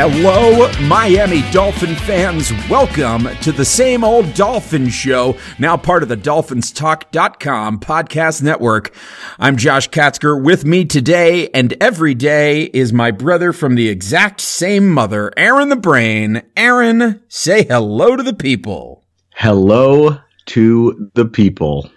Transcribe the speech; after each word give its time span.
Hello, 0.00 0.70
Miami 0.86 1.42
Dolphin 1.50 1.96
fans. 1.96 2.52
Welcome 2.70 3.36
to 3.38 3.50
the 3.50 3.64
same 3.64 4.04
old 4.04 4.32
Dolphin 4.32 4.88
show, 4.90 5.36
now 5.58 5.76
part 5.76 6.04
of 6.04 6.08
the 6.08 6.16
DolphinsTalk.com 6.16 7.80
podcast 7.80 8.40
network. 8.40 8.94
I'm 9.40 9.56
Josh 9.56 9.90
Katzker. 9.90 10.40
With 10.40 10.64
me 10.64 10.84
today 10.84 11.48
and 11.48 11.74
every 11.80 12.14
day 12.14 12.66
is 12.66 12.92
my 12.92 13.10
brother 13.10 13.52
from 13.52 13.74
the 13.74 13.88
exact 13.88 14.40
same 14.40 14.88
mother, 14.88 15.32
Aaron 15.36 15.68
the 15.68 15.74
Brain. 15.74 16.42
Aaron, 16.56 17.20
say 17.26 17.64
hello 17.64 18.14
to 18.14 18.22
the 18.22 18.34
people. 18.34 19.02
Hello 19.34 20.20
to 20.46 21.10
the 21.14 21.24
people. 21.24 21.90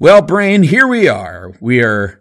Well, 0.00 0.22
Brain, 0.22 0.64
here 0.64 0.88
we 0.88 1.06
are. 1.06 1.54
We 1.60 1.84
are 1.84 2.20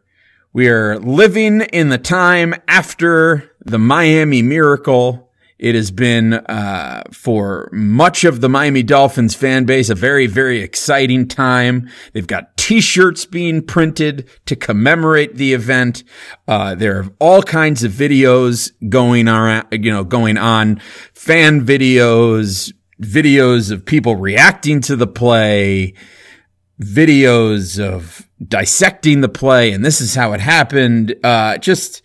we 0.55 0.67
are 0.67 0.99
living 0.99 1.61
in 1.61 1.89
the 1.89 1.97
time 1.97 2.53
after 2.67 3.52
the 3.63 3.79
Miami 3.79 4.41
Miracle. 4.41 5.29
It 5.59 5.75
has 5.75 5.91
been 5.91 6.33
uh, 6.33 7.03
for 7.11 7.69
much 7.71 8.25
of 8.25 8.41
the 8.41 8.49
Miami 8.49 8.83
Dolphins 8.83 9.33
fan 9.33 9.63
base 9.63 9.89
a 9.89 9.95
very, 9.95 10.27
very 10.27 10.61
exciting 10.61 11.27
time. 11.27 11.89
They've 12.11 12.27
got 12.27 12.57
T-shirts 12.57 13.25
being 13.25 13.61
printed 13.61 14.29
to 14.45 14.57
commemorate 14.57 15.35
the 15.35 15.53
event. 15.53 16.03
Uh, 16.47 16.75
there 16.75 16.99
are 16.99 17.09
all 17.19 17.41
kinds 17.41 17.83
of 17.83 17.93
videos 17.93 18.71
going 18.89 19.29
on, 19.29 19.65
you 19.71 19.91
know, 19.91 20.03
going 20.03 20.37
on, 20.37 20.81
fan 21.13 21.65
videos, 21.65 22.73
videos 23.01 23.71
of 23.71 23.85
people 23.85 24.17
reacting 24.17 24.81
to 24.81 24.97
the 24.97 25.07
play, 25.07 25.93
videos 26.81 27.79
of 27.81 28.27
dissecting 28.45 29.21
the 29.21 29.29
play, 29.29 29.71
and 29.71 29.85
this 29.85 30.01
is 30.01 30.15
how 30.15 30.33
it 30.33 30.41
happened. 30.41 31.15
Uh, 31.23 31.57
just 31.57 32.01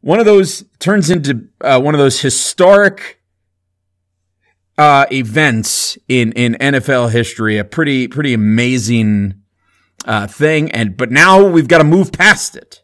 one 0.00 0.20
of 0.20 0.26
those 0.26 0.64
turns 0.78 1.10
into 1.10 1.48
uh, 1.60 1.80
one 1.80 1.94
of 1.94 1.98
those 1.98 2.20
historic 2.20 3.20
uh, 4.76 5.06
events 5.10 5.98
in 6.08 6.32
in 6.32 6.54
NFL 6.54 7.10
history. 7.10 7.58
A 7.58 7.64
pretty 7.64 8.08
pretty 8.08 8.32
amazing 8.32 9.42
uh, 10.04 10.26
thing, 10.26 10.70
and 10.70 10.96
but 10.96 11.10
now 11.10 11.46
we've 11.46 11.68
got 11.68 11.78
to 11.78 11.84
move 11.84 12.12
past 12.12 12.56
it. 12.56 12.82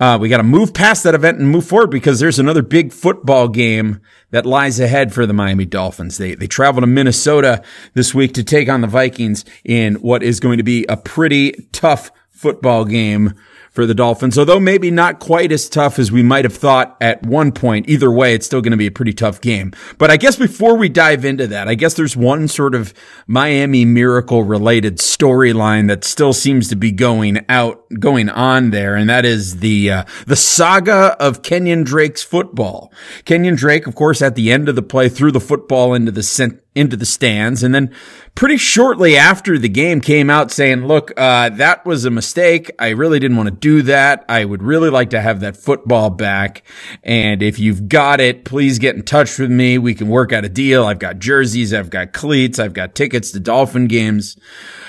Uh, 0.00 0.16
we 0.20 0.28
got 0.28 0.36
to 0.36 0.44
move 0.44 0.72
past 0.72 1.02
that 1.02 1.14
event 1.14 1.40
and 1.40 1.50
move 1.50 1.66
forward 1.66 1.90
because 1.90 2.20
there's 2.20 2.38
another 2.38 2.62
big 2.62 2.92
football 2.92 3.48
game 3.48 4.00
that 4.30 4.46
lies 4.46 4.78
ahead 4.78 5.12
for 5.12 5.26
the 5.26 5.32
Miami 5.32 5.66
Dolphins. 5.66 6.18
They 6.18 6.34
they 6.34 6.46
travel 6.46 6.80
to 6.80 6.86
Minnesota 6.86 7.62
this 7.94 8.14
week 8.14 8.32
to 8.34 8.44
take 8.44 8.68
on 8.68 8.80
the 8.80 8.86
Vikings 8.86 9.44
in 9.64 9.96
what 9.96 10.22
is 10.22 10.40
going 10.40 10.58
to 10.58 10.64
be 10.64 10.86
a 10.88 10.96
pretty 10.96 11.52
tough 11.72 12.10
football 12.30 12.84
game 12.84 13.34
for 13.78 13.86
the 13.86 13.94
Dolphins, 13.94 14.36
although 14.36 14.58
maybe 14.58 14.90
not 14.90 15.20
quite 15.20 15.52
as 15.52 15.68
tough 15.68 16.00
as 16.00 16.10
we 16.10 16.20
might 16.20 16.44
have 16.44 16.56
thought 16.56 16.96
at 17.00 17.22
one 17.22 17.52
point. 17.52 17.88
Either 17.88 18.10
way, 18.10 18.34
it's 18.34 18.44
still 18.44 18.60
going 18.60 18.72
to 18.72 18.76
be 18.76 18.88
a 18.88 18.90
pretty 18.90 19.12
tough 19.12 19.40
game. 19.40 19.72
But 19.98 20.10
I 20.10 20.16
guess 20.16 20.34
before 20.34 20.76
we 20.76 20.88
dive 20.88 21.24
into 21.24 21.46
that, 21.46 21.68
I 21.68 21.76
guess 21.76 21.94
there's 21.94 22.16
one 22.16 22.48
sort 22.48 22.74
of 22.74 22.92
Miami 23.28 23.84
miracle 23.84 24.42
related 24.42 24.96
storyline 24.96 25.86
that 25.86 26.02
still 26.02 26.32
seems 26.32 26.66
to 26.70 26.74
be 26.74 26.90
going 26.90 27.46
out, 27.48 27.84
going 28.00 28.28
on 28.28 28.70
there. 28.70 28.96
And 28.96 29.08
that 29.08 29.24
is 29.24 29.60
the, 29.60 29.92
uh, 29.92 30.04
the 30.26 30.34
saga 30.34 31.16
of 31.20 31.42
Kenyan 31.42 31.84
Drake's 31.84 32.24
football. 32.24 32.92
Kenyan 33.26 33.56
Drake, 33.56 33.86
of 33.86 33.94
course, 33.94 34.20
at 34.20 34.34
the 34.34 34.50
end 34.50 34.68
of 34.68 34.74
the 34.74 34.82
play 34.82 35.08
threw 35.08 35.30
the 35.30 35.38
football 35.38 35.94
into 35.94 36.10
the 36.10 36.24
cent- 36.24 36.60
into 36.78 36.96
the 36.96 37.04
stands. 37.04 37.62
And 37.62 37.74
then 37.74 37.92
pretty 38.34 38.56
shortly 38.56 39.16
after 39.16 39.58
the 39.58 39.68
game 39.68 40.00
came 40.00 40.30
out 40.30 40.52
saying, 40.52 40.86
look, 40.86 41.12
uh, 41.16 41.48
that 41.50 41.84
was 41.84 42.04
a 42.04 42.10
mistake. 42.10 42.70
I 42.78 42.90
really 42.90 43.18
didn't 43.18 43.36
want 43.36 43.48
to 43.48 43.54
do 43.54 43.82
that. 43.82 44.24
I 44.28 44.44
would 44.44 44.62
really 44.62 44.90
like 44.90 45.10
to 45.10 45.20
have 45.20 45.40
that 45.40 45.56
football 45.56 46.08
back. 46.08 46.62
And 47.02 47.42
if 47.42 47.58
you've 47.58 47.88
got 47.88 48.20
it, 48.20 48.44
please 48.44 48.78
get 48.78 48.94
in 48.94 49.02
touch 49.02 49.38
with 49.38 49.50
me. 49.50 49.76
We 49.76 49.94
can 49.94 50.08
work 50.08 50.32
out 50.32 50.44
a 50.44 50.48
deal. 50.48 50.84
I've 50.84 51.00
got 51.00 51.18
jerseys. 51.18 51.74
I've 51.74 51.90
got 51.90 52.12
cleats. 52.12 52.60
I've 52.60 52.74
got 52.74 52.94
tickets 52.94 53.32
to 53.32 53.40
Dolphin 53.40 53.88
games. 53.88 54.38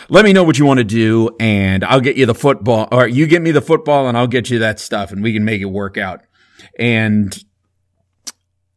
Let 0.10 0.26
me 0.26 0.34
know 0.34 0.44
what 0.44 0.60
you 0.60 0.66
want 0.66 0.80
to 0.80 0.84
do 0.84 1.36
and 1.40 1.84
I'll 1.84 2.02
get 2.02 2.18
you 2.18 2.26
the 2.26 2.36
football 2.36 2.88
or 2.92 3.08
you 3.08 3.28
get 3.28 3.42
me 3.42 3.52
the 3.52 3.62
football 3.62 4.08
and 4.08 4.18
I'll 4.18 4.28
get 4.28 4.50
you 4.50 4.60
that 4.60 4.80
stuff 4.80 5.12
and 5.12 5.24
we 5.24 5.34
can 5.34 5.46
make 5.46 5.62
it 5.62 5.66
work 5.66 5.98
out. 5.98 6.22
And 6.78 7.36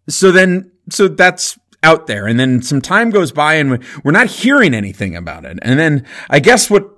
so 0.09 0.33
then, 0.33 0.73
so 0.91 1.09
that's 1.09 1.59
out 1.83 2.07
there. 2.07 2.27
And 2.27 2.39
then 2.39 2.63
some 2.63 2.81
time 2.81 3.11
goes 3.11 3.33
by 3.33 3.55
and 3.55 3.83
we're 4.05 4.13
not 4.13 4.29
hearing 4.29 4.75
anything 4.75 5.17
about 5.17 5.45
it. 5.45 5.59
And 5.63 5.79
then 5.79 6.07
I 6.31 6.41
guess 6.41 6.71
what 6.71 6.89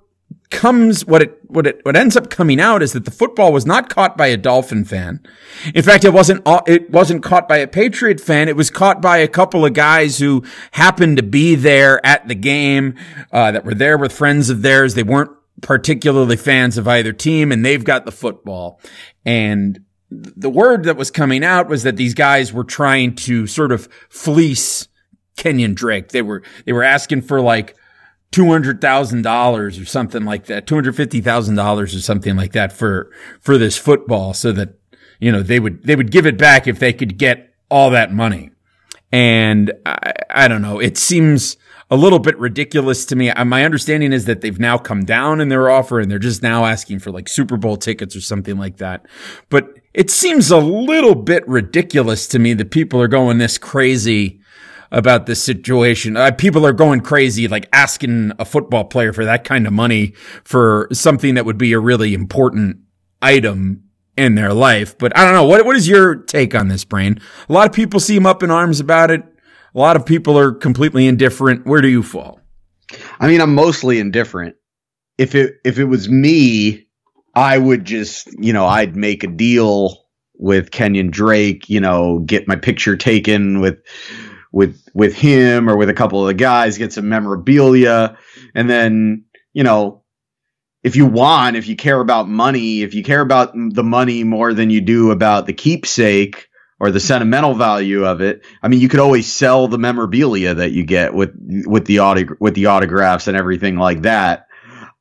comes, 0.50 1.04
what 1.06 1.22
it, 1.22 1.38
what 1.46 1.66
it, 1.66 1.80
what 1.84 1.96
ends 1.96 2.16
up 2.16 2.30
coming 2.30 2.60
out 2.60 2.82
is 2.82 2.92
that 2.92 3.04
the 3.04 3.10
football 3.10 3.52
was 3.52 3.66
not 3.66 3.88
caught 3.88 4.16
by 4.16 4.28
a 4.28 4.36
Dolphin 4.36 4.84
fan. 4.84 5.20
In 5.74 5.82
fact, 5.82 6.04
it 6.04 6.12
wasn't, 6.12 6.42
it 6.66 6.90
wasn't 6.90 7.22
caught 7.22 7.48
by 7.48 7.58
a 7.58 7.66
Patriot 7.66 8.20
fan. 8.20 8.48
It 8.48 8.56
was 8.56 8.70
caught 8.70 9.00
by 9.00 9.18
a 9.18 9.28
couple 9.28 9.64
of 9.64 9.72
guys 9.72 10.18
who 10.18 10.44
happened 10.72 11.16
to 11.16 11.22
be 11.22 11.54
there 11.54 12.04
at 12.04 12.28
the 12.28 12.34
game, 12.34 12.94
uh, 13.32 13.52
that 13.52 13.64
were 13.64 13.74
there 13.74 13.98
with 13.98 14.12
friends 14.12 14.50
of 14.50 14.62
theirs. 14.62 14.94
They 14.94 15.02
weren't 15.02 15.32
particularly 15.62 16.36
fans 16.36 16.76
of 16.76 16.86
either 16.86 17.12
team 17.12 17.50
and 17.50 17.64
they've 17.64 17.84
got 17.84 18.04
the 18.04 18.12
football. 18.12 18.80
And 19.24 19.80
the 20.36 20.50
word 20.50 20.84
that 20.84 20.96
was 20.96 21.10
coming 21.10 21.44
out 21.44 21.68
was 21.68 21.82
that 21.82 21.96
these 21.96 22.14
guys 22.14 22.52
were 22.52 22.64
trying 22.64 23.14
to 23.16 23.46
sort 23.46 23.72
of 23.72 23.88
fleece 24.08 24.88
Kenyan 25.36 25.74
Drake. 25.74 26.10
They 26.10 26.22
were, 26.22 26.42
they 26.64 26.72
were 26.72 26.82
asking 26.82 27.22
for 27.22 27.40
like 27.40 27.76
$200,000 28.32 29.80
or 29.80 29.84
something 29.84 30.24
like 30.24 30.46
that, 30.46 30.66
$250,000 30.66 31.82
or 31.82 31.86
something 31.86 32.36
like 32.36 32.52
that 32.52 32.72
for, 32.72 33.10
for 33.40 33.58
this 33.58 33.76
football 33.76 34.34
so 34.34 34.52
that, 34.52 34.78
you 35.20 35.32
know, 35.32 35.42
they 35.42 35.60
would, 35.60 35.82
they 35.84 35.96
would 35.96 36.10
give 36.10 36.26
it 36.26 36.38
back 36.38 36.66
if 36.66 36.78
they 36.78 36.92
could 36.92 37.18
get 37.18 37.54
all 37.68 37.90
that 37.90 38.12
money. 38.12 38.50
And 39.12 39.72
I, 39.86 40.12
I 40.30 40.48
don't 40.48 40.62
know. 40.62 40.80
It 40.80 40.98
seems 40.98 41.56
a 41.90 41.96
little 41.96 42.18
bit 42.18 42.38
ridiculous 42.38 43.04
to 43.06 43.16
me. 43.16 43.30
Uh, 43.30 43.44
my 43.44 43.64
understanding 43.64 44.12
is 44.12 44.24
that 44.24 44.40
they've 44.40 44.58
now 44.58 44.78
come 44.78 45.04
down 45.04 45.40
in 45.40 45.48
their 45.48 45.70
offer 45.70 46.00
and 46.00 46.10
they're 46.10 46.18
just 46.18 46.42
now 46.42 46.64
asking 46.64 46.98
for 46.98 47.10
like 47.10 47.28
Super 47.28 47.56
Bowl 47.56 47.76
tickets 47.76 48.16
or 48.16 48.20
something 48.20 48.56
like 48.56 48.78
that. 48.78 49.06
But 49.50 49.68
it 49.92 50.10
seems 50.10 50.50
a 50.50 50.58
little 50.58 51.14
bit 51.14 51.46
ridiculous 51.46 52.26
to 52.28 52.38
me 52.38 52.54
that 52.54 52.70
people 52.70 53.00
are 53.00 53.08
going 53.08 53.38
this 53.38 53.58
crazy 53.58 54.40
about 54.90 55.26
this 55.26 55.42
situation. 55.42 56.16
Uh, 56.16 56.30
people 56.30 56.64
are 56.64 56.72
going 56.72 57.00
crazy, 57.00 57.48
like 57.48 57.68
asking 57.72 58.32
a 58.38 58.44
football 58.44 58.84
player 58.84 59.12
for 59.12 59.24
that 59.24 59.44
kind 59.44 59.66
of 59.66 59.72
money 59.72 60.14
for 60.44 60.88
something 60.92 61.34
that 61.34 61.44
would 61.44 61.58
be 61.58 61.72
a 61.72 61.80
really 61.80 62.14
important 62.14 62.78
item 63.20 63.82
in 64.16 64.36
their 64.36 64.52
life. 64.52 64.96
But 64.96 65.16
I 65.16 65.24
don't 65.24 65.34
know. 65.34 65.44
What, 65.44 65.64
what 65.64 65.76
is 65.76 65.88
your 65.88 66.16
take 66.16 66.54
on 66.54 66.68
this, 66.68 66.84
Brain? 66.84 67.20
A 67.48 67.52
lot 67.52 67.66
of 67.66 67.72
people 67.72 67.98
seem 67.98 68.26
up 68.26 68.42
in 68.42 68.50
arms 68.50 68.80
about 68.80 69.10
it. 69.10 69.22
A 69.74 69.78
lot 69.78 69.96
of 69.96 70.06
people 70.06 70.38
are 70.38 70.52
completely 70.52 71.06
indifferent. 71.06 71.66
Where 71.66 71.80
do 71.80 71.88
you 71.88 72.02
fall? 72.02 72.40
I 73.18 73.26
mean, 73.26 73.40
I'm 73.40 73.54
mostly 73.54 73.98
indifferent. 73.98 74.56
If 75.18 75.34
it, 75.34 75.54
if 75.64 75.78
it 75.78 75.84
was 75.84 76.08
me, 76.08 76.86
I 77.34 77.58
would 77.58 77.84
just, 77.84 78.28
you 78.38 78.52
know, 78.52 78.66
I'd 78.66 78.96
make 78.96 79.24
a 79.24 79.28
deal 79.28 80.04
with 80.36 80.70
Kenyan 80.70 81.10
Drake, 81.10 81.68
you 81.68 81.80
know, 81.80 82.20
get 82.20 82.48
my 82.48 82.56
picture 82.56 82.96
taken 82.96 83.60
with 83.60 83.78
with 84.52 84.88
with 84.94 85.16
him 85.16 85.68
or 85.68 85.76
with 85.76 85.88
a 85.88 85.94
couple 85.94 86.20
of 86.20 86.28
the 86.28 86.34
guys, 86.34 86.78
get 86.78 86.92
some 86.92 87.08
memorabilia, 87.08 88.16
and 88.54 88.70
then, 88.70 89.24
you 89.52 89.64
know, 89.64 90.04
if 90.84 90.96
you 90.96 91.06
want, 91.06 91.56
if 91.56 91.66
you 91.66 91.74
care 91.74 91.98
about 91.98 92.28
money, 92.28 92.82
if 92.82 92.94
you 92.94 93.02
care 93.02 93.20
about 93.20 93.52
the 93.54 93.82
money 93.82 94.22
more 94.22 94.54
than 94.54 94.70
you 94.70 94.80
do 94.80 95.10
about 95.10 95.46
the 95.46 95.52
keepsake 95.52 96.48
or 96.84 96.90
the 96.90 97.00
sentimental 97.00 97.54
value 97.54 98.04
of 98.04 98.20
it, 98.20 98.44
I 98.62 98.68
mean, 98.68 98.78
you 98.78 98.90
could 98.90 99.00
always 99.00 99.32
sell 99.32 99.68
the 99.68 99.78
memorabilia 99.78 100.52
that 100.52 100.72
you 100.72 100.84
get 100.84 101.14
with 101.14 101.30
with 101.64 101.86
the 101.86 101.96
autog- 101.96 102.38
with 102.40 102.54
the 102.54 102.66
autographs 102.66 103.26
and 103.26 103.38
everything 103.38 103.76
like 103.76 104.02
that. 104.02 104.48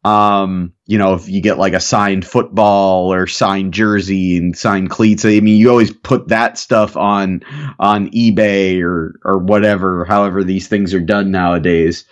Um, 0.05 0.71
you 0.85 0.97
know, 0.97 1.15
if 1.15 1.27
you 1.27 1.41
get 1.41 1.57
like 1.57 1.73
a 1.73 1.81
signed 1.81 2.25
football 2.25 3.13
or 3.13 3.27
signed 3.27 3.73
jersey 3.73 4.37
and 4.37 4.57
signed 4.57 4.91
cleats, 4.91 5.25
I 5.25 5.41
mean, 5.41 5.57
you 5.57 5.69
always 5.69 5.91
put 5.91 6.29
that 6.29 6.57
stuff 6.57 6.95
on 6.95 7.41
on 7.77 8.11
eBay 8.11 8.81
or 8.81 9.19
or 9.25 9.39
whatever, 9.39 10.05
however 10.05 10.41
these 10.41 10.69
things 10.69 10.93
are 10.93 11.01
done 11.01 11.31
nowadays. 11.31 12.05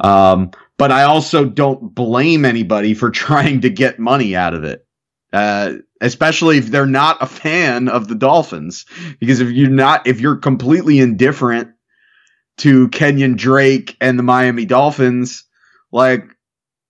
Um, 0.00 0.50
but 0.76 0.92
I 0.92 1.04
also 1.04 1.46
don't 1.46 1.94
blame 1.94 2.44
anybody 2.44 2.92
for 2.92 3.08
trying 3.24 3.62
to 3.62 3.70
get 3.70 3.98
money 3.98 4.36
out 4.36 4.52
of 4.52 4.64
it. 4.64 4.83
Uh, 5.34 5.78
especially 6.00 6.58
if 6.58 6.66
they're 6.66 6.86
not 6.86 7.20
a 7.20 7.26
fan 7.26 7.88
of 7.88 8.06
the 8.06 8.14
Dolphins, 8.14 8.86
because 9.18 9.40
if 9.40 9.50
you're 9.50 9.68
not, 9.68 10.06
if 10.06 10.20
you're 10.20 10.36
completely 10.36 11.00
indifferent 11.00 11.70
to 12.58 12.88
Kenyan 12.90 13.36
Drake 13.36 13.96
and 14.00 14.16
the 14.16 14.22
Miami 14.22 14.64
Dolphins, 14.64 15.44
like 15.90 16.36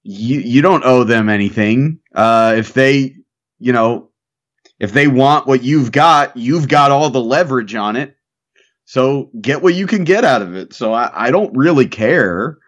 you 0.02 0.40
you 0.40 0.60
don't 0.60 0.84
owe 0.84 1.04
them 1.04 1.30
anything. 1.30 2.00
Uh, 2.14 2.54
if 2.58 2.74
they, 2.74 3.16
you 3.58 3.72
know, 3.72 4.10
if 4.78 4.92
they 4.92 5.08
want 5.08 5.46
what 5.46 5.62
you've 5.62 5.90
got, 5.90 6.36
you've 6.36 6.68
got 6.68 6.90
all 6.90 7.08
the 7.08 7.22
leverage 7.22 7.74
on 7.74 7.96
it. 7.96 8.14
So 8.84 9.30
get 9.40 9.62
what 9.62 9.74
you 9.74 9.86
can 9.86 10.04
get 10.04 10.24
out 10.24 10.42
of 10.42 10.54
it. 10.54 10.74
So 10.74 10.92
I, 10.92 11.28
I 11.28 11.30
don't 11.30 11.56
really 11.56 11.86
care. 11.86 12.58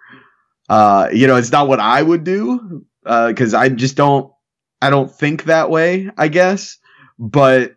Uh, 0.71 1.09
you 1.13 1.27
know, 1.27 1.37
it's 1.37 1.53
not 1.53 1.69
what 1.69 1.81
I 1.81 2.01
would 2.01 2.25
do 2.25 2.87
because 3.05 3.53
uh, 3.53 3.59
I 3.59 3.69
just 3.69 3.97
don't. 3.97 4.33
I 4.87 4.91
don't 4.91 5.11
think 5.11 5.45
that 5.45 5.71
way. 5.71 6.11
I 6.17 6.29
guess, 6.29 6.79
but 7.19 7.75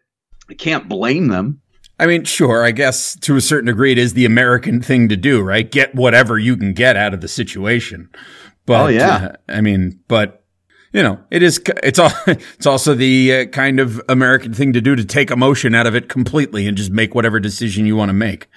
I 0.50 0.54
can't 0.54 0.88
blame 0.88 1.28
them. 1.28 1.62
I 2.00 2.06
mean, 2.06 2.24
sure, 2.24 2.64
I 2.64 2.72
guess 2.72 3.16
to 3.22 3.36
a 3.36 3.42
certain 3.42 3.66
degree, 3.66 3.92
it 3.92 3.98
is 3.98 4.14
the 4.14 4.26
American 4.26 4.82
thing 4.82 5.10
to 5.10 5.18
do, 5.18 5.42
right? 5.42 5.70
Get 5.70 5.94
whatever 5.94 6.40
you 6.40 6.56
can 6.56 6.74
get 6.74 6.96
out 6.96 7.14
of 7.14 7.20
the 7.20 7.28
situation. 7.28 8.10
But, 8.66 8.82
oh, 8.82 8.88
yeah. 8.88 9.16
Uh, 9.16 9.32
I 9.50 9.60
mean, 9.60 10.00
but, 10.08 10.46
you 10.94 11.04
know, 11.04 11.20
it 11.30 11.44
is, 11.44 11.62
it's 11.84 12.00
all, 12.00 12.12
it's 12.28 12.66
also 12.66 12.94
the 12.94 13.34
uh, 13.34 13.46
kind 13.48 13.82
of 13.82 14.02
American 14.08 14.54
thing 14.54 14.72
to 14.74 14.82
do 14.82 14.96
to 14.96 15.04
take 15.04 15.30
emotion 15.30 15.76
out 15.76 15.88
of 15.88 15.96
it 15.96 16.08
completely 16.08 16.68
and 16.68 16.78
just 16.78 16.90
make 16.90 17.14
whatever 17.14 17.38
decision 17.38 17.86
you 17.86 17.98
want 17.98 18.10
to 18.10 18.14
make. 18.14 18.48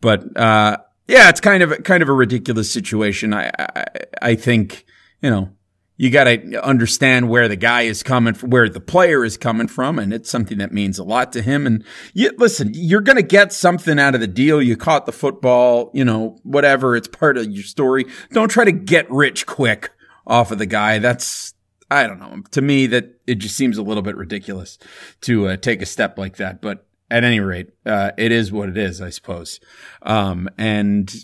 But, 0.00 0.36
uh, 0.36 0.76
yeah, 1.08 1.28
it's 1.28 1.40
kind 1.40 1.64
of, 1.64 1.82
kind 1.82 2.02
of 2.02 2.08
a 2.08 2.12
ridiculous 2.12 2.72
situation. 2.72 3.34
I, 3.34 3.50
I, 3.58 3.84
I 4.22 4.34
think, 4.36 4.86
you 5.20 5.30
know, 5.30 5.50
you 5.96 6.10
got 6.10 6.24
to 6.24 6.64
understand 6.64 7.28
where 7.28 7.46
the 7.46 7.56
guy 7.56 7.82
is 7.82 8.02
coming 8.02 8.34
from, 8.34 8.50
where 8.50 8.68
the 8.68 8.80
player 8.80 9.24
is 9.24 9.36
coming 9.36 9.68
from. 9.68 9.98
And 9.98 10.12
it's 10.12 10.30
something 10.30 10.58
that 10.58 10.72
means 10.72 10.98
a 10.98 11.04
lot 11.04 11.32
to 11.32 11.42
him. 11.42 11.66
And 11.66 11.84
you, 12.12 12.32
listen, 12.36 12.72
you're 12.74 13.00
going 13.00 13.16
to 13.16 13.22
get 13.22 13.52
something 13.52 13.98
out 13.98 14.14
of 14.14 14.20
the 14.20 14.26
deal. 14.26 14.60
You 14.60 14.76
caught 14.76 15.06
the 15.06 15.12
football, 15.12 15.90
you 15.94 16.04
know, 16.04 16.38
whatever. 16.42 16.96
It's 16.96 17.08
part 17.08 17.36
of 17.36 17.50
your 17.50 17.64
story. 17.64 18.06
Don't 18.32 18.50
try 18.50 18.64
to 18.64 18.72
get 18.72 19.10
rich 19.10 19.46
quick 19.46 19.90
off 20.26 20.50
of 20.50 20.58
the 20.58 20.66
guy. 20.66 20.98
That's, 20.98 21.54
I 21.90 22.06
don't 22.06 22.18
know. 22.18 22.42
To 22.52 22.60
me, 22.60 22.86
that 22.88 23.20
it 23.26 23.36
just 23.36 23.56
seems 23.56 23.78
a 23.78 23.82
little 23.82 24.02
bit 24.02 24.16
ridiculous 24.16 24.78
to 25.22 25.48
uh, 25.48 25.56
take 25.56 25.80
a 25.80 25.86
step 25.86 26.18
like 26.18 26.38
that. 26.38 26.60
But 26.60 26.86
at 27.10 27.22
any 27.22 27.38
rate, 27.38 27.68
uh, 27.86 28.10
it 28.18 28.32
is 28.32 28.50
what 28.50 28.68
it 28.68 28.76
is, 28.76 29.00
I 29.00 29.10
suppose. 29.10 29.60
Um, 30.02 30.48
and 30.58 31.14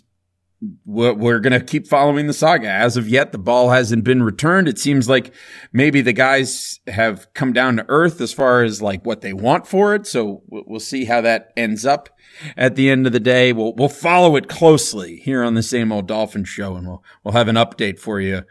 we're, 0.85 1.15
we're 1.15 1.41
going 1.41 1.59
to 1.59 1.65
keep 1.65 1.87
following 1.87 2.27
the 2.27 2.33
saga. 2.33 2.69
As 2.69 2.97
of 2.97 3.09
yet, 3.09 3.33
the 3.33 3.39
ball 3.39 3.71
hasn't 3.71 4.05
been 4.05 4.23
returned. 4.23 4.69
It 4.69 4.79
seems 4.79 5.09
like 5.09 5.35
maybe 5.73 6.01
the 6.01 6.13
guys 6.13 6.81
have 6.87 7.33
come 7.35 7.53
down 7.53 7.77
to 7.77 7.87
earth 7.89 8.21
as 8.21 8.33
far 8.33 8.63
as 8.63 8.83
like 8.83 9.07
what 9.07 9.23
they 9.23 9.33
want 9.33 9.67
for 9.67 9.95
it. 9.95 10.07
So 10.07 10.43
we'll 10.49 10.81
see 10.81 11.07
how 11.07 11.21
that 11.23 11.53
ends 11.57 11.87
up 11.87 12.11
at 12.57 12.77
the 12.77 12.91
end 12.91 13.07
of 13.07 13.13
the 13.13 13.21
day. 13.21 13.53
We'll, 13.53 13.75
we'll 13.75 13.89
follow 13.89 14.37
it 14.37 14.49
closely 14.49 15.17
here 15.17 15.43
on 15.43 15.55
the 15.55 15.63
same 15.63 15.93
old 15.93 16.07
Dolphin 16.07 16.45
show 16.45 16.77
and 16.77 16.87
we'll, 16.87 17.03
we'll 17.25 17.35
have 17.35 17.49
an 17.49 17.57
update 17.57 17.99
for 17.99 18.21
you 18.21 18.43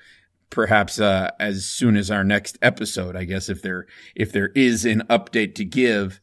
perhaps, 0.50 1.00
uh, 1.00 1.30
as 1.40 1.66
soon 1.66 1.96
as 1.96 2.10
our 2.10 2.24
next 2.24 2.58
episode, 2.62 3.16
I 3.16 3.24
guess, 3.24 3.50
if 3.50 3.62
there, 3.62 3.86
if 4.16 4.32
there 4.32 4.50
is 4.56 4.86
an 4.86 5.04
update 5.10 5.56
to 5.56 5.66
give 5.66 6.20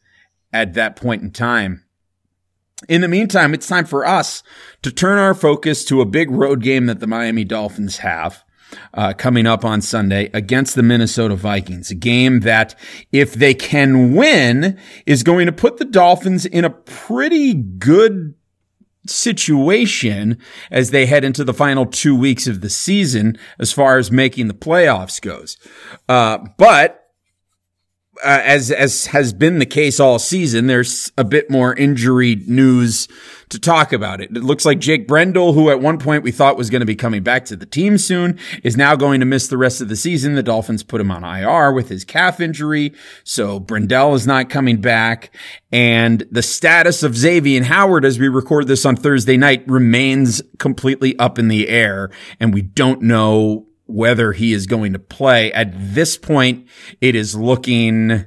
at 0.53 0.75
that 0.75 0.97
point 0.97 1.23
in 1.23 1.31
time. 1.31 1.86
In 2.89 3.01
the 3.01 3.09
meantime, 3.09 3.55
it's 3.55 3.67
time 3.67 3.87
for 3.87 4.07
us 4.07 4.43
to 4.83 4.93
turn 4.93 5.19
our 5.19 5.35
focus 5.35 5.85
to 5.87 6.03
a 6.03 6.07
big 6.07 6.31
road 6.31 6.63
game 6.63 6.87
that 6.87 7.01
the 7.01 7.07
Miami 7.07 7.45
Dolphins 7.45 7.99
have. 7.99 8.45
Uh, 8.93 9.13
coming 9.13 9.47
up 9.47 9.65
on 9.65 9.81
Sunday 9.81 10.29
against 10.35 10.75
the 10.75 10.83
Minnesota 10.83 11.37
Vikings, 11.37 11.91
a 11.93 11.95
game 11.95 12.41
that, 12.41 12.75
if 13.13 13.33
they 13.33 13.55
can 13.55 14.13
win, 14.13 14.77
is 15.07 15.23
going 15.23 15.47
to 15.47 15.53
put 15.53 15.77
the 15.77 15.85
Dolphins 15.85 16.45
in 16.45 16.65
a 16.65 16.71
pretty 16.71 17.55
good 17.55 18.35
situation 19.07 20.37
as 20.71 20.91
they 20.91 21.07
head 21.07 21.25
into 21.25 21.45
the 21.45 21.55
final 21.55 21.87
two 21.87 22.17
weeks 22.19 22.49
of 22.49 22.61
the 22.61 22.69
season 22.69 23.39
as 23.61 23.73
far 23.73 23.99
as 23.99 24.11
making 24.11 24.49
the 24.49 24.55
playoffs 24.55 25.21
goes. 25.21 25.57
Uh, 26.09 26.39
but 26.59 27.06
uh, 28.25 28.41
as 28.45 28.71
as 28.71 29.07
has 29.07 29.33
been 29.33 29.59
the 29.59 29.67
case 29.67 30.01
all 30.01 30.19
season, 30.19 30.67
there's 30.67 31.13
a 31.17 31.25
bit 31.25 31.51
more 31.51 31.75
injury 31.75 32.37
news 32.47 33.09
to 33.49 33.59
talk 33.59 33.93
about 33.93 34.21
it. 34.21 34.31
It 34.31 34.43
looks 34.43 34.65
like 34.65 34.81
Jake 34.81 35.07
Brendel, 35.07 35.53
who 35.53 35.71
at 35.71 35.81
one 35.81 35.99
point 35.99 36.23
we 36.23 36.33
thought 36.33 36.57
was 36.57 36.71
going 36.71 36.81
to 36.81 36.87
be 36.87 36.97
coming 36.97 37.23
back 37.23 37.45
to 37.47 37.57
the 37.57 37.67
team 37.67 37.97
soon, 37.97 38.39
is 38.65 38.77
now 38.77 38.97
going 38.97 39.21
to 39.21 39.27
miss 39.27 39.49
the 39.49 39.57
rest 39.57 39.81
of 39.81 39.89
the 39.89 39.97
season. 39.97 40.35
The 40.35 40.43
Dolphins 40.43 40.83
put 40.83 41.01
him 41.01 41.11
on 41.11 41.23
IR 41.23 41.73
with 41.73 41.89
his 41.89 42.05
calf 42.05 42.41
injury, 42.41 42.93
so 43.23 43.61
Brendel 43.61 44.15
is 44.15 44.27
not 44.27 44.51
coming 44.51 44.81
back. 44.81 45.35
And 45.71 46.27
the 46.31 46.43
status 46.43 47.03
of 47.03 47.17
Xavier 47.17 47.63
Howard 47.65 48.05
as 48.05 48.19
we 48.19 48.29
record 48.29 48.67
this 48.67 48.85
on 48.85 48.97
Thursday 48.97 49.37
night 49.37 49.67
remains 49.69 50.43
completely 50.59 51.17
up 51.19 51.39
in 51.39 51.49
the 51.49 51.69
air, 51.69 52.11
and 52.41 52.53
we 52.53 52.63
don't 52.63 53.03
know 53.03 53.67
whether 53.87 54.33
he 54.33 54.53
is 54.53 54.67
going 54.67 54.93
to 54.93 54.99
play. 54.99 55.53
At 55.53 55.73
this 55.75 56.17
point, 56.17 56.67
it 57.01 57.15
is 57.15 57.35
looking 57.35 58.27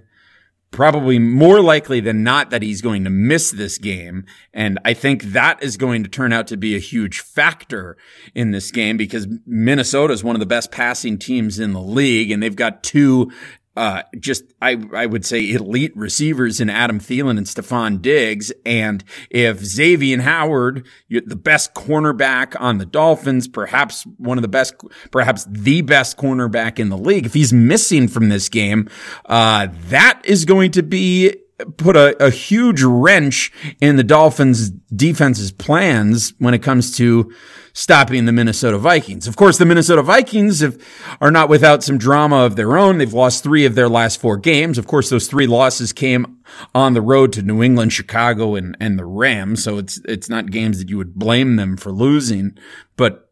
probably 0.72 1.18
more 1.18 1.62
likely 1.62 2.00
than 2.00 2.24
not 2.24 2.52
that 2.52 2.62
he's 2.62 2.82
going 2.82 3.04
to 3.04 3.10
miss 3.10 3.52
this 3.52 3.78
game. 3.78 4.26
And 4.54 4.78
I 4.86 4.94
think 4.94 5.24
that 5.24 5.62
is 5.64 5.78
going 5.78 6.04
to 6.04 6.10
turn 6.10 6.32
out 6.32 6.48
to 6.48 6.58
be 6.58 6.76
a 6.76 6.80
huge 6.80 7.22
factor 7.22 7.98
in 8.36 8.52
this 8.52 8.70
game 8.70 8.96
because 8.96 9.28
Minnesota 9.48 10.14
is 10.14 10.24
one 10.24 10.36
of 10.36 10.40
the 10.40 10.46
best 10.46 10.72
passing 10.72 11.18
teams 11.18 11.60
in 11.60 11.74
the 11.74 11.82
league 11.82 12.30
and 12.30 12.42
they've 12.42 12.56
got 12.56 12.84
two 12.84 13.32
uh, 13.80 14.04
just 14.20 14.44
I 14.62 14.78
I 14.94 15.06
would 15.06 15.26
say 15.26 15.52
elite 15.52 15.96
receivers 15.96 16.60
in 16.60 16.70
Adam 16.70 17.00
Thielen 17.00 17.38
and 17.38 17.48
Stefon 17.48 18.02
Diggs. 18.02 18.52
And 18.66 19.06
if 19.30 19.64
Xavier 19.64 20.22
Howard, 20.22 20.86
the 21.10 21.38
best 21.38 21.74
cornerback 21.76 22.60
on 22.60 22.80
the 22.80 22.86
Dolphins, 22.86 23.48
perhaps 23.48 24.04
one 24.18 24.38
of 24.38 24.42
the 24.42 24.50
best, 24.50 24.74
perhaps 25.12 25.46
the 25.46 25.82
best 25.82 26.18
cornerback 26.18 26.78
in 26.78 26.90
the 26.90 26.98
league, 26.98 27.26
if 27.26 27.34
he's 27.34 27.54
missing 27.54 28.10
from 28.10 28.28
this 28.28 28.50
game, 28.50 28.90
uh, 29.28 29.68
that 29.88 30.22
is 30.26 30.44
going 30.44 30.72
to 30.72 30.84
be 30.84 31.34
put 31.78 31.96
a, 31.96 32.22
a 32.24 32.30
huge 32.30 32.82
wrench 32.82 33.52
in 33.82 33.96
the 33.96 34.04
Dolphins 34.04 34.70
defense's 34.70 35.52
plans 35.52 36.34
when 36.40 36.54
it 36.54 36.64
comes 36.64 36.96
to 36.98 37.32
stopping 37.74 38.26
the 38.26 38.32
Minnesota 38.32 38.78
Vikings. 38.78 39.28
Of 39.28 39.36
course, 39.36 39.58
the 39.58 39.66
Minnesota 39.66 40.02
Vikings 40.02 40.60
have, 40.62 40.78
are 41.22 41.32
not 41.32 41.50
without 41.50 41.84
some 41.84 41.98
drama 41.98 42.46
of 42.46 42.56
their 42.56 42.78
own. 42.78 42.98
They've 42.98 43.14
lost 43.14 43.44
three 43.44 43.66
of 43.66 43.76
their 43.76 43.90
last 43.90 44.20
four 44.20 44.38
games. 44.38 44.78
Of 44.78 44.88
course, 44.88 45.10
those 45.10 45.28
three 45.28 45.48
losses 45.48 45.94
came 45.94 46.40
on 46.74 46.94
the 46.94 47.02
road 47.02 47.32
to 47.34 47.42
New 47.42 47.62
England, 47.62 47.94
Chicago, 47.94 48.56
and, 48.56 48.76
and 48.80 48.98
the 48.98 49.06
Rams. 49.06 49.64
So 49.64 49.78
it's, 49.78 50.00
it's 50.06 50.30
not 50.30 50.52
games 50.52 50.80
that 50.80 50.90
you 50.90 50.98
would 50.98 51.16
blame 51.16 51.56
them 51.56 51.78
for 51.78 51.92
losing, 51.92 52.58
but 52.98 53.32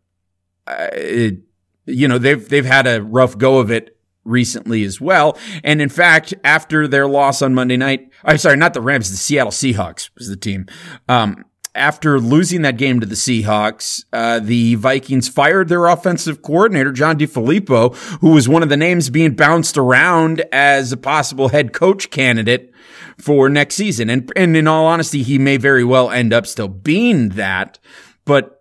uh, 0.65 0.89
it, 0.93 1.39
you 1.85 2.07
know, 2.07 2.17
they've, 2.17 2.47
they've 2.47 2.65
had 2.65 2.87
a 2.87 3.01
rough 3.01 3.37
go 3.37 3.59
of 3.59 3.71
it 3.71 3.96
recently 4.27 4.83
as 4.83 5.01
well. 5.01 5.37
And 5.63 5.81
in 5.81 5.89
fact, 5.89 6.33
after 6.43 6.87
their 6.87 7.07
loss 7.07 7.41
on 7.41 7.53
Monday 7.53 7.77
night, 7.77 8.09
I'm 8.23 8.37
sorry, 8.37 8.57
not 8.57 8.73
the 8.73 8.81
Rams, 8.81 9.09
the 9.09 9.17
Seattle 9.17 9.51
Seahawks 9.51 10.09
was 10.15 10.27
the 10.27 10.37
team. 10.37 10.67
Um, 11.07 11.45
after 11.77 12.19
losing 12.19 12.63
that 12.63 12.77
game 12.77 12.99
to 12.99 13.05
the 13.05 13.15
Seahawks, 13.15 14.03
uh, 14.11 14.39
the 14.39 14.75
Vikings 14.75 15.29
fired 15.29 15.69
their 15.69 15.85
offensive 15.85 16.41
coordinator, 16.41 16.91
John 16.91 17.17
DeFilippo, 17.17 17.95
who 18.19 18.31
was 18.31 18.49
one 18.49 18.63
of 18.63 18.69
the 18.69 18.77
names 18.77 19.09
being 19.09 19.35
bounced 19.35 19.77
around 19.77 20.43
as 20.51 20.91
a 20.91 20.97
possible 20.97 21.49
head 21.49 21.73
coach 21.73 22.09
candidate 22.09 22.73
for 23.19 23.47
next 23.47 23.75
season. 23.75 24.09
And, 24.09 24.31
and 24.35 24.57
in 24.57 24.67
all 24.67 24.87
honesty, 24.87 25.23
he 25.23 25.37
may 25.37 25.57
very 25.57 25.83
well 25.83 26.09
end 26.09 26.33
up 26.33 26.47
still 26.47 26.67
being 26.67 27.29
that. 27.29 27.79
But 28.25 28.56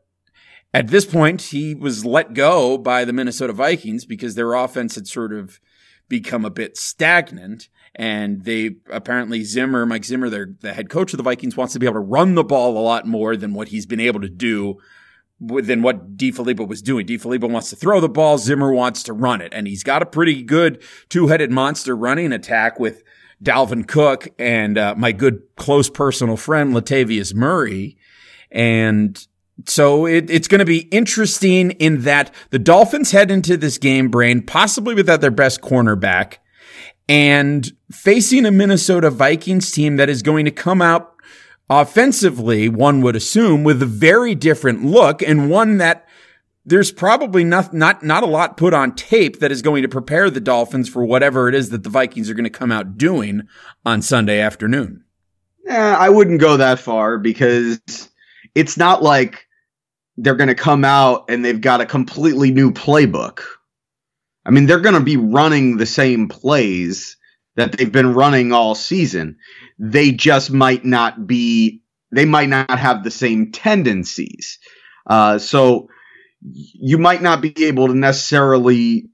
at 0.76 0.88
this 0.88 1.06
point, 1.06 1.40
he 1.40 1.74
was 1.74 2.04
let 2.04 2.34
go 2.34 2.76
by 2.76 3.06
the 3.06 3.12
Minnesota 3.14 3.54
Vikings 3.54 4.04
because 4.04 4.34
their 4.34 4.52
offense 4.52 4.94
had 4.94 5.08
sort 5.08 5.32
of 5.32 5.58
become 6.06 6.44
a 6.44 6.50
bit 6.50 6.76
stagnant. 6.76 7.70
And 7.94 8.44
they 8.44 8.76
apparently 8.90 9.42
Zimmer, 9.42 9.86
Mike 9.86 10.04
Zimmer, 10.04 10.28
their 10.28 10.50
the 10.60 10.74
head 10.74 10.90
coach 10.90 11.14
of 11.14 11.16
the 11.16 11.22
Vikings, 11.22 11.56
wants 11.56 11.72
to 11.72 11.78
be 11.78 11.86
able 11.86 11.94
to 11.94 12.00
run 12.00 12.34
the 12.34 12.44
ball 12.44 12.76
a 12.76 12.84
lot 12.84 13.06
more 13.06 13.38
than 13.38 13.54
what 13.54 13.68
he's 13.68 13.86
been 13.86 14.00
able 14.00 14.20
to 14.20 14.28
do 14.28 14.76
than 15.40 15.80
what 15.80 16.18
DeFilippo 16.18 16.68
was 16.68 16.82
doing. 16.82 17.06
DeFilippo 17.06 17.48
wants 17.48 17.70
to 17.70 17.76
throw 17.76 17.98
the 17.98 18.10
ball. 18.10 18.36
Zimmer 18.36 18.70
wants 18.70 19.02
to 19.04 19.14
run 19.14 19.40
it. 19.40 19.54
And 19.54 19.66
he's 19.66 19.82
got 19.82 20.02
a 20.02 20.06
pretty 20.06 20.42
good 20.42 20.82
two-headed 21.08 21.50
monster 21.50 21.96
running 21.96 22.32
attack 22.32 22.78
with 22.78 23.02
Dalvin 23.42 23.88
Cook 23.88 24.28
and 24.38 24.76
uh, 24.76 24.94
my 24.94 25.12
good 25.12 25.40
close 25.56 25.88
personal 25.88 26.36
friend 26.36 26.74
Latavius 26.74 27.34
Murray. 27.34 27.96
And 28.50 29.26
so 29.64 30.06
it, 30.06 30.30
it's 30.30 30.48
going 30.48 30.58
to 30.58 30.66
be 30.66 30.80
interesting 30.90 31.70
in 31.72 32.02
that 32.02 32.32
the 32.50 32.58
Dolphins 32.58 33.10
head 33.10 33.30
into 33.30 33.56
this 33.56 33.78
game, 33.78 34.08
brain, 34.08 34.42
possibly 34.42 34.94
without 34.94 35.20
their 35.20 35.30
best 35.30 35.62
cornerback 35.62 36.38
and 37.08 37.72
facing 37.90 38.44
a 38.44 38.50
Minnesota 38.50 39.10
Vikings 39.10 39.70
team 39.70 39.96
that 39.96 40.08
is 40.08 40.22
going 40.22 40.44
to 40.44 40.50
come 40.50 40.82
out 40.82 41.14
offensively, 41.70 42.68
one 42.68 43.00
would 43.00 43.16
assume, 43.16 43.64
with 43.64 43.82
a 43.82 43.86
very 43.86 44.34
different 44.34 44.84
look 44.84 45.22
and 45.22 45.50
one 45.50 45.78
that 45.78 46.06
there's 46.64 46.90
probably 46.90 47.44
not, 47.44 47.72
not, 47.72 48.02
not 48.02 48.24
a 48.24 48.26
lot 48.26 48.56
put 48.56 48.74
on 48.74 48.92
tape 48.94 49.38
that 49.38 49.52
is 49.52 49.62
going 49.62 49.82
to 49.82 49.88
prepare 49.88 50.28
the 50.30 50.40
Dolphins 50.40 50.88
for 50.88 51.04
whatever 51.04 51.48
it 51.48 51.54
is 51.54 51.70
that 51.70 51.84
the 51.84 51.90
Vikings 51.90 52.28
are 52.28 52.34
going 52.34 52.44
to 52.44 52.50
come 52.50 52.72
out 52.72 52.98
doing 52.98 53.42
on 53.84 54.02
Sunday 54.02 54.40
afternoon. 54.40 55.04
I 55.68 56.08
wouldn't 56.08 56.40
go 56.40 56.56
that 56.56 56.78
far 56.78 57.18
because 57.18 57.80
it's 58.54 58.76
not 58.76 59.02
like 59.02 59.45
they're 60.16 60.34
going 60.34 60.48
to 60.48 60.54
come 60.54 60.84
out 60.84 61.26
and 61.28 61.44
they've 61.44 61.60
got 61.60 61.80
a 61.80 61.86
completely 61.86 62.50
new 62.50 62.72
playbook. 62.72 63.42
I 64.44 64.50
mean, 64.50 64.66
they're 64.66 64.80
going 64.80 64.94
to 64.94 65.00
be 65.00 65.16
running 65.16 65.76
the 65.76 65.86
same 65.86 66.28
plays 66.28 67.16
that 67.56 67.72
they've 67.72 67.90
been 67.90 68.14
running 68.14 68.52
all 68.52 68.74
season. 68.74 69.38
They 69.78 70.12
just 70.12 70.50
might 70.50 70.84
not 70.84 71.26
be, 71.26 71.82
they 72.12 72.24
might 72.24 72.48
not 72.48 72.78
have 72.78 73.02
the 73.02 73.10
same 73.10 73.50
tendencies. 73.50 74.58
Uh, 75.06 75.38
so 75.38 75.88
you 76.42 76.98
might 76.98 77.22
not 77.22 77.40
be 77.40 77.64
able 77.64 77.88
to 77.88 77.94
necessarily, 77.94 79.08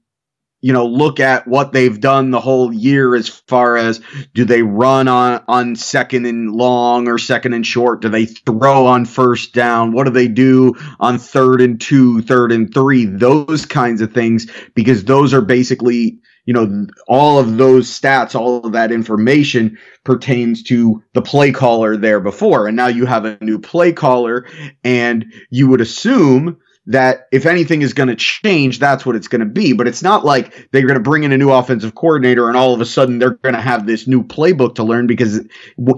you 0.63 0.71
know, 0.71 0.85
look 0.85 1.19
at 1.19 1.45
what 1.45 1.73
they've 1.73 1.99
done 1.99 2.31
the 2.31 2.39
whole 2.39 2.73
year 2.73 3.15
as 3.15 3.27
far 3.27 3.75
as 3.75 3.99
do 4.33 4.45
they 4.45 4.61
run 4.61 5.09
on, 5.09 5.43
on 5.49 5.75
second 5.75 6.25
and 6.25 6.53
long 6.53 7.09
or 7.09 7.17
second 7.17 7.51
and 7.51 7.67
short? 7.67 8.01
Do 8.01 8.07
they 8.07 8.25
throw 8.25 8.85
on 8.85 9.03
first 9.03 9.53
down? 9.53 9.91
What 9.91 10.05
do 10.05 10.11
they 10.11 10.29
do 10.29 10.73
on 11.01 11.19
third 11.19 11.59
and 11.59 11.81
two, 11.81 12.21
third 12.21 12.53
and 12.53 12.73
three? 12.73 13.03
Those 13.03 13.65
kinds 13.65 13.99
of 13.99 14.13
things, 14.13 14.49
because 14.73 15.03
those 15.03 15.33
are 15.33 15.41
basically, 15.41 16.19
you 16.45 16.53
know, 16.53 16.87
all 17.09 17.39
of 17.39 17.57
those 17.57 17.89
stats, 17.89 18.33
all 18.33 18.65
of 18.65 18.71
that 18.71 18.93
information 18.93 19.77
pertains 20.05 20.63
to 20.63 21.03
the 21.11 21.21
play 21.21 21.51
caller 21.51 21.97
there 21.97 22.21
before. 22.21 22.67
And 22.67 22.77
now 22.77 22.87
you 22.87 23.05
have 23.05 23.25
a 23.25 23.37
new 23.41 23.59
play 23.59 23.91
caller 23.91 24.47
and 24.81 25.25
you 25.49 25.67
would 25.67 25.81
assume 25.81 26.57
that 26.87 27.27
if 27.31 27.45
anything 27.45 27.81
is 27.81 27.93
going 27.93 28.09
to 28.09 28.15
change, 28.15 28.79
that's 28.79 29.05
what 29.05 29.15
it's 29.15 29.29
going 29.29 29.39
to 29.39 29.45
be. 29.45 29.73
But 29.73 29.87
it's 29.87 30.03
not 30.03 30.25
like 30.25 30.69
they're 30.71 30.85
going 30.85 30.95
to 30.95 30.99
bring 30.99 31.23
in 31.23 31.31
a 31.31 31.37
new 31.37 31.49
offensive 31.49 31.95
coordinator 31.95 32.49
and 32.49 32.57
all 32.57 32.73
of 32.73 32.81
a 32.81 32.85
sudden 32.85 33.19
they're 33.19 33.35
going 33.35 33.55
to 33.55 33.61
have 33.61 33.85
this 33.85 34.07
new 34.07 34.23
playbook 34.23 34.75
to 34.75 34.83
learn 34.83 35.07
because 35.07 35.41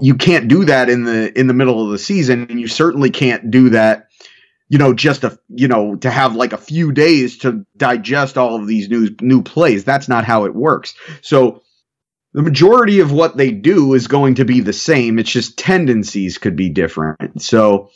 you 0.00 0.14
can't 0.14 0.48
do 0.48 0.64
that 0.66 0.88
in 0.88 1.04
the 1.04 1.36
in 1.38 1.48
the 1.48 1.54
middle 1.54 1.84
of 1.84 1.90
the 1.90 1.98
season, 1.98 2.46
and 2.50 2.60
you 2.60 2.68
certainly 2.68 3.10
can't 3.10 3.50
do 3.50 3.70
that. 3.70 4.08
You 4.68 4.78
know, 4.78 4.94
just 4.94 5.24
a 5.24 5.38
you 5.48 5.68
know 5.68 5.96
to 5.96 6.10
have 6.10 6.36
like 6.36 6.52
a 6.52 6.58
few 6.58 6.92
days 6.92 7.38
to 7.38 7.64
digest 7.76 8.38
all 8.38 8.56
of 8.56 8.66
these 8.66 8.88
new 8.88 9.14
new 9.20 9.42
plays. 9.42 9.84
That's 9.84 10.08
not 10.08 10.24
how 10.24 10.44
it 10.44 10.54
works. 10.54 10.94
So 11.20 11.62
the 12.32 12.42
majority 12.42 13.00
of 13.00 13.12
what 13.12 13.36
they 13.36 13.50
do 13.50 13.94
is 13.94 14.08
going 14.08 14.36
to 14.36 14.44
be 14.44 14.60
the 14.60 14.72
same. 14.72 15.18
It's 15.18 15.30
just 15.30 15.58
tendencies 15.58 16.38
could 16.38 16.54
be 16.54 16.68
different. 16.68 17.40
So 17.40 17.90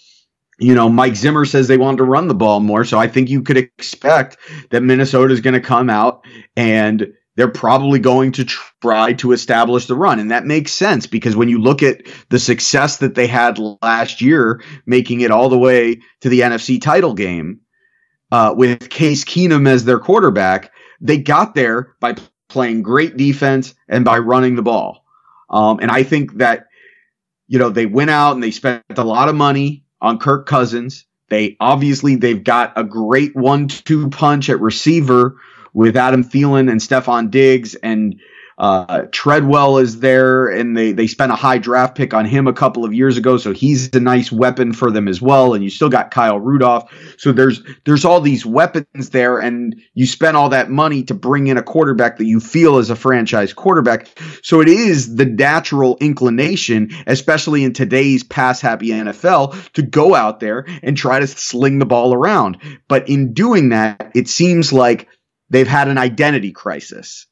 you 0.61 0.75
know, 0.75 0.89
Mike 0.91 1.17
Zimmer 1.17 1.47
says 1.47 1.67
they 1.67 1.79
want 1.79 1.99
to 1.99 2.05
run 2.05 2.29
the 2.29 2.35
ball 2.35 2.61
more. 2.61 2.85
So 2.85 2.99
I 2.99 3.09
think 3.09 3.31
you 3.31 3.43
could 3.43 3.57
expect 3.57 4.37
that 4.71 4.83
Minnesota 4.83 5.33
is 5.33 5.41
going 5.41 5.55
to 5.55 5.61
come 5.61 5.89
out 5.89 6.25
and 6.55 7.15
they're 7.35 7.49
probably 7.49 7.99
going 7.99 8.33
to 8.33 8.45
try 8.45 9.15
to 9.15 9.33
establish 9.33 9.87
the 9.87 9.95
run. 9.95 10.21
And 10.21 10.31
that 10.31 10.45
makes 10.45 10.73
sense 10.73 11.07
because 11.07 11.35
when 11.35 11.49
you 11.49 11.59
look 11.59 11.83
at 11.83 12.03
the 12.29 12.39
success 12.39 12.99
that 12.99 13.15
they 13.15 13.27
had 13.27 13.59
last 13.81 14.21
year, 14.21 14.63
making 14.85 15.23
it 15.23 15.31
all 15.31 15.49
the 15.49 15.59
way 15.59 16.01
to 16.21 16.29
the 16.29 16.41
NFC 16.41 16.81
title 16.81 17.15
game 17.15 17.61
uh, 18.31 18.55
with 18.55 18.91
Case 18.91 19.25
Keenum 19.25 19.67
as 19.67 19.87
their 19.87 19.99
quarterback, 19.99 20.73
they 21.01 21.17
got 21.17 21.55
there 21.55 21.95
by 22.01 22.17
playing 22.51 22.83
great 22.83 23.17
defense 23.17 23.75
and 23.89 24.05
by 24.05 24.19
running 24.19 24.57
the 24.57 24.63
ball. 24.63 25.07
Um, 25.49 25.79
and 25.81 25.91
I 25.91 26.03
think 26.03 26.35
that, 26.35 26.67
you 27.49 27.59
know, 27.59 27.71
they 27.71 27.87
went 27.87 28.11
out 28.11 28.35
and 28.35 28.43
they 28.43 28.51
spent 28.51 28.85
a 28.95 29.05
lot 29.05 29.31
of 29.31 29.35
money 29.35 29.85
on 30.01 30.19
Kirk 30.19 30.47
Cousins. 30.47 31.07
They 31.29 31.57
obviously 31.61 32.17
they've 32.17 32.43
got 32.43 32.73
a 32.77 32.85
great 32.85 33.37
one-two 33.37 34.11
punch 34.11 34.51
at 34.51 34.61
receiver 34.61 35.37
with 35.73 35.97
Adam 35.97 36.25
Thielen 36.25 36.71
and 36.71 36.81
Stefon 36.81 37.31
Diggs 37.31 37.77
and 37.77 38.21
uh, 38.61 39.07
Treadwell 39.11 39.79
is 39.79 40.01
there, 40.01 40.49
and 40.49 40.77
they 40.77 40.93
they 40.93 41.07
spent 41.07 41.33
a 41.33 41.35
high 41.35 41.57
draft 41.57 41.97
pick 41.97 42.13
on 42.13 42.27
him 42.27 42.47
a 42.47 42.53
couple 42.53 42.85
of 42.85 42.93
years 42.93 43.17
ago, 43.17 43.39
so 43.39 43.55
he's 43.55 43.89
a 43.95 44.01
nice 44.01 44.31
weapon 44.31 44.75
for 44.75 44.91
them 44.91 45.09
as 45.09 45.21
well. 45.23 45.55
And 45.55 45.65
you 45.65 45.71
still 45.71 45.89
got 45.89 46.11
Kyle 46.11 46.39
Rudolph, 46.39 46.93
so 47.17 47.33
there's 47.33 47.63
there's 47.87 48.05
all 48.05 48.21
these 48.21 48.45
weapons 48.45 49.09
there, 49.11 49.39
and 49.39 49.81
you 49.95 50.07
spent 50.07 50.37
all 50.37 50.51
that 50.51 50.71
money 50.71 51.05
to 51.05 51.15
bring 51.15 51.47
in 51.47 51.57
a 51.57 51.63
quarterback 51.63 52.19
that 52.19 52.27
you 52.27 52.39
feel 52.39 52.77
is 52.77 52.91
a 52.91 52.97
franchise 52.97 53.55
quarterback. 53.55 54.09
So 54.43 54.61
it 54.61 54.69
is 54.69 55.17
the 55.17 55.25
natural 55.25 55.97
inclination, 55.99 56.91
especially 57.07 57.65
in 57.65 57.73
today's 57.73 58.25
pass 58.25 58.61
happy 58.61 58.89
NFL, 58.89 59.73
to 59.73 59.81
go 59.81 60.15
out 60.15 60.39
there 60.39 60.67
and 60.83 60.99
try 60.99 61.19
to 61.19 61.27
sling 61.27 61.79
the 61.79 61.87
ball 61.87 62.13
around. 62.13 62.59
But 62.89 63.09
in 63.09 63.33
doing 63.33 63.71
that, 63.71 64.13
it 64.15 64.29
seems 64.29 64.71
like 64.71 65.09
they've 65.49 65.67
had 65.67 65.89
an 65.89 65.97
identity 65.97 66.53
crisis 66.53 67.27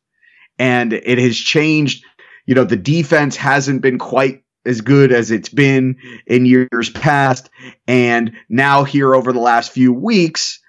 and 0.58 0.92
it 0.92 1.18
has 1.18 1.36
changed. 1.36 2.04
You 2.46 2.54
know, 2.54 2.64
the 2.64 2.76
defense 2.76 3.36
hasn't 3.36 3.82
been 3.82 3.98
quite 3.98 4.42
as 4.64 4.80
good 4.80 5.12
as 5.12 5.30
it's 5.30 5.48
been 5.48 5.96
in 6.26 6.46
years 6.46 6.90
past. 6.90 7.50
And 7.86 8.32
now, 8.48 8.84
here 8.84 9.14
over 9.14 9.32
the 9.32 9.40
last 9.40 9.72
few 9.72 9.92
weeks, 9.92 10.60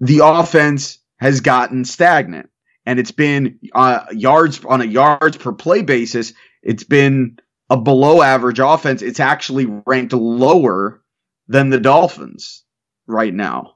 the 0.00 0.20
offense 0.24 0.98
has 1.18 1.40
gotten 1.40 1.84
stagnant. 1.84 2.50
And 2.86 2.98
it's 2.98 3.10
been 3.10 3.58
uh, 3.74 4.06
yards 4.12 4.64
on 4.64 4.80
a 4.80 4.84
yards 4.84 5.36
per 5.36 5.52
play 5.52 5.82
basis. 5.82 6.32
It's 6.62 6.84
been 6.84 7.38
a 7.68 7.76
below 7.76 8.22
average 8.22 8.60
offense. 8.60 9.02
It's 9.02 9.20
actually 9.20 9.66
ranked 9.86 10.14
lower 10.14 11.02
than 11.48 11.70
the 11.70 11.80
Dolphins 11.80 12.64
right 13.06 13.32
now, 13.32 13.74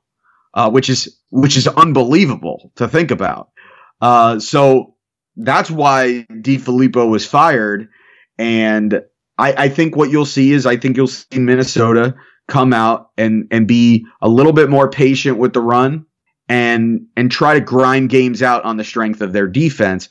uh, 0.54 0.71
which 0.71 0.88
is 0.88 1.19
which 1.31 1.57
is 1.57 1.66
unbelievable 1.69 2.73
to 2.76 2.88
think 2.88 3.11
about. 3.11 3.50
Uh, 4.00 4.38
so 4.38 4.95
that's 5.36 5.70
why 5.70 6.26
DeFilippo 6.30 7.08
was 7.08 7.26
fired. 7.26 7.88
And 8.38 9.02
I, 9.38 9.64
I 9.64 9.68
think 9.68 9.96
what 9.96 10.10
you'll 10.10 10.26
see 10.26 10.52
is 10.52 10.66
I 10.66 10.76
think 10.76 10.96
you'll 10.96 11.06
see 11.06 11.38
Minnesota 11.38 12.14
come 12.48 12.72
out 12.72 13.10
and 13.16 13.46
and 13.50 13.68
be 13.68 14.06
a 14.20 14.28
little 14.28 14.52
bit 14.52 14.68
more 14.68 14.90
patient 14.90 15.38
with 15.38 15.52
the 15.52 15.60
run 15.60 16.06
and 16.48 17.06
and 17.16 17.30
try 17.30 17.54
to 17.54 17.60
grind 17.60 18.10
games 18.10 18.42
out 18.42 18.64
on 18.64 18.76
the 18.76 18.84
strength 18.84 19.20
of 19.20 19.32
their 19.32 19.46
defense. 19.46 20.08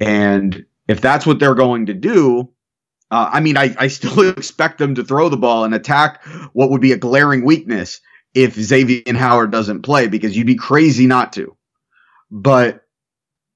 And 0.00 0.66
if 0.88 1.00
that's 1.00 1.24
what 1.24 1.38
they're 1.38 1.54
going 1.54 1.86
to 1.86 1.94
do, 1.94 2.50
uh, 3.10 3.30
I 3.32 3.40
mean, 3.40 3.56
I, 3.56 3.74
I 3.78 3.88
still 3.88 4.28
expect 4.36 4.78
them 4.78 4.96
to 4.96 5.04
throw 5.04 5.28
the 5.28 5.36
ball 5.36 5.64
and 5.64 5.74
attack 5.74 6.24
what 6.52 6.70
would 6.70 6.80
be 6.80 6.92
a 6.92 6.98
glaring 6.98 7.44
weakness 7.44 8.00
if 8.34 8.54
Xavier 8.54 9.02
and 9.06 9.16
Howard 9.16 9.50
doesn't 9.50 9.82
play, 9.82 10.08
because 10.08 10.36
you'd 10.36 10.46
be 10.46 10.54
crazy 10.54 11.06
not 11.06 11.34
to. 11.34 11.54
But 12.30 12.81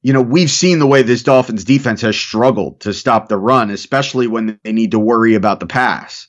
you 0.07 0.13
know, 0.13 0.23
we've 0.23 0.53
seen 0.53 0.79
the 0.79 0.87
way 0.87 1.03
this 1.03 1.25
Dolphins 1.25 1.65
defense 1.65 2.01
has 2.03 2.17
struggled 2.17 2.79
to 2.83 2.95
stop 2.95 3.29
the 3.29 3.37
run, 3.37 3.71
especially 3.71 4.29
when 4.29 4.61
they 4.63 4.71
need 4.71 4.93
to 4.93 5.01
worry 5.01 5.35
about 5.35 5.59
the 5.59 5.67
pass. 5.67 6.29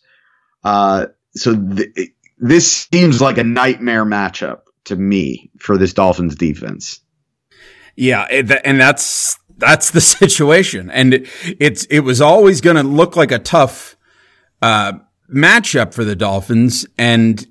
Uh, 0.64 1.06
so 1.36 1.56
th- 1.56 2.10
this 2.40 2.88
seems 2.92 3.22
like 3.22 3.38
a 3.38 3.44
nightmare 3.44 4.04
matchup 4.04 4.62
to 4.86 4.96
me 4.96 5.52
for 5.60 5.78
this 5.78 5.94
Dolphins 5.94 6.34
defense. 6.34 7.02
Yeah, 7.96 8.24
and 8.24 8.80
that's 8.80 9.38
that's 9.58 9.92
the 9.92 10.02
situation, 10.24 10.90
and 10.90 11.28
it's 11.60 11.86
it 11.86 12.00
was 12.00 12.20
always 12.20 12.62
going 12.62 12.78
to 12.78 12.84
look 12.84 13.16
like 13.16 13.32
a 13.32 13.38
tough 13.38 13.96
uh, 14.60 14.94
matchup 15.32 15.94
for 15.94 16.04
the 16.04 16.16
Dolphins, 16.16 16.88
and 16.98 17.46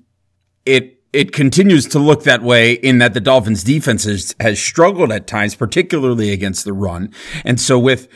it 0.64 0.96
it 1.16 1.32
continues 1.32 1.87
to 1.87 1.99
look 1.99 2.25
that 2.25 2.42
way 2.42 2.75
in 2.75 2.99
that 2.99 3.14
the 3.14 3.20
Dolphins 3.20 3.64
defense 3.64 4.04
has, 4.04 4.35
has 4.38 4.61
struggled 4.61 5.11
at 5.11 5.26
times, 5.26 5.54
particularly 5.54 6.30
against 6.30 6.66
the 6.66 6.75
run. 6.75 7.11
And 7.42 7.58
so 7.58 7.78
with, 7.78 8.08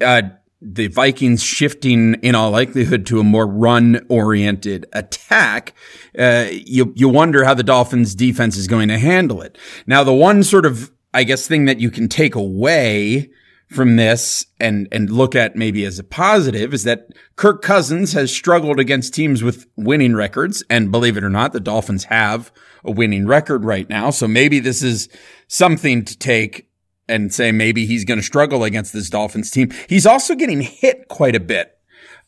uh, 0.00 0.22
the 0.60 0.88
Vikings 0.88 1.40
shifting 1.40 2.14
in 2.14 2.34
all 2.34 2.50
likelihood 2.50 3.06
to 3.06 3.20
a 3.20 3.24
more 3.24 3.46
run 3.46 4.04
oriented 4.08 4.86
attack, 4.92 5.72
uh, 6.18 6.46
you, 6.50 6.92
you 6.96 7.08
wonder 7.08 7.44
how 7.44 7.54
the 7.54 7.62
Dolphins 7.62 8.16
defense 8.16 8.56
is 8.56 8.66
going 8.66 8.88
to 8.88 8.98
handle 8.98 9.40
it. 9.40 9.56
Now, 9.86 10.02
the 10.02 10.12
one 10.12 10.42
sort 10.42 10.66
of, 10.66 10.90
I 11.14 11.22
guess, 11.22 11.46
thing 11.46 11.66
that 11.66 11.78
you 11.78 11.92
can 11.92 12.08
take 12.08 12.34
away 12.34 13.30
from 13.68 13.96
this 13.96 14.46
and, 14.58 14.88
and 14.90 15.10
look 15.10 15.34
at 15.34 15.54
maybe 15.54 15.84
as 15.84 15.98
a 15.98 16.04
positive 16.04 16.72
is 16.72 16.84
that 16.84 17.08
Kirk 17.36 17.62
Cousins 17.62 18.12
has 18.14 18.34
struggled 18.34 18.80
against 18.80 19.14
teams 19.14 19.42
with 19.42 19.66
winning 19.76 20.14
records. 20.14 20.64
And 20.70 20.90
believe 20.90 21.16
it 21.16 21.24
or 21.24 21.28
not, 21.28 21.52
the 21.52 21.60
Dolphins 21.60 22.04
have 22.04 22.50
a 22.84 22.90
winning 22.90 23.26
record 23.26 23.64
right 23.64 23.88
now. 23.88 24.10
So 24.10 24.26
maybe 24.26 24.58
this 24.58 24.82
is 24.82 25.08
something 25.48 26.04
to 26.06 26.16
take 26.16 26.70
and 27.08 27.32
say 27.32 27.52
maybe 27.52 27.86
he's 27.86 28.04
going 28.04 28.18
to 28.18 28.24
struggle 28.24 28.64
against 28.64 28.92
this 28.92 29.10
Dolphins 29.10 29.50
team. 29.50 29.70
He's 29.88 30.06
also 30.06 30.34
getting 30.34 30.62
hit 30.62 31.08
quite 31.08 31.34
a 31.34 31.40
bit. 31.40 31.74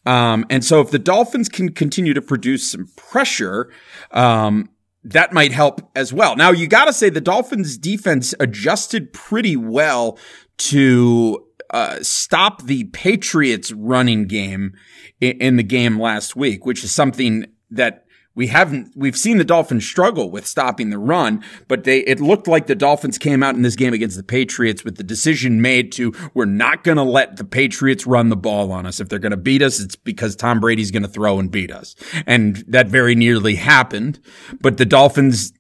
Um, 0.07 0.47
and 0.51 0.65
so 0.65 0.81
if 0.81 0.91
the 0.91 0.99
Dolphins 0.99 1.49
can 1.49 1.73
continue 1.73 2.15
to 2.15 2.23
produce 2.23 2.71
some 2.73 2.87
pressure, 2.97 3.71
um, 4.11 4.71
that 5.05 5.33
might 5.33 5.53
help 5.53 5.81
as 5.95 6.13
well. 6.13 6.37
Now 6.37 6.51
you 6.51 6.67
got 6.67 6.87
to 6.87 6.93
say 6.93 7.09
the 7.11 7.21
Dolphins 7.21 7.79
defense 7.79 8.35
adjusted 8.41 9.13
pretty 9.13 9.57
well 9.57 10.19
to 10.61 11.47
uh, 11.71 11.99
stop 12.03 12.63
the 12.63 12.85
Patriots 12.85 13.73
running 13.73 14.27
game 14.27 14.75
in, 15.21 15.41
in, 15.41 15.57
the 15.57 15.63
game 15.63 15.99
last 15.99 16.37
week, 16.37 16.67
which 16.67 16.85
is 16.85 16.95
something 16.95 17.47
that 17.71 18.05
we 18.35 18.49
haven't, 18.49 18.93
we've 18.95 19.17
seen 19.17 19.39
the 19.39 19.45
Dolphins 19.45 19.87
struggle 19.87 20.31
with 20.31 20.47
stopping 20.47 20.91
the 20.91 20.99
run, 20.99 21.43
but 21.67 21.85
they, 21.85 22.01
it 22.01 22.21
looked 22.21 22.47
like 22.47 22.67
the 22.67 22.75
Dolphins 22.75 23.19
came 23.19 23.43
out 23.43 23.55
in 23.55 23.63
this 23.63 23.77
game 23.77 23.95
against 23.95 24.17
the 24.17 24.23
Patriots 24.23 24.85
with 24.85 24.97
the 24.97 25.03
decision 25.03 25.63
made 25.63 25.93
to, 25.93 26.13
we're 26.35 26.45
not 26.45 26.85
going 26.85 26.97
to 26.97 27.03
let 27.03 27.37
the 27.37 27.45
Patriots 27.45 28.07
run 28.07 28.29
the 28.29 28.37
ball 28.37 28.71
on 28.73 28.85
us. 28.85 29.01
If 29.01 29.09
they're 29.09 29.19
going 29.19 29.31
to 29.31 29.37
beat 29.37 29.63
us, 29.63 29.81
it's 29.81 29.97
because 29.97 30.37
Tom 30.37 30.61
Brady's 30.61 30.91
going 30.91 31.03
to 31.03 31.09
throw 31.09 31.39
and 31.39 31.51
beat 31.51 31.73
us. 31.73 31.95
And 32.27 32.57
that 32.69 32.89
very 32.89 33.15
nearly 33.15 33.57
happened, 33.57 34.21
but 34.61 34.77
the 34.77 34.87
Dolphins 34.87 35.53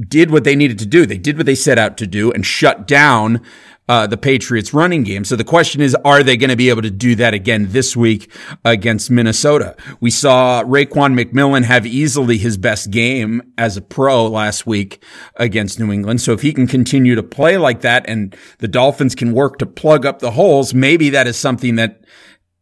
did 0.00 0.30
what 0.30 0.44
they 0.44 0.56
needed 0.56 0.78
to 0.78 0.86
do. 0.86 1.06
They 1.06 1.18
did 1.18 1.36
what 1.36 1.46
they 1.46 1.54
set 1.54 1.78
out 1.78 1.96
to 1.98 2.06
do 2.06 2.30
and 2.30 2.46
shut 2.46 2.86
down 2.86 3.42
uh, 3.88 4.06
the 4.06 4.16
Patriots 4.16 4.74
running 4.74 5.02
game. 5.02 5.24
So 5.24 5.36
the 5.36 5.44
question 5.44 5.80
is, 5.80 5.96
are 6.04 6.22
they 6.22 6.36
going 6.36 6.50
to 6.50 6.56
be 6.56 6.68
able 6.68 6.82
to 6.82 6.90
do 6.90 7.14
that 7.16 7.34
again 7.34 7.68
this 7.70 7.96
week 7.96 8.30
against 8.64 9.10
Minnesota? 9.10 9.76
We 10.00 10.10
saw 10.10 10.62
Raekwon 10.62 11.18
McMillan 11.18 11.64
have 11.64 11.86
easily 11.86 12.38
his 12.38 12.56
best 12.56 12.90
game 12.90 13.52
as 13.56 13.76
a 13.76 13.82
pro 13.82 14.26
last 14.26 14.66
week 14.66 15.02
against 15.36 15.80
New 15.80 15.90
England. 15.90 16.20
So 16.20 16.32
if 16.32 16.42
he 16.42 16.52
can 16.52 16.66
continue 16.66 17.14
to 17.14 17.22
play 17.22 17.56
like 17.56 17.80
that 17.80 18.04
and 18.08 18.36
the 18.58 18.68
Dolphins 18.68 19.14
can 19.14 19.32
work 19.32 19.58
to 19.58 19.66
plug 19.66 20.04
up 20.04 20.18
the 20.18 20.32
holes, 20.32 20.74
maybe 20.74 21.10
that 21.10 21.26
is 21.26 21.36
something 21.36 21.76
that 21.76 22.04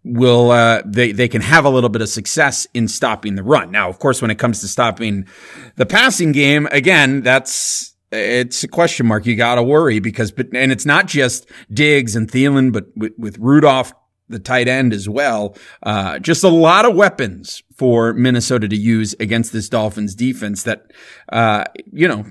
will 0.05 0.53
uh, 0.53 0.83
they 0.87 1.11
they 1.11 1.27
can 1.27 1.43
have 1.43 1.65
a 1.65 1.69
little 1.69 1.91
bit 1.91 2.01
of 2.01 2.09
success 2.09 2.67
in 2.73 2.87
stopping 2.87 3.35
the 3.35 3.43
run. 3.43 3.73
Now, 3.73 3.89
of 3.89 3.99
course, 3.99 4.23
when 4.23 4.31
it 4.31 4.39
comes 4.39 4.61
to 4.61 4.69
stopping 4.69 5.27
the 5.75 5.85
passing 5.85 6.31
game, 6.31 6.69
again, 6.71 7.23
that's 7.23 7.96
it's 8.13 8.63
a 8.65 8.69
question 8.69 9.07
mark. 9.07 9.27
You 9.27 9.37
got 9.37 9.57
to 9.57 9.63
worry 9.63 9.99
because, 9.99 10.31
but 10.31 10.49
and 10.55 10.73
it's 10.73 10.87
not 10.87 11.07
just 11.07 11.51
Diggs 11.73 12.17
and 12.17 12.31
Thielen, 12.31 12.73
but 12.73 12.87
with, 12.97 13.13
with 13.19 13.39
Rudolph, 13.39 13.93
the 14.29 14.39
tight 14.39 14.69
end 14.69 14.93
as 14.93 15.09
well. 15.09 15.57
Uh, 15.83 16.19
just 16.19 16.45
a 16.45 16.49
lot 16.49 16.85
of 16.85 16.95
weapons 16.95 17.63
for 17.77 18.15
Minnesota 18.15 18.67
to 18.67 18.77
use 18.77 19.15
against 19.21 19.53
this 19.53 19.69
Dolphins 19.69 20.15
defense 20.15 20.63
that, 20.63 20.93
uh, 21.31 21.65
you 21.93 22.09
know, 22.09 22.25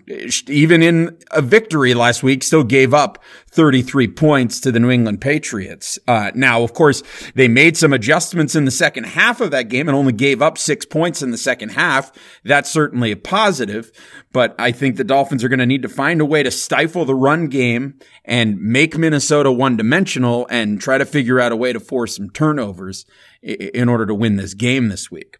even 0.48 0.82
in 0.82 1.18
a 1.32 1.42
victory 1.42 1.94
last 1.94 2.24
week, 2.24 2.42
still 2.42 2.64
gave 2.64 2.96
up 2.96 3.24
33 3.52 4.08
points 4.08 4.60
to 4.62 4.72
the 4.72 4.80
New 4.80 4.90
England 4.90 5.22
Patriots. 5.22 6.00
Uh, 6.08 6.32
now, 6.34 6.64
of 6.64 6.74
course, 6.74 7.04
they 7.36 7.48
made 7.48 7.78
some 7.78 7.94
adjustments 7.94 8.56
in 8.56 8.66
the 8.66 8.72
second 8.72 9.04
half 9.04 9.40
of 9.40 9.52
that 9.52 9.70
game 9.70 9.88
and 9.88 9.96
only 9.96 10.14
gave 10.14 10.42
up 10.42 10.58
six 10.58 10.84
points 10.84 11.22
in 11.22 11.30
the 11.30 11.38
second 11.38 11.70
half. 11.70 12.12
That's 12.44 12.72
certainly 12.72 13.12
a 13.12 13.18
positive, 13.18 13.92
but 14.34 14.56
I 14.58 14.72
think 14.72 14.98
the 14.98 15.04
Dolphins 15.04 15.44
are 15.44 15.50
going 15.50 15.60
to 15.60 15.66
need 15.68 15.84
to 15.84 15.90
find 15.90 16.22
a 16.22 16.26
way 16.26 16.42
to 16.42 16.50
stifle 16.50 17.06
the 17.06 17.16
run 17.16 17.48
game 17.48 18.00
and 18.26 18.60
make 18.60 18.98
Minnesota 18.98 19.52
one 19.52 19.78
dimensional 19.78 20.48
and 20.50 20.82
try 20.82 20.98
to 20.98 21.06
figure 21.06 21.40
out 21.40 21.52
a 21.52 21.56
way 21.56 21.72
to 21.72 21.80
force 21.80 22.16
some 22.16 22.32
turnovers 22.32 23.06
in 23.46 23.88
order 23.88 24.06
to 24.06 24.16
win 24.16 24.36
this 24.36 24.54
game 24.54 24.90
this 24.90 25.12
week. 25.12 25.38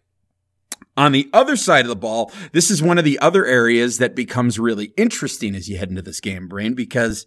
On 0.96 1.12
the 1.12 1.28
other 1.32 1.56
side 1.56 1.84
of 1.84 1.88
the 1.88 1.96
ball, 1.96 2.32
this 2.52 2.70
is 2.70 2.82
one 2.82 2.96
of 2.96 3.04
the 3.04 3.18
other 3.18 3.44
areas 3.44 3.98
that 3.98 4.16
becomes 4.16 4.58
really 4.58 4.94
interesting 4.96 5.54
as 5.54 5.68
you 5.68 5.76
head 5.76 5.90
into 5.90 6.00
this 6.00 6.20
game, 6.20 6.48
Brain, 6.48 6.74
because 6.74 7.26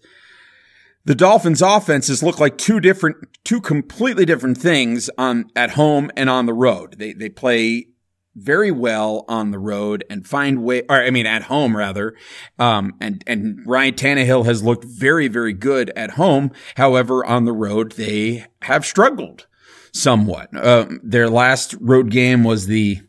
the 1.05 1.13
Dolphins 1.13 1.61
offenses 1.61 2.23
look 2.23 2.39
like 2.39 2.57
two 2.57 2.79
different, 2.79 3.17
two 3.43 3.61
completely 3.61 4.25
different 4.25 4.57
things 4.57 5.09
on, 5.17 5.51
at 5.55 5.71
home 5.71 6.09
and 6.17 6.29
on 6.29 6.47
the 6.47 6.53
road. 6.53 6.95
They, 6.97 7.13
they 7.13 7.29
play 7.29 7.89
very 8.35 8.71
well 8.71 9.25
on 9.27 9.51
the 9.51 9.59
road 9.59 10.03
and 10.09 10.25
find 10.25 10.63
way, 10.63 10.83
or 10.89 11.03
I 11.03 11.11
mean, 11.11 11.27
at 11.27 11.43
home 11.43 11.77
rather. 11.77 12.15
Um, 12.57 12.95
and, 12.99 13.23
and 13.27 13.59
Ryan 13.67 13.93
Tannehill 13.93 14.45
has 14.45 14.63
looked 14.63 14.85
very, 14.85 15.27
very 15.27 15.53
good 15.53 15.91
at 15.95 16.11
home. 16.11 16.51
However, 16.75 17.23
on 17.23 17.45
the 17.45 17.53
road, 17.53 17.91
they 17.93 18.45
have 18.63 18.85
struggled 18.85 19.45
somewhat. 19.93 20.49
Uh, 20.55 20.85
their 21.03 21.29
last 21.29 21.75
road 21.79 22.09
game 22.09 22.43
was 22.43 22.67
the 22.67 23.01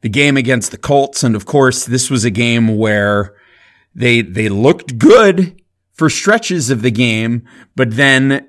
the 0.00 0.08
game 0.08 0.36
against 0.36 0.70
the 0.70 0.78
Colts, 0.78 1.24
and 1.24 1.34
of 1.34 1.44
course, 1.44 1.84
this 1.84 2.08
was 2.10 2.24
a 2.24 2.30
game 2.30 2.76
where 2.76 3.34
they 3.94 4.22
they 4.22 4.48
looked 4.48 4.98
good 4.98 5.60
for 5.92 6.08
stretches 6.08 6.70
of 6.70 6.82
the 6.82 6.90
game, 6.90 7.46
but 7.74 7.96
then 7.96 8.46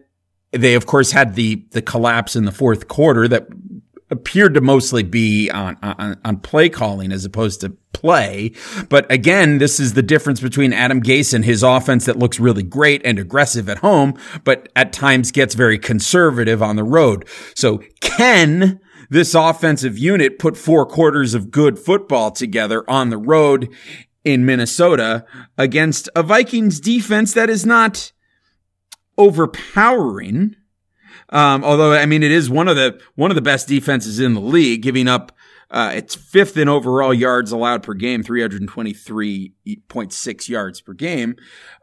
they 0.51 0.75
of 0.75 0.85
course 0.85 1.11
had 1.11 1.35
the 1.35 1.65
the 1.71 1.81
collapse 1.81 2.35
in 2.35 2.45
the 2.45 2.51
fourth 2.51 2.87
quarter 2.87 3.27
that 3.27 3.47
appeared 4.09 4.53
to 4.55 4.61
mostly 4.61 5.03
be 5.03 5.49
on, 5.51 5.77
on, 5.83 6.19
on 6.25 6.37
play 6.39 6.69
calling 6.69 7.11
as 7.11 7.25
opposed 7.25 7.61
to 7.61 7.75
play. 7.93 8.51
But 8.89 9.11
again, 9.11 9.57
this 9.57 9.79
is 9.79 9.93
the 9.93 10.01
difference 10.01 10.39
between 10.39 10.73
Adam 10.73 11.01
Gase 11.01 11.33
and 11.33 11.45
his 11.45 11.63
offense 11.63 12.05
that 12.05 12.17
looks 12.17 12.39
really 12.39 12.63
great 12.63 13.01
and 13.05 13.19
aggressive 13.19 13.69
at 13.69 13.79
home, 13.79 14.15
but 14.43 14.69
at 14.75 14.93
times 14.93 15.31
gets 15.31 15.55
very 15.55 15.77
conservative 15.77 16.61
on 16.61 16.75
the 16.75 16.83
road. 16.83 17.27
So 17.55 17.83
can 18.01 18.79
this 19.09 19.33
offensive 19.33 19.97
unit 19.97 20.39
put 20.39 20.57
four 20.57 20.85
quarters 20.85 21.33
of 21.33 21.51
good 21.51 21.79
football 21.79 22.31
together 22.31 22.89
on 22.89 23.09
the 23.09 23.17
road 23.17 23.69
in 24.23 24.45
Minnesota 24.45 25.25
against 25.57 26.09
a 26.15 26.23
Vikings 26.23 26.79
defense 26.79 27.33
that 27.33 27.49
is 27.49 27.65
not 27.65 28.11
overpowering? 29.17 30.55
Um, 31.29 31.63
although, 31.63 31.93
I 31.93 32.05
mean, 32.05 32.23
it 32.23 32.31
is 32.31 32.49
one 32.49 32.67
of 32.67 32.75
the, 32.75 32.99
one 33.15 33.31
of 33.31 33.35
the 33.35 33.41
best 33.41 33.67
defenses 33.67 34.19
in 34.19 34.33
the 34.33 34.41
league, 34.41 34.81
giving 34.81 35.07
up, 35.07 35.31
uh, 35.69 35.91
it's 35.93 36.15
fifth 36.15 36.57
in 36.57 36.67
overall 36.67 37.13
yards 37.13 37.51
allowed 37.51 37.83
per 37.83 37.93
game, 37.93 38.23
323.6 38.23 40.49
yards 40.49 40.81
per 40.81 40.93
game. 40.93 41.35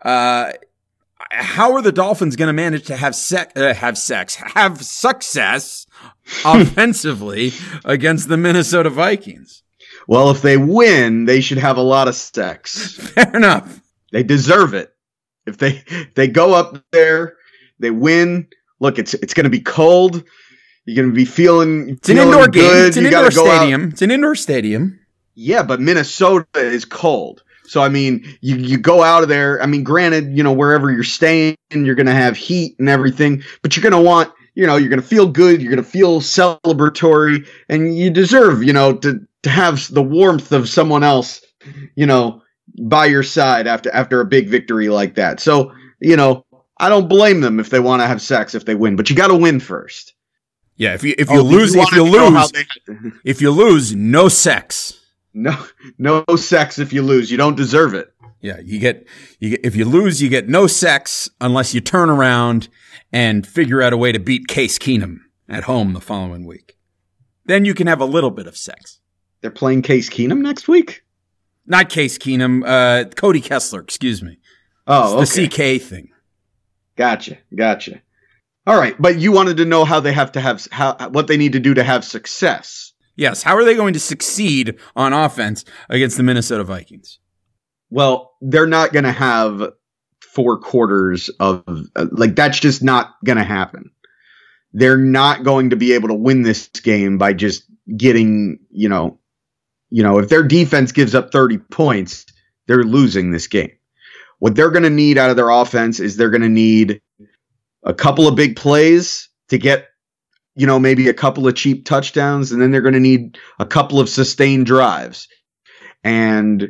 Uh, 0.03 0.51
how 1.31 1.73
are 1.73 1.83
the 1.83 1.93
Dolphins 1.93 2.37
going 2.37 2.49
to 2.49 2.53
manage 2.53 2.87
to 2.87 2.97
have 2.97 3.15
sex, 3.15 3.53
uh, 3.57 3.75
have 3.75 3.97
sex, 3.97 4.35
have 4.35 4.85
success 4.85 5.87
offensively 6.45 7.53
against 7.85 8.29
the 8.29 8.37
Minnesota 8.37 8.91
Vikings? 8.91 9.63
Well, 10.07 10.31
if 10.31 10.43
they 10.43 10.57
win, 10.57 11.25
they 11.25 11.41
should 11.41 11.59
have 11.59 11.79
a 11.79 11.83
lot 11.83 12.09
of 12.09 12.15
sex. 12.15 12.97
Fair 13.15 13.35
enough. 13.35 13.81
They 14.13 14.23
deserve 14.23 14.75
it. 14.75 14.93
If 15.47 15.59
they 15.59 15.83
if 15.87 16.15
they 16.15 16.29
go 16.29 16.55
up 16.55 16.85
there, 16.93 17.37
they 17.79 17.91
win, 17.91 18.49
look, 18.81 18.99
it's 18.99 19.15
it's 19.15 19.35
going 19.35 19.45
to 19.45 19.51
be 19.51 19.61
cold. 19.61 20.25
You're 20.85 21.03
going 21.03 21.09
to 21.09 21.15
be 21.15 21.25
feeling. 21.25 21.91
It's 21.91 22.09
an 22.09 22.19
indoor 22.19 22.49
game. 22.49 22.87
It's 22.87 22.97
an 22.97 23.05
you 23.05 23.09
indoor 23.09 23.31
stadium. 23.31 23.85
Out. 23.85 23.93
It's 23.93 24.03
an 24.03 24.11
indoor 24.11 24.35
stadium. 24.37 25.01
Yeah, 25.35 25.63
but 25.65 25.81
Minnesota 25.81 26.47
is 26.55 26.85
cold. 26.85 27.43
So 27.65 27.83
I 27.83 27.89
mean, 27.89 28.25
you 28.41 28.57
you 28.57 28.79
go 28.79 29.03
out 29.03 29.23
of 29.23 29.29
there. 29.29 29.61
I 29.63 29.67
mean, 29.67 29.83
granted, 29.83 30.37
you 30.37 30.43
know 30.43 30.53
wherever 30.53 30.91
you're 30.91 31.03
staying, 31.03 31.57
you're 31.71 31.97
going 31.97 32.07
to 32.07 32.15
have 32.15 32.37
heat 32.37 32.77
and 32.79 32.89
everything, 32.89 33.43
but 33.63 33.77
you're 33.77 33.83
going 33.83 34.05
to 34.05 34.09
want, 34.09 34.33
you 34.55 34.67
know, 34.67 34.77
you're 34.77 34.89
going 34.89 35.03
to 35.03 35.07
feel 35.07 35.27
good. 35.27 35.61
You're 35.61 35.73
going 35.73 35.85
to 35.85 35.91
feel 35.91 36.21
celebratory, 36.21 37.47
and 37.69 37.97
you 37.97 38.11
deserve, 38.11 38.63
you 38.63 38.73
know, 38.73 38.95
to 38.99 39.27
to 39.43 39.51
have 39.51 39.93
the 39.93 40.03
warmth 40.03 40.53
of 40.53 40.69
someone 40.69 41.03
else, 41.03 41.41
you 41.97 42.07
know, 42.07 42.43
by 42.81 43.07
your 43.07 43.25
side 43.25 43.67
after 43.67 43.93
after 43.93 44.21
a 44.21 44.27
big 44.27 44.49
victory 44.49 44.89
like 44.89 45.17
that. 45.17 45.41
So 45.41 45.73
you 46.01 46.17
know, 46.17 46.46
I 46.79 46.89
don't 46.89 47.09
blame 47.09 47.41
them 47.41 47.59
if 47.59 47.71
they 47.71 47.81
want 47.81 48.03
to 48.03 48.07
have 48.07 48.21
sex 48.21 48.55
if 48.55 48.65
they 48.65 48.75
win, 48.75 48.97
but 48.97 49.09
you 49.09 49.17
got 49.17 49.29
to 49.29 49.37
win 49.37 49.61
first. 49.61 50.15
Yeah, 50.77 50.95
if 50.95 51.03
you 51.03 51.15
if 51.17 51.31
you 51.31 51.39
oh, 51.39 51.43
lose 51.43 51.75
if 51.75 51.93
you 51.93 52.05
lose 52.05 52.53
if 53.25 53.41
you 53.41 53.51
lose, 53.51 53.95
no 53.95 54.29
sex. 54.29 55.01
No 55.33 55.57
no 55.99 56.25
sex 56.37 56.79
if 56.79 56.93
you 56.93 57.03
lose. 57.03 57.31
You 57.31 57.39
don't 57.39 57.57
deserve 57.57 57.95
it. 57.95 58.13
Yeah, 58.41 58.61
you 58.63 58.79
get 58.79 59.07
you 59.41 59.51
get, 59.51 59.65
if 59.65 59.75
you 59.75 59.87
lose, 59.87 60.21
you 60.21 60.29
get 60.29 60.49
no 60.49 60.67
sex 60.67 61.31
unless 61.41 61.75
you 61.75 61.81
turn 61.81 62.11
around 62.11 62.69
and 63.11 63.47
figure 63.47 63.81
out 63.81 63.93
a 63.93 63.97
way 63.97 64.13
to 64.13 64.19
beat 64.19 64.49
Case 64.49 64.79
Keenum 64.79 65.21
at 65.49 65.65
home 65.65 65.95
the 65.95 66.01
following 66.01 66.45
week. 66.45 66.77
Then 67.47 67.65
you 67.65 67.75
can 67.75 67.87
have 67.87 68.01
a 68.01 68.05
little 68.05 68.31
bit 68.31 68.47
of 68.47 68.57
sex. 68.57 69.01
They're 69.41 69.51
playing 69.51 69.83
Case 69.83 70.11
Keenum 70.11 70.41
next 70.41 70.69
week? 70.69 71.05
Not 71.67 71.89
Case 71.89 72.19
Keenum, 72.19 72.63
uh, 72.67 73.09
Cody 73.11 73.41
Kessler, 73.41 73.81
excuse 73.81 74.23
me. 74.23 74.39
Oh, 74.87 75.21
it's 75.21 75.35
the 75.35 75.49
CK 75.49 75.83
thing. 75.83 76.11
Gotcha, 76.97 77.39
gotcha. 77.55 78.01
All 78.67 78.79
right, 78.79 78.97
but 78.99 79.19
you 79.19 79.31
wanted 79.31 79.59
to 79.59 79.65
know 79.65 79.85
how 79.85 80.01
they 80.01 80.13
have 80.13 80.33
to 80.33 80.41
have 80.41 80.67
how 80.73 80.97
what 81.11 81.29
they 81.29 81.37
need 81.37 81.53
to 81.53 81.61
do 81.61 81.75
to 81.75 81.85
have 81.85 82.05
success. 82.05 82.93
Yes, 83.15 83.43
how 83.43 83.57
are 83.57 83.65
they 83.65 83.75
going 83.75 83.95
to 83.95 84.01
succeed 84.01 84.79
on 84.95 85.13
offense 85.13 85.65
against 85.89 86.17
the 86.17 86.23
Minnesota 86.23 86.65
Vikings? 86.65 87.19
Well, 87.91 88.35
they're 88.41 88.67
not 88.67 88.93
going 88.93 89.05
to 89.05 89.13
have 89.13 89.73
four 90.21 90.59
quarters 90.59 91.29
of 91.41 91.65
uh, 91.95 92.07
like 92.11 92.35
that's 92.35 92.59
just 92.59 92.83
not 92.83 93.15
going 93.25 93.39
to 93.39 93.45
happen. 93.45 93.91
They're 94.73 94.99
not 94.99 95.45
going 95.45 95.71
to 95.71 95.77
be 95.77 95.93
able 95.93 96.09
to 96.09 96.15
win 96.15 96.43
this 96.43 96.69
game 96.69 97.17
by 97.17 97.33
just 97.33 97.65
getting, 97.97 98.59
you 98.71 98.89
know, 98.89 99.21
you 99.89 100.03
know, 100.03 100.19
if 100.19 100.29
their 100.29 100.43
defense 100.43 100.93
gives 100.93 101.15
up 101.15 101.33
30 101.33 101.59
points, 101.59 102.27
they're 102.67 102.83
losing 102.83 103.31
this 103.31 103.47
game. 103.47 103.71
What 104.39 104.55
they're 104.55 104.71
going 104.71 104.83
to 104.83 104.91
need 104.91 105.19
out 105.19 105.31
of 105.31 105.37
their 105.37 105.51
offense 105.51 106.01
is 106.01 106.17
they're 106.17 106.31
going 106.31 106.43
to 106.43 106.49
need 106.49 107.01
a 107.83 107.95
couple 107.95 108.29
of 108.29 108.37
big 108.37 108.57
plays 108.57 109.29
to 109.49 109.59
get, 109.59 109.89
you 110.55 110.67
know, 110.67 110.79
maybe 110.79 111.09
a 111.09 111.15
couple 111.15 111.47
of 111.47 111.55
cheap 111.55 111.87
touchdowns, 111.87 112.53
and 112.53 112.61
then 112.61 112.71
they're 112.71 112.83
going 112.83 112.95
to 112.95 113.01
need 113.01 113.39
a 113.59 113.67
couple 113.67 114.01
of 114.01 114.09
sustained 114.09 114.67
drives. 114.67 115.29
And 116.05 116.69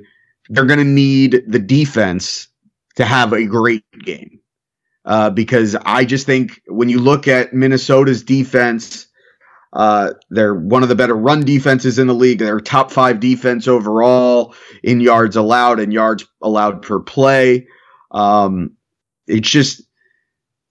they're 0.49 0.67
going 0.67 0.79
to 0.79 0.85
need 0.85 1.43
the 1.47 1.59
defense 1.59 2.49
to 2.97 3.05
have 3.05 3.33
a 3.33 3.45
great 3.45 3.85
game. 4.05 4.41
Uh, 5.05 5.31
because 5.31 5.77
I 5.77 6.05
just 6.05 6.27
think 6.27 6.61
when 6.67 6.89
you 6.89 6.99
look 6.99 7.29
at 7.29 7.53
Minnesota's 7.53 8.25
defense, 8.25 9.06
uh, 9.77 10.15
they're 10.31 10.55
one 10.55 10.83
of 10.83 10.89
the 10.89 10.95
better 10.95 11.15
run 11.15 11.45
defenses 11.45 11.99
in 11.99 12.07
the 12.07 12.15
league. 12.15 12.39
They're 12.39 12.61
top 12.61 12.91
five 12.91 13.21
defense 13.21 13.69
overall 13.69 14.55
in 14.83 15.01
yards 15.01 15.37
allowed 15.37 15.81
and 15.81 15.93
yards 15.93 16.25
allowed 16.43 16.81
per 16.81 16.99
play. 16.99 17.67
Um, 18.11 18.73
it's 19.27 19.51
just, 19.51 19.83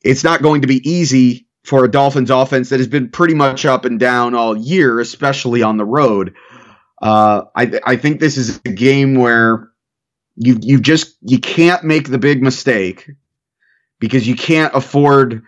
it's 0.03 0.23
not 0.23 0.41
going 0.41 0.61
to 0.61 0.67
be 0.67 0.81
easy 0.89 1.47
for 1.63 1.85
a 1.85 1.91
Dolphins 1.91 2.31
offense 2.31 2.69
that 2.69 2.79
has 2.79 2.87
been 2.87 3.09
pretty 3.09 3.35
much 3.35 3.63
up 3.63 3.85
and 3.85 3.99
down 3.99 4.33
all 4.33 4.57
year, 4.57 4.99
especially 4.99 5.61
on 5.61 5.77
the 5.77 5.85
road. 5.85 6.33
Uh, 6.99 7.43
I, 7.55 7.79
I 7.85 7.97
think 7.97 8.19
this 8.19 8.37
is 8.37 8.59
a 8.65 8.71
game 8.71 9.13
where 9.13 9.69
you 10.35 10.57
you 10.61 10.79
just 10.79 11.15
you 11.21 11.39
can't 11.39 11.83
make 11.83 12.09
the 12.09 12.17
big 12.17 12.41
mistake 12.41 13.11
because 13.99 14.27
you 14.27 14.35
can't 14.35 14.73
afford 14.73 15.43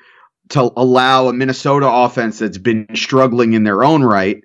to 0.49 0.71
allow 0.75 1.27
a 1.27 1.33
Minnesota 1.33 1.89
offense 1.89 2.39
that's 2.39 2.57
been 2.57 2.87
struggling 2.95 3.53
in 3.53 3.63
their 3.63 3.83
own 3.83 4.03
right 4.03 4.43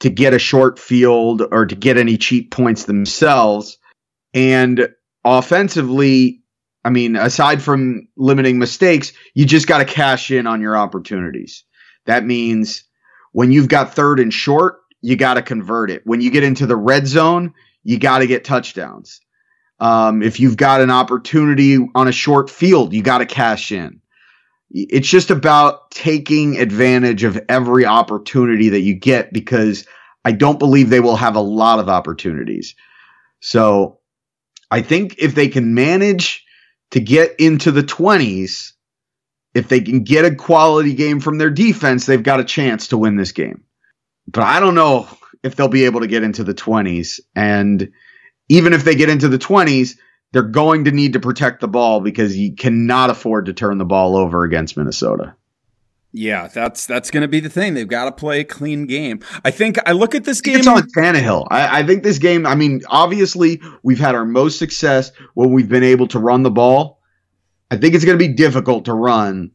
to 0.00 0.10
get 0.10 0.34
a 0.34 0.38
short 0.38 0.78
field 0.78 1.42
or 1.52 1.66
to 1.66 1.74
get 1.74 1.96
any 1.96 2.16
cheap 2.16 2.50
points 2.50 2.84
themselves. 2.84 3.78
And 4.34 4.88
offensively, 5.24 6.42
I 6.84 6.90
mean, 6.90 7.16
aside 7.16 7.62
from 7.62 8.08
limiting 8.16 8.58
mistakes, 8.58 9.12
you 9.34 9.46
just 9.46 9.68
got 9.68 9.78
to 9.78 9.84
cash 9.84 10.30
in 10.30 10.46
on 10.46 10.60
your 10.60 10.76
opportunities. 10.76 11.64
That 12.06 12.24
means 12.24 12.84
when 13.32 13.52
you've 13.52 13.68
got 13.68 13.94
third 13.94 14.18
and 14.18 14.32
short, 14.32 14.80
you 15.00 15.16
got 15.16 15.34
to 15.34 15.42
convert 15.42 15.90
it. 15.90 16.02
When 16.04 16.20
you 16.20 16.30
get 16.30 16.44
into 16.44 16.66
the 16.66 16.76
red 16.76 17.06
zone, 17.06 17.54
you 17.84 17.98
got 17.98 18.18
to 18.18 18.26
get 18.26 18.44
touchdowns. 18.44 19.20
Um, 19.78 20.22
if 20.22 20.38
you've 20.38 20.56
got 20.56 20.80
an 20.80 20.90
opportunity 20.90 21.78
on 21.94 22.08
a 22.08 22.12
short 22.12 22.50
field, 22.50 22.92
you 22.92 23.02
got 23.02 23.18
to 23.18 23.26
cash 23.26 23.72
in. 23.72 24.01
It's 24.74 25.08
just 25.08 25.30
about 25.30 25.90
taking 25.90 26.58
advantage 26.58 27.24
of 27.24 27.38
every 27.48 27.84
opportunity 27.84 28.70
that 28.70 28.80
you 28.80 28.94
get 28.94 29.32
because 29.32 29.86
I 30.24 30.32
don't 30.32 30.58
believe 30.58 30.88
they 30.88 31.00
will 31.00 31.16
have 31.16 31.36
a 31.36 31.40
lot 31.40 31.78
of 31.78 31.88
opportunities. 31.88 32.74
So 33.40 33.98
I 34.70 34.80
think 34.80 35.16
if 35.18 35.34
they 35.34 35.48
can 35.48 35.74
manage 35.74 36.44
to 36.92 37.00
get 37.00 37.38
into 37.38 37.70
the 37.70 37.82
20s, 37.82 38.72
if 39.54 39.68
they 39.68 39.80
can 39.80 40.04
get 40.04 40.24
a 40.24 40.34
quality 40.34 40.94
game 40.94 41.20
from 41.20 41.38
their 41.38 41.50
defense, 41.50 42.06
they've 42.06 42.22
got 42.22 42.40
a 42.40 42.44
chance 42.44 42.88
to 42.88 42.98
win 42.98 43.16
this 43.16 43.32
game. 43.32 43.64
But 44.26 44.44
I 44.44 44.60
don't 44.60 44.74
know 44.74 45.08
if 45.42 45.56
they'll 45.56 45.68
be 45.68 45.84
able 45.84 46.00
to 46.00 46.06
get 46.06 46.22
into 46.22 46.44
the 46.44 46.54
20s. 46.54 47.20
And 47.34 47.90
even 48.48 48.72
if 48.72 48.84
they 48.84 48.94
get 48.94 49.10
into 49.10 49.28
the 49.28 49.38
20s, 49.38 49.96
they're 50.32 50.42
going 50.42 50.84
to 50.84 50.90
need 50.90 51.12
to 51.12 51.20
protect 51.20 51.60
the 51.60 51.68
ball 51.68 52.00
because 52.00 52.36
you 52.36 52.54
cannot 52.54 53.10
afford 53.10 53.46
to 53.46 53.52
turn 53.52 53.78
the 53.78 53.84
ball 53.84 54.16
over 54.16 54.44
against 54.44 54.76
Minnesota. 54.76 55.34
Yeah, 56.14 56.48
that's 56.48 56.84
that's 56.86 57.10
going 57.10 57.22
to 57.22 57.28
be 57.28 57.40
the 57.40 57.48
thing. 57.48 57.72
They've 57.72 57.88
got 57.88 58.04
to 58.04 58.12
play 58.12 58.40
a 58.40 58.44
clean 58.44 58.86
game. 58.86 59.20
I 59.44 59.50
think 59.50 59.78
I 59.86 59.92
look 59.92 60.14
at 60.14 60.24
this 60.24 60.42
game. 60.42 60.58
It's 60.58 60.66
on 60.66 60.82
Tannehill. 60.82 61.46
I, 61.50 61.80
I 61.80 61.86
think 61.86 62.02
this 62.02 62.18
game. 62.18 62.46
I 62.46 62.54
mean, 62.54 62.82
obviously, 62.86 63.62
we've 63.82 63.98
had 63.98 64.14
our 64.14 64.26
most 64.26 64.58
success 64.58 65.12
when 65.32 65.52
we've 65.52 65.70
been 65.70 65.84
able 65.84 66.08
to 66.08 66.18
run 66.18 66.42
the 66.42 66.50
ball. 66.50 67.00
I 67.70 67.78
think 67.78 67.94
it's 67.94 68.04
going 68.04 68.18
to 68.18 68.28
be 68.28 68.34
difficult 68.34 68.84
to 68.86 68.92
run 68.92 69.52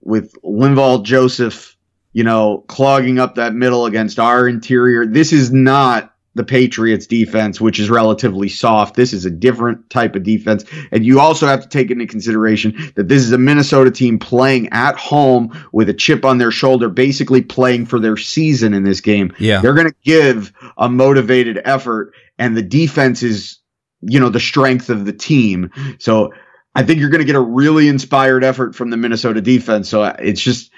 with 0.00 0.32
Linval 0.42 1.02
Joseph, 1.04 1.76
you 2.14 2.24
know, 2.24 2.64
clogging 2.68 3.18
up 3.18 3.34
that 3.34 3.52
middle 3.52 3.84
against 3.84 4.18
our 4.18 4.48
interior. 4.48 5.04
This 5.04 5.34
is 5.34 5.52
not 5.52 6.14
the 6.38 6.44
Patriots 6.44 7.06
defense, 7.06 7.60
which 7.60 7.78
is 7.78 7.90
relatively 7.90 8.48
soft. 8.48 8.94
This 8.94 9.12
is 9.12 9.26
a 9.26 9.30
different 9.30 9.90
type 9.90 10.16
of 10.16 10.22
defense. 10.22 10.64
And 10.90 11.04
you 11.04 11.20
also 11.20 11.46
have 11.46 11.60
to 11.62 11.68
take 11.68 11.90
into 11.90 12.06
consideration 12.06 12.92
that 12.94 13.08
this 13.08 13.22
is 13.22 13.32
a 13.32 13.38
Minnesota 13.38 13.90
team 13.90 14.18
playing 14.18 14.68
at 14.70 14.96
home 14.96 15.52
with 15.72 15.90
a 15.90 15.94
chip 15.94 16.24
on 16.24 16.38
their 16.38 16.52
shoulder, 16.52 16.88
basically 16.88 17.42
playing 17.42 17.86
for 17.86 17.98
their 17.98 18.16
season 18.16 18.72
in 18.72 18.84
this 18.84 19.02
game. 19.02 19.34
Yeah. 19.38 19.60
They're 19.60 19.74
going 19.74 19.88
to 19.88 19.96
give 20.02 20.52
a 20.78 20.88
motivated 20.88 21.60
effort 21.64 22.14
and 22.38 22.56
the 22.56 22.62
defense 22.62 23.22
is, 23.22 23.58
you 24.00 24.20
know, 24.20 24.28
the 24.28 24.40
strength 24.40 24.88
of 24.88 25.04
the 25.04 25.12
team. 25.12 25.72
So 25.98 26.32
I 26.74 26.84
think 26.84 27.00
you're 27.00 27.10
going 27.10 27.20
to 27.20 27.26
get 27.26 27.34
a 27.34 27.40
really 27.40 27.88
inspired 27.88 28.44
effort 28.44 28.76
from 28.76 28.90
the 28.90 28.96
Minnesota 28.96 29.40
defense. 29.40 29.88
So 29.88 30.04
it's 30.04 30.40
just, 30.40 30.70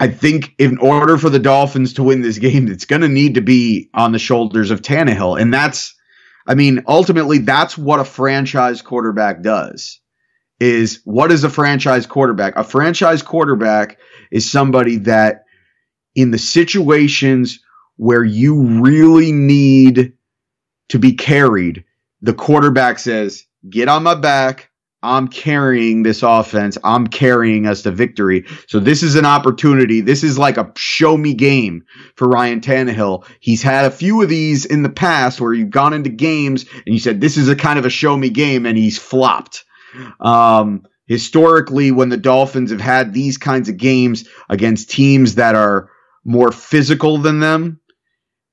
I 0.00 0.08
think 0.08 0.54
in 0.58 0.78
order 0.78 1.18
for 1.18 1.28
the 1.28 1.38
Dolphins 1.38 1.92
to 1.94 2.02
win 2.02 2.22
this 2.22 2.38
game, 2.38 2.68
it's 2.68 2.86
going 2.86 3.02
to 3.02 3.08
need 3.08 3.34
to 3.34 3.42
be 3.42 3.90
on 3.92 4.12
the 4.12 4.18
shoulders 4.18 4.70
of 4.70 4.80
Tannehill. 4.80 5.40
And 5.40 5.52
that's, 5.52 5.94
I 6.46 6.54
mean, 6.54 6.82
ultimately, 6.88 7.38
that's 7.38 7.76
what 7.76 8.00
a 8.00 8.04
franchise 8.04 8.80
quarterback 8.80 9.42
does. 9.42 10.00
Is 10.58 11.00
what 11.04 11.30
is 11.30 11.44
a 11.44 11.50
franchise 11.50 12.06
quarterback? 12.06 12.56
A 12.56 12.64
franchise 12.64 13.22
quarterback 13.22 13.98
is 14.30 14.50
somebody 14.50 14.96
that 14.96 15.44
in 16.14 16.30
the 16.30 16.38
situations 16.38 17.60
where 17.96 18.24
you 18.24 18.80
really 18.80 19.32
need 19.32 20.14
to 20.88 20.98
be 20.98 21.12
carried, 21.12 21.84
the 22.22 22.34
quarterback 22.34 22.98
says, 22.98 23.44
get 23.68 23.88
on 23.88 24.02
my 24.02 24.14
back. 24.14 24.69
I'm 25.02 25.28
carrying 25.28 26.02
this 26.02 26.22
offense. 26.22 26.76
I'm 26.84 27.06
carrying 27.06 27.66
us 27.66 27.82
to 27.82 27.90
victory. 27.90 28.46
So 28.66 28.80
this 28.80 29.02
is 29.02 29.14
an 29.14 29.24
opportunity. 29.24 30.02
This 30.02 30.22
is 30.22 30.38
like 30.38 30.58
a 30.58 30.72
show 30.76 31.16
me 31.16 31.32
game 31.34 31.84
for 32.16 32.28
Ryan 32.28 32.60
Tannehill. 32.60 33.24
He's 33.40 33.62
had 33.62 33.86
a 33.86 33.90
few 33.90 34.22
of 34.22 34.28
these 34.28 34.66
in 34.66 34.82
the 34.82 34.90
past 34.90 35.40
where 35.40 35.54
you've 35.54 35.70
gone 35.70 35.94
into 35.94 36.10
games 36.10 36.66
and 36.84 36.94
you 36.94 36.98
said, 37.00 37.20
this 37.20 37.38
is 37.38 37.48
a 37.48 37.56
kind 37.56 37.78
of 37.78 37.86
a 37.86 37.90
show 37.90 38.14
me 38.14 38.28
game 38.28 38.66
and 38.66 38.76
he's 38.76 38.98
flopped. 38.98 39.64
Um, 40.20 40.86
historically, 41.06 41.90
when 41.90 42.10
the 42.10 42.16
Dolphins 42.18 42.70
have 42.70 42.80
had 42.80 43.14
these 43.14 43.38
kinds 43.38 43.68
of 43.68 43.78
games 43.78 44.28
against 44.48 44.90
teams 44.90 45.36
that 45.36 45.54
are 45.54 45.90
more 46.24 46.52
physical 46.52 47.18
than 47.18 47.40
them 47.40 47.80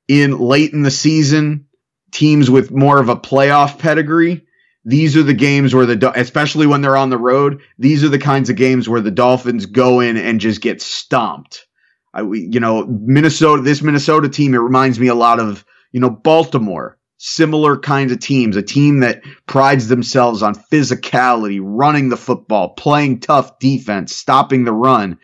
in 0.08 0.40
late 0.40 0.72
in 0.72 0.82
the 0.82 0.92
season, 0.92 1.68
teams 2.12 2.50
with 2.50 2.72
more 2.72 3.00
of 3.00 3.10
a 3.10 3.18
playoff 3.18 3.78
pedigree, 3.78 4.47
these 4.88 5.18
are 5.18 5.24
the 5.24 5.34
games 5.34 5.76
where 5.76 5.86
the 5.86 6.12
especially 6.16 6.66
when 6.66 6.82
they're 6.82 6.96
on 6.96 7.10
the 7.10 7.18
road 7.18 7.62
these 7.78 8.06
are 8.06 8.10
the 8.10 8.18
kinds 8.18 8.50
of 8.50 8.56
games 8.56 8.88
where 8.88 9.02
the 9.02 9.12
dolphins 9.12 9.66
go 9.66 10.00
in 10.00 10.16
and 10.16 10.40
just 10.40 10.62
get 10.62 10.82
stomped. 10.82 11.68
I, 12.14 12.22
you 12.22 12.60
know 12.60 12.86
minnesota 12.86 13.62
this 13.62 13.82
minnesota 13.82 14.30
team 14.30 14.56
it 14.56 14.60
reminds 14.60 15.00
me 15.00 15.08
a 15.08 15.16
lot 15.16 15.40
of 15.40 15.66
you 15.92 16.00
know 16.00 16.10
baltimore. 16.10 16.98
Similar 17.20 17.80
kinds 17.80 18.12
of 18.12 18.20
teams 18.20 18.56
a 18.56 18.62
team 18.62 19.02
that 19.02 19.24
prides 19.48 19.88
themselves 19.88 20.42
on 20.42 20.56
physicality 20.56 21.60
running 21.62 22.10
the 22.10 22.18
football 22.18 22.76
playing 22.76 23.20
tough 23.20 23.60
defense 23.60 24.16
stopping 24.16 24.64
the 24.64 24.74
run. 24.74 25.18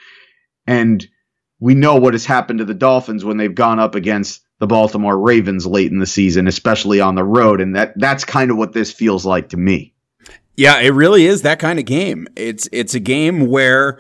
And 0.67 1.07
we 1.59 1.75
know 1.75 1.95
what 1.95 2.15
has 2.15 2.25
happened 2.25 2.59
to 2.59 2.65
the 2.65 2.73
dolphins 2.73 3.23
when 3.23 3.37
they've 3.37 3.53
gone 3.53 3.79
up 3.79 3.95
against 3.95 4.41
the 4.63 4.67
Baltimore 4.67 5.19
Ravens 5.19 5.67
late 5.67 5.91
in 5.91 5.99
the 5.99 6.05
season, 6.05 6.47
especially 6.47 7.01
on 7.01 7.15
the 7.15 7.23
road. 7.25 7.59
And 7.59 7.75
that 7.75 7.91
that's 7.97 8.23
kind 8.23 8.49
of 8.49 8.55
what 8.55 8.71
this 8.71 8.93
feels 8.93 9.25
like 9.25 9.49
to 9.49 9.57
me. 9.57 9.93
Yeah, 10.55 10.79
it 10.79 10.91
really 10.91 11.25
is 11.25 11.41
that 11.41 11.59
kind 11.59 11.79
of 11.79 11.85
game. 11.85 12.27
It's 12.37 12.69
it's 12.71 12.95
a 12.95 13.01
game 13.01 13.47
where 13.47 13.99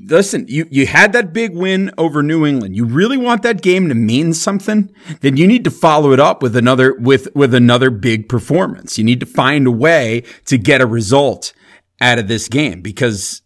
listen, 0.00 0.46
you, 0.48 0.66
you 0.70 0.86
had 0.86 1.12
that 1.12 1.34
big 1.34 1.54
win 1.54 1.90
over 1.98 2.22
New 2.22 2.46
England. 2.46 2.74
You 2.74 2.86
really 2.86 3.18
want 3.18 3.42
that 3.42 3.60
game 3.60 3.90
to 3.90 3.94
mean 3.94 4.32
something, 4.32 4.90
then 5.20 5.36
you 5.36 5.46
need 5.46 5.64
to 5.64 5.70
follow 5.70 6.12
it 6.12 6.20
up 6.20 6.42
with 6.42 6.56
another 6.56 6.94
with 6.94 7.28
with 7.34 7.52
another 7.52 7.90
big 7.90 8.30
performance. 8.30 8.96
You 8.96 9.04
need 9.04 9.20
to 9.20 9.26
find 9.26 9.66
a 9.66 9.72
way 9.72 10.22
to 10.46 10.56
get 10.56 10.80
a 10.80 10.86
result 10.86 11.52
out 12.00 12.18
of 12.18 12.28
this 12.28 12.48
game 12.48 12.80
because 12.80 13.42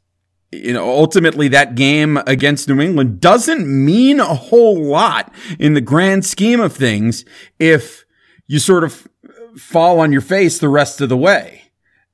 you 0.52 0.72
know, 0.72 0.88
ultimately 0.88 1.48
that 1.48 1.74
game 1.74 2.18
against 2.26 2.68
New 2.68 2.80
England 2.80 3.20
doesn't 3.20 3.66
mean 3.66 4.20
a 4.20 4.34
whole 4.34 4.82
lot 4.84 5.32
in 5.58 5.74
the 5.74 5.80
grand 5.80 6.26
scheme 6.26 6.60
of 6.60 6.74
things 6.74 7.24
if 7.58 8.04
you 8.46 8.58
sort 8.58 8.84
of 8.84 9.08
fall 9.56 9.98
on 9.98 10.12
your 10.12 10.20
face 10.20 10.58
the 10.58 10.68
rest 10.68 11.00
of 11.00 11.08
the 11.08 11.16
way. 11.16 11.62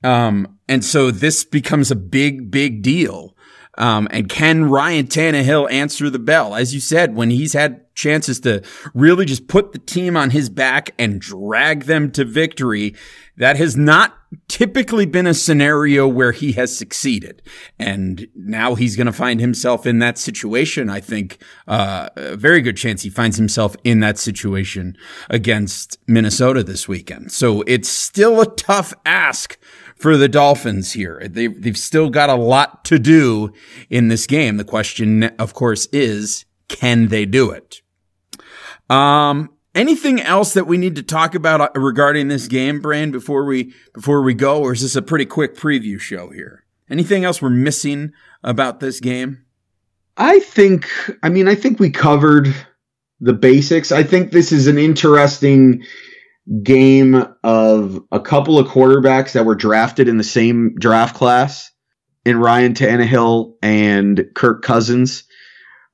Um, 0.04 0.58
and 0.68 0.84
so 0.84 1.10
this 1.10 1.44
becomes 1.44 1.90
a 1.90 1.96
big, 1.96 2.50
big 2.50 2.82
deal. 2.82 3.34
Um, 3.76 4.08
and 4.10 4.28
can 4.28 4.66
Ryan 4.66 5.06
Tannehill 5.06 5.70
answer 5.70 6.08
the 6.10 6.18
bell? 6.18 6.54
As 6.54 6.74
you 6.74 6.80
said, 6.80 7.14
when 7.14 7.30
he's 7.30 7.52
had 7.52 7.87
chances 7.98 8.38
to 8.40 8.62
really 8.94 9.24
just 9.24 9.48
put 9.48 9.72
the 9.72 9.78
team 9.78 10.16
on 10.16 10.30
his 10.30 10.48
back 10.48 10.90
and 10.98 11.20
drag 11.20 11.84
them 11.84 12.10
to 12.12 12.24
victory, 12.24 12.94
that 13.36 13.56
has 13.56 13.76
not 13.76 14.16
typically 14.46 15.06
been 15.06 15.26
a 15.26 15.34
scenario 15.34 16.06
where 16.06 16.32
he 16.32 16.52
has 16.52 16.76
succeeded. 16.76 17.42
And 17.78 18.28
now 18.34 18.74
he's 18.74 18.94
going 18.94 19.06
to 19.06 19.12
find 19.12 19.40
himself 19.40 19.84
in 19.86 19.98
that 19.98 20.16
situation. 20.18 20.88
I 20.88 21.00
think, 21.00 21.42
uh, 21.66 22.08
a 22.16 22.36
very 22.36 22.60
good 22.60 22.76
chance 22.76 23.02
he 23.02 23.10
finds 23.10 23.36
himself 23.36 23.74
in 23.84 24.00
that 24.00 24.18
situation 24.18 24.96
against 25.28 25.98
Minnesota 26.06 26.62
this 26.62 26.86
weekend. 26.86 27.32
So 27.32 27.62
it's 27.66 27.88
still 27.88 28.40
a 28.40 28.54
tough 28.54 28.94
ask 29.04 29.58
for 29.96 30.16
the 30.16 30.28
Dolphins 30.28 30.92
here. 30.92 31.20
They've, 31.28 31.60
they've 31.60 31.76
still 31.76 32.10
got 32.10 32.30
a 32.30 32.36
lot 32.36 32.84
to 32.86 32.98
do 32.98 33.52
in 33.90 34.08
this 34.08 34.26
game. 34.26 34.56
The 34.56 34.64
question, 34.64 35.24
of 35.38 35.54
course, 35.54 35.86
is, 35.92 36.44
can 36.68 37.08
they 37.08 37.24
do 37.24 37.50
it? 37.50 37.82
Um, 38.88 39.50
anything 39.74 40.20
else 40.20 40.54
that 40.54 40.66
we 40.66 40.78
need 40.78 40.96
to 40.96 41.02
talk 41.02 41.34
about 41.34 41.60
uh, 41.60 41.80
regarding 41.80 42.28
this 42.28 42.48
game, 42.48 42.80
Brain, 42.80 43.10
before 43.10 43.44
we, 43.44 43.72
before 43.94 44.22
we 44.22 44.34
go? 44.34 44.60
Or 44.60 44.72
is 44.72 44.82
this 44.82 44.96
a 44.96 45.02
pretty 45.02 45.26
quick 45.26 45.54
preview 45.54 45.98
show 46.00 46.30
here? 46.30 46.64
Anything 46.90 47.24
else 47.24 47.42
we're 47.42 47.50
missing 47.50 48.12
about 48.42 48.80
this 48.80 49.00
game? 49.00 49.44
I 50.16 50.40
think, 50.40 50.88
I 51.22 51.28
mean, 51.28 51.46
I 51.48 51.54
think 51.54 51.78
we 51.78 51.90
covered 51.90 52.52
the 53.20 53.34
basics. 53.34 53.92
I 53.92 54.02
think 54.02 54.32
this 54.32 54.52
is 54.52 54.66
an 54.66 54.78
interesting 54.78 55.84
game 56.62 57.26
of 57.44 58.00
a 58.10 58.20
couple 58.20 58.58
of 58.58 58.68
quarterbacks 58.68 59.32
that 59.32 59.44
were 59.44 59.54
drafted 59.54 60.08
in 60.08 60.16
the 60.16 60.24
same 60.24 60.74
draft 60.78 61.14
class 61.14 61.70
in 62.24 62.38
Ryan 62.38 62.74
Tannehill 62.74 63.54
and 63.62 64.24
Kirk 64.34 64.62
Cousins, 64.62 65.24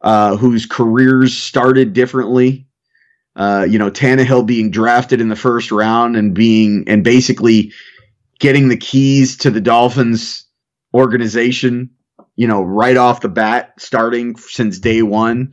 uh, 0.00 0.36
whose 0.36 0.66
careers 0.66 1.36
started 1.36 1.92
differently. 1.92 2.63
Uh, 3.36 3.66
you 3.68 3.78
know, 3.78 3.90
Tannehill 3.90 4.46
being 4.46 4.70
drafted 4.70 5.20
in 5.20 5.28
the 5.28 5.36
first 5.36 5.72
round 5.72 6.16
and 6.16 6.34
being 6.34 6.84
and 6.86 7.02
basically 7.02 7.72
getting 8.38 8.68
the 8.68 8.76
keys 8.76 9.38
to 9.38 9.50
the 9.50 9.60
Dolphins 9.60 10.46
organization 10.94 11.90
you 12.36 12.48
know, 12.48 12.62
right 12.62 12.96
off 12.96 13.20
the 13.20 13.28
bat, 13.28 13.74
starting 13.78 14.36
since 14.36 14.78
day 14.78 15.02
one. 15.02 15.52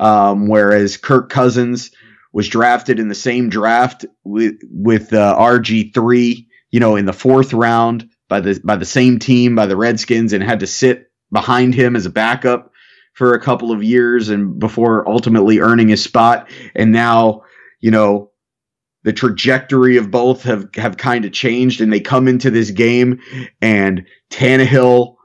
Um, 0.00 0.48
whereas 0.48 0.96
Kirk 0.96 1.28
Cousins 1.28 1.90
was 2.32 2.48
drafted 2.48 3.00
in 3.00 3.08
the 3.08 3.14
same 3.14 3.48
draft 3.48 4.04
with 4.24 4.56
with 4.70 5.12
uh, 5.12 5.36
RG 5.38 5.92
three, 5.94 6.48
you 6.70 6.80
know, 6.80 6.96
in 6.96 7.04
the 7.04 7.12
fourth 7.12 7.52
round 7.52 8.08
by 8.28 8.40
the 8.40 8.60
by 8.62 8.76
the 8.76 8.84
same 8.84 9.18
team 9.18 9.54
by 9.54 9.66
the 9.66 9.76
Redskins, 9.76 10.32
and 10.32 10.42
had 10.42 10.60
to 10.60 10.66
sit 10.66 11.10
behind 11.32 11.74
him 11.74 11.96
as 11.96 12.06
a 12.06 12.10
backup 12.10 12.70
for 13.18 13.34
a 13.34 13.40
couple 13.40 13.72
of 13.72 13.82
years, 13.82 14.28
and 14.28 14.60
before 14.60 15.06
ultimately 15.08 15.58
earning 15.58 15.88
his 15.88 16.00
spot. 16.00 16.48
And 16.76 16.92
now, 16.92 17.42
you 17.80 17.90
know, 17.90 18.30
the 19.02 19.12
trajectory 19.12 19.96
of 19.96 20.12
both 20.12 20.44
have 20.44 20.68
have 20.76 20.96
kind 20.96 21.24
of 21.24 21.32
changed, 21.32 21.80
and 21.80 21.92
they 21.92 21.98
come 21.98 22.28
into 22.28 22.52
this 22.52 22.70
game, 22.70 23.18
and 23.60 24.06
Tannehill 24.30 25.16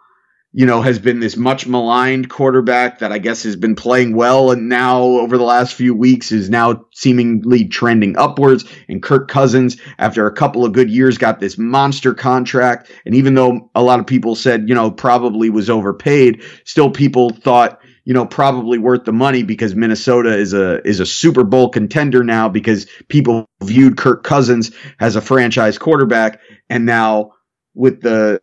you 0.56 0.68
know, 0.68 0.84
has 0.84 1.00
been 1.00 1.20
this 1.20 1.36
much 1.36 1.66
maligned 1.66 2.30
quarterback 2.30 3.00
that 3.00 3.12
I 3.12 3.18
guess 3.18 3.42
has 3.42 3.56
been 3.56 3.76
playing 3.76 4.16
well 4.16 4.52
and 4.52 4.70
now 4.70 5.02
over 5.02 5.36
the 5.36 5.44
last 5.44 5.74
few 5.74 5.96
weeks 5.96 6.32
is 6.32 6.48
now 6.48 6.86
seemingly 6.94 7.68
trending 7.68 8.16
upwards. 8.18 8.64
And 8.88 9.02
Kirk 9.02 9.28
Cousins, 9.28 9.78
after 9.98 10.28
a 10.28 10.34
couple 10.34 10.64
of 10.64 10.72
good 10.72 10.92
years, 10.92 11.18
got 11.18 11.40
this 11.40 11.58
monster 11.58 12.14
contract. 12.14 12.92
And 13.04 13.16
even 13.16 13.34
though 13.34 13.72
a 13.74 13.82
lot 13.82 14.00
of 14.00 14.06
people 14.06 14.36
said, 14.36 14.70
you 14.70 14.76
know, 14.76 14.92
probably 14.92 15.50
was 15.50 15.72
overpaid, 15.72 16.44
still 16.66 16.92
people 16.92 17.32
thought, 17.32 17.80
you 18.06 18.14
know, 18.14 18.26
probably 18.26 18.78
worth 18.78 19.06
the 19.06 19.14
money 19.14 19.44
because 19.44 19.76
Minnesota 19.76 20.38
is 20.38 20.54
a 20.54 20.86
is 20.88 21.00
a 21.00 21.06
Super 21.06 21.44
Bowl 21.44 21.70
contender 21.70 22.24
now 22.24 22.50
because 22.50 22.88
people 23.08 23.48
viewed 23.64 23.98
Kirk 23.98 24.24
Cousins 24.24 24.72
as 25.00 25.16
a 25.16 25.22
franchise 25.22 25.78
quarterback. 25.78 26.42
And 26.70 26.86
now 26.86 27.34
with 27.74 28.02
the 28.02 28.42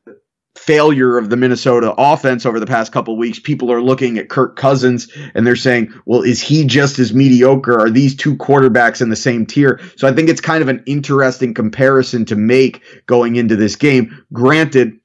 failure 0.57 1.17
of 1.17 1.31
the 1.31 1.37
Minnesota 1.37 1.95
offense 1.97 2.45
over 2.45 2.59
the 2.59 2.67
past 2.67 2.93
couple 2.93 3.17
weeks, 3.17 3.39
people 3.39 3.71
are 3.71 3.83
looking 3.83 4.19
at 4.19 4.29
Kirk 4.29 4.57
Cousins 4.57 5.09
and 5.35 5.47
they're 5.47 5.57
saying, 5.57 5.93
well, 6.07 6.23
is 6.23 6.41
he 6.41 6.65
just 6.65 6.99
as 6.99 7.15
mediocre? 7.15 7.79
Are 7.79 7.91
these 7.91 8.17
two 8.17 8.37
quarterbacks 8.37 9.01
in 9.01 9.11
the 9.11 9.17
same 9.17 9.47
tier? 9.47 9.81
So 9.97 10.09
I 10.09 10.13
think 10.13 10.29
it's 10.29 10.41
kind 10.41 10.63
of 10.63 10.69
an 10.69 10.83
interesting 10.87 11.55
comparison 11.55 12.25
to 12.27 12.37
make 12.37 12.83
going 13.07 13.37
into 13.37 13.57
this 13.57 13.77
game. 13.77 14.25
Granted, 14.33 15.00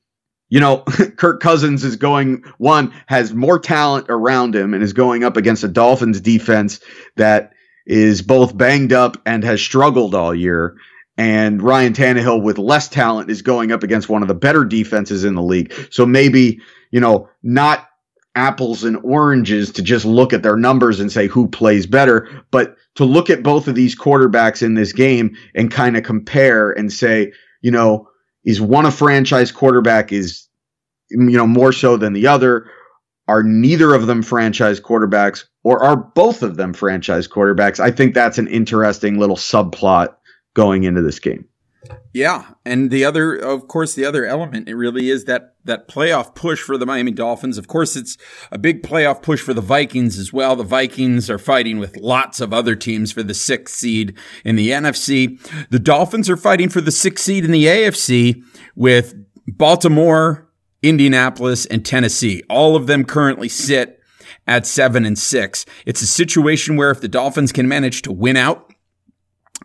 you 0.49 0.59
know, 0.59 0.79
Kirk 1.17 1.41
Cousins 1.41 1.83
is 1.83 1.95
going 1.95 2.43
one 2.57 2.93
has 3.07 3.33
more 3.33 3.59
talent 3.59 4.07
around 4.09 4.55
him 4.55 4.73
and 4.73 4.83
is 4.83 4.93
going 4.93 5.23
up 5.23 5.37
against 5.37 5.63
a 5.63 5.67
Dolphins 5.67 6.21
defense 6.21 6.79
that 7.15 7.53
is 7.85 8.21
both 8.21 8.57
banged 8.57 8.93
up 8.93 9.17
and 9.25 9.43
has 9.43 9.61
struggled 9.61 10.15
all 10.15 10.33
year 10.33 10.75
and 11.17 11.61
Ryan 11.61 11.93
Tannehill 11.93 12.41
with 12.41 12.57
less 12.57 12.89
talent 12.89 13.29
is 13.29 13.41
going 13.41 13.71
up 13.71 13.83
against 13.83 14.09
one 14.09 14.21
of 14.21 14.27
the 14.27 14.33
better 14.33 14.65
defenses 14.65 15.23
in 15.23 15.35
the 15.35 15.41
league. 15.41 15.73
So 15.89 16.05
maybe, 16.05 16.59
you 16.91 16.99
know, 16.99 17.29
not 17.41 17.87
apples 18.35 18.83
and 18.83 18.97
oranges 18.97 19.71
to 19.71 19.81
just 19.81 20.03
look 20.03 20.33
at 20.33 20.43
their 20.43 20.57
numbers 20.57 20.99
and 20.99 21.09
say 21.09 21.27
who 21.27 21.47
plays 21.47 21.87
better, 21.87 22.43
but 22.51 22.75
to 22.95 23.05
look 23.05 23.29
at 23.29 23.43
both 23.43 23.69
of 23.69 23.75
these 23.75 23.97
quarterbacks 23.97 24.61
in 24.61 24.73
this 24.73 24.91
game 24.91 25.37
and 25.53 25.71
kind 25.71 25.95
of 25.95 26.03
compare 26.03 26.71
and 26.71 26.91
say, 26.91 27.31
you 27.61 27.71
know, 27.71 28.09
is 28.45 28.61
one 28.61 28.85
a 28.85 28.91
franchise 28.91 29.51
quarterback 29.51 30.13
is, 30.13 30.47
you 31.09 31.37
know, 31.37 31.47
more 31.47 31.71
so 31.73 31.97
than 31.97 32.13
the 32.13 32.27
other? 32.27 32.69
Are 33.27 33.41
neither 33.41 33.93
of 33.95 34.05
them 34.05 34.21
franchise 34.21 34.79
quarterbacks 34.79 35.45
or 35.63 35.83
are 35.83 35.97
both 35.97 36.43
of 36.43 36.57
them 36.57 36.73
franchise 36.73 37.27
quarterbacks? 37.27 37.79
I 37.79 37.89
think 37.89 38.13
that's 38.13 38.37
an 38.37 38.47
interesting 38.47 39.17
little 39.17 39.35
subplot 39.35 40.15
going 40.53 40.83
into 40.83 41.01
this 41.01 41.19
game. 41.19 41.45
Yeah, 42.13 42.45
and 42.65 42.91
the 42.91 43.03
other, 43.03 43.35
of 43.35 43.67
course, 43.67 43.93
the 43.93 44.05
other 44.05 44.25
element 44.25 44.69
it 44.69 44.75
really 44.75 45.09
is 45.09 45.25
that 45.25 45.55
that 45.65 45.87
playoff 45.87 46.35
push 46.35 46.61
for 46.61 46.77
the 46.77 46.85
Miami 46.85 47.11
Dolphins. 47.11 47.57
Of 47.57 47.67
course, 47.67 47.95
it's 47.95 48.17
a 48.51 48.57
big 48.57 48.83
playoff 48.83 49.21
push 49.21 49.41
for 49.41 49.53
the 49.53 49.61
Vikings 49.61 50.17
as 50.17 50.31
well. 50.31 50.55
The 50.55 50.63
Vikings 50.63 51.29
are 51.29 51.39
fighting 51.39 51.79
with 51.79 51.97
lots 51.97 52.39
of 52.39 52.53
other 52.53 52.75
teams 52.75 53.11
for 53.11 53.23
the 53.23 53.33
sixth 53.33 53.75
seed 53.75 54.15
in 54.43 54.55
the 54.55 54.69
NFC. 54.69 55.39
The 55.69 55.79
Dolphins 55.79 56.29
are 56.29 56.37
fighting 56.37 56.69
for 56.69 56.81
the 56.81 56.91
sixth 56.91 57.25
seed 57.25 57.43
in 57.43 57.51
the 57.51 57.65
AFC 57.65 58.43
with 58.75 59.15
Baltimore, 59.47 60.49
Indianapolis, 60.81 61.65
and 61.65 61.85
Tennessee. 61.85 62.43
All 62.49 62.75
of 62.75 62.87
them 62.87 63.03
currently 63.03 63.49
sit 63.49 63.99
at 64.47 64.67
seven 64.67 65.05
and 65.05 65.17
six. 65.17 65.65
It's 65.85 66.01
a 66.01 66.07
situation 66.07 66.75
where 66.75 66.91
if 66.91 67.01
the 67.01 67.07
Dolphins 67.07 67.51
can 67.51 67.67
manage 67.67 68.03
to 68.03 68.11
win 68.11 68.37
out 68.37 68.71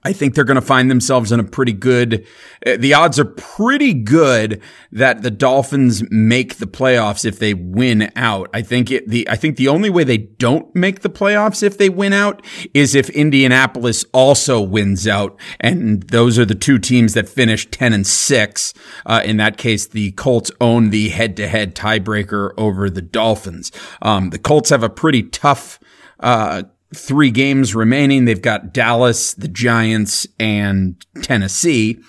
I 0.02 0.12
think 0.12 0.34
they're 0.34 0.44
going 0.44 0.54
to 0.56 0.62
find 0.62 0.90
themselves 0.90 1.30
in 1.30 1.40
a 1.40 1.44
pretty 1.44 1.72
good, 1.72 2.26
uh, 2.66 2.76
the 2.78 2.94
odds 2.94 3.18
are 3.18 3.24
pretty 3.24 3.92
good 3.92 4.62
that 4.92 5.22
the 5.22 5.30
Dolphins 5.30 6.02
make 6.10 6.56
the 6.56 6.66
playoffs 6.66 7.24
if 7.24 7.38
they 7.38 7.52
win 7.52 8.10
out. 8.16 8.48
I 8.54 8.62
think 8.62 8.90
it, 8.90 9.08
the, 9.08 9.28
I 9.28 9.36
think 9.36 9.56
the 9.56 9.68
only 9.68 9.90
way 9.90 10.04
they 10.04 10.16
don't 10.16 10.74
make 10.74 11.00
the 11.00 11.10
playoffs 11.10 11.62
if 11.62 11.76
they 11.76 11.90
win 11.90 12.12
out 12.12 12.44
is 12.72 12.94
if 12.94 13.10
Indianapolis 13.10 14.04
also 14.12 14.60
wins 14.60 15.06
out. 15.06 15.38
And 15.60 16.02
those 16.04 16.38
are 16.38 16.46
the 16.46 16.54
two 16.54 16.78
teams 16.78 17.14
that 17.14 17.28
finish 17.28 17.70
10 17.70 17.92
and 17.92 18.06
6. 18.06 18.74
Uh, 19.04 19.22
in 19.24 19.36
that 19.36 19.58
case, 19.58 19.86
the 19.86 20.12
Colts 20.12 20.50
own 20.60 20.90
the 20.90 21.10
head 21.10 21.36
to 21.36 21.46
head 21.46 21.74
tiebreaker 21.74 22.52
over 22.56 22.88
the 22.88 23.02
Dolphins. 23.02 23.70
Um, 24.00 24.30
the 24.30 24.38
Colts 24.38 24.70
have 24.70 24.82
a 24.82 24.88
pretty 24.88 25.24
tough, 25.24 25.78
uh, 26.20 26.62
three 26.94 27.30
games 27.30 27.74
remaining. 27.74 28.24
They've 28.24 28.40
got 28.40 28.72
Dallas, 28.72 29.34
the 29.34 29.48
Giants, 29.48 30.26
and 30.38 31.04
Tennessee. 31.22 32.00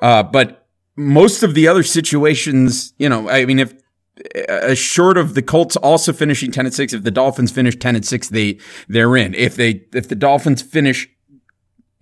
Uh, 0.00 0.22
but 0.22 0.66
most 0.96 1.42
of 1.42 1.54
the 1.54 1.68
other 1.68 1.82
situations, 1.82 2.92
you 2.98 3.08
know, 3.08 3.28
I 3.28 3.44
mean, 3.44 3.58
if 3.58 3.74
uh, 4.48 4.74
short 4.74 5.16
of 5.16 5.34
the 5.34 5.42
Colts 5.42 5.76
also 5.76 6.12
finishing 6.12 6.52
10 6.52 6.66
and 6.66 6.74
6, 6.74 6.92
if 6.92 7.02
the 7.02 7.10
Dolphins 7.10 7.50
finish 7.50 7.76
10 7.76 7.96
and 7.96 8.06
6, 8.06 8.28
they, 8.28 8.58
they're 8.88 9.16
in. 9.16 9.34
If 9.34 9.56
they, 9.56 9.84
if 9.92 10.08
the 10.08 10.14
Dolphins 10.14 10.62
finish, 10.62 11.08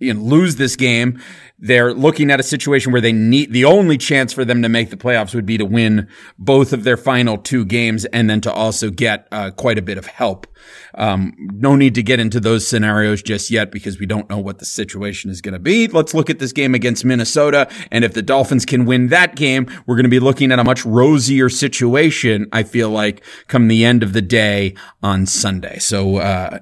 lose 0.01 0.55
this 0.55 0.75
game, 0.75 1.21
they're 1.59 1.93
looking 1.93 2.31
at 2.31 2.39
a 2.39 2.43
situation 2.43 2.91
where 2.91 3.01
they 3.01 3.13
need 3.13 3.53
the 3.53 3.65
only 3.65 3.97
chance 3.97 4.33
for 4.33 4.43
them 4.43 4.63
to 4.63 4.69
make 4.69 4.89
the 4.89 4.97
playoffs 4.97 5.35
would 5.35 5.45
be 5.45 5.57
to 5.59 5.65
win 5.65 6.07
both 6.39 6.73
of 6.73 6.83
their 6.83 6.97
final 6.97 7.37
two 7.37 7.63
games 7.63 8.05
and 8.05 8.29
then 8.29 8.41
to 8.41 8.51
also 8.51 8.89
get 8.89 9.27
uh, 9.31 9.51
quite 9.51 9.77
a 9.77 9.81
bit 9.81 9.97
of 9.97 10.07
help. 10.07 10.47
Um, 10.95 11.33
no 11.37 11.75
need 11.75 11.95
to 11.95 12.03
get 12.03 12.19
into 12.19 12.39
those 12.39 12.67
scenarios 12.67 13.21
just 13.21 13.51
yet 13.51 13.71
because 13.71 13.99
we 13.99 14.05
don't 14.05 14.29
know 14.29 14.39
what 14.39 14.59
the 14.59 14.65
situation 14.65 15.29
is 15.29 15.39
going 15.39 15.53
to 15.53 15.59
be. 15.59 15.87
Let's 15.87 16.13
look 16.13 16.29
at 16.29 16.39
this 16.39 16.51
game 16.51 16.73
against 16.73 17.05
Minnesota. 17.05 17.69
And 17.91 18.03
if 18.03 18.13
the 18.13 18.21
Dolphins 18.21 18.65
can 18.65 18.85
win 18.85 19.07
that 19.07 19.35
game, 19.35 19.67
we're 19.85 19.95
going 19.95 20.03
to 20.03 20.09
be 20.09 20.19
looking 20.19 20.51
at 20.51 20.59
a 20.59 20.63
much 20.63 20.85
rosier 20.85 21.49
situation, 21.49 22.47
I 22.51 22.63
feel 22.63 22.89
like, 22.89 23.23
come 23.47 23.67
the 23.67 23.85
end 23.85 24.03
of 24.03 24.13
the 24.13 24.21
day 24.21 24.75
on 25.03 25.25
Sunday. 25.27 25.77
So, 25.79 26.17
uh, 26.17 26.59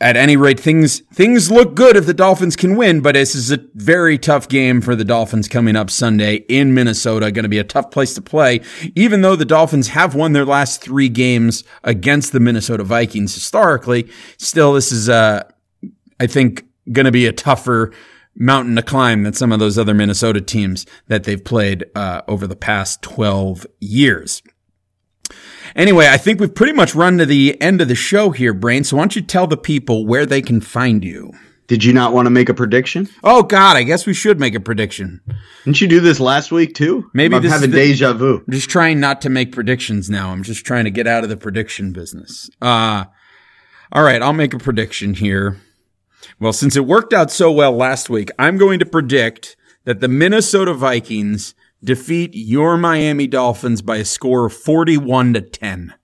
at 0.00 0.16
any 0.16 0.36
rate, 0.36 0.60
things 0.60 1.00
things 1.12 1.50
look 1.50 1.74
good 1.74 1.96
if 1.96 2.04
the 2.04 2.12
Dolphins 2.12 2.54
can 2.54 2.76
win, 2.76 3.00
but 3.00 3.14
this 3.14 3.34
is 3.34 3.50
a 3.50 3.58
very 3.74 4.18
tough 4.18 4.46
game 4.48 4.82
for 4.82 4.94
the 4.94 5.04
Dolphins 5.04 5.48
coming 5.48 5.74
up 5.74 5.90
Sunday 5.90 6.44
in 6.48 6.74
Minnesota. 6.74 7.32
Going 7.32 7.44
to 7.44 7.48
be 7.48 7.58
a 7.58 7.64
tough 7.64 7.90
place 7.90 8.12
to 8.14 8.22
play, 8.22 8.60
even 8.94 9.22
though 9.22 9.36
the 9.36 9.46
Dolphins 9.46 9.88
have 9.88 10.14
won 10.14 10.32
their 10.32 10.44
last 10.44 10.82
three 10.82 11.08
games 11.08 11.64
against 11.82 12.32
the 12.32 12.40
Minnesota 12.40 12.84
Vikings 12.84 13.32
historically. 13.32 14.10
Still, 14.36 14.74
this 14.74 14.92
is 14.92 15.08
uh, 15.08 15.44
I 16.20 16.26
think 16.26 16.66
going 16.92 17.06
to 17.06 17.12
be 17.12 17.26
a 17.26 17.32
tougher 17.32 17.90
mountain 18.34 18.76
to 18.76 18.82
climb 18.82 19.22
than 19.22 19.32
some 19.32 19.50
of 19.50 19.60
those 19.60 19.78
other 19.78 19.94
Minnesota 19.94 20.42
teams 20.42 20.84
that 21.08 21.24
they've 21.24 21.42
played 21.42 21.86
uh, 21.94 22.20
over 22.28 22.46
the 22.46 22.56
past 22.56 23.00
twelve 23.00 23.66
years. 23.80 24.42
Anyway, 25.76 26.08
I 26.08 26.16
think 26.16 26.40
we've 26.40 26.54
pretty 26.54 26.72
much 26.72 26.94
run 26.94 27.18
to 27.18 27.26
the 27.26 27.60
end 27.60 27.80
of 27.82 27.88
the 27.88 27.94
show 27.94 28.30
here, 28.30 28.54
Brain. 28.54 28.82
So 28.82 28.96
why 28.96 29.02
don't 29.02 29.14
you 29.14 29.22
tell 29.22 29.46
the 29.46 29.58
people 29.58 30.06
where 30.06 30.24
they 30.24 30.40
can 30.40 30.60
find 30.60 31.04
you? 31.04 31.32
Did 31.66 31.84
you 31.84 31.92
not 31.92 32.12
want 32.12 32.26
to 32.26 32.30
make 32.30 32.48
a 32.48 32.54
prediction? 32.54 33.08
Oh 33.24 33.42
God, 33.42 33.76
I 33.76 33.82
guess 33.82 34.06
we 34.06 34.14
should 34.14 34.38
make 34.40 34.54
a 34.54 34.60
prediction. 34.60 35.20
Didn't 35.64 35.80
you 35.80 35.88
do 35.88 36.00
this 36.00 36.18
last 36.20 36.50
week 36.52 36.74
too? 36.74 37.10
Maybe 37.12 37.34
I'm 37.36 37.42
this 37.42 37.52
having 37.52 37.70
the- 37.72 37.76
deja 37.76 38.12
vu. 38.14 38.36
I'm 38.46 38.52
just 38.52 38.70
trying 38.70 39.00
not 39.00 39.20
to 39.22 39.28
make 39.28 39.52
predictions 39.52 40.08
now. 40.08 40.30
I'm 40.30 40.44
just 40.44 40.64
trying 40.64 40.84
to 40.84 40.90
get 40.90 41.06
out 41.06 41.24
of 41.24 41.28
the 41.28 41.36
prediction 41.36 41.92
business. 41.92 42.48
Uh, 42.62 43.04
all 43.92 44.02
right, 44.04 44.22
I'll 44.22 44.32
make 44.32 44.54
a 44.54 44.58
prediction 44.58 45.14
here. 45.14 45.60
Well, 46.38 46.52
since 46.52 46.76
it 46.76 46.86
worked 46.86 47.12
out 47.12 47.30
so 47.30 47.50
well 47.50 47.72
last 47.72 48.08
week, 48.08 48.30
I'm 48.38 48.56
going 48.58 48.78
to 48.78 48.86
predict 48.86 49.56
that 49.84 50.00
the 50.00 50.08
Minnesota 50.08 50.72
Vikings 50.72 51.54
defeat 51.86 52.32
your 52.34 52.76
Miami 52.76 53.26
Dolphins 53.26 53.80
by 53.80 53.96
a 53.96 54.04
score 54.04 54.46
of 54.46 54.52
41 54.52 55.34
to 55.34 55.40
10. 55.40 55.94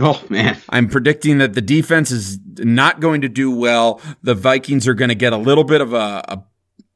Oh 0.00 0.22
man, 0.28 0.58
I'm 0.68 0.88
predicting 0.88 1.38
that 1.38 1.54
the 1.54 1.60
defense 1.60 2.10
is 2.10 2.38
not 2.58 3.00
going 3.00 3.20
to 3.22 3.28
do 3.28 3.50
well. 3.50 4.00
The 4.22 4.34
Vikings 4.34 4.88
are 4.88 4.94
going 4.94 5.08
to 5.08 5.14
get 5.14 5.32
a 5.32 5.36
little 5.36 5.64
bit 5.64 5.80
of 5.80 5.92
a, 5.92 6.24
a 6.28 6.44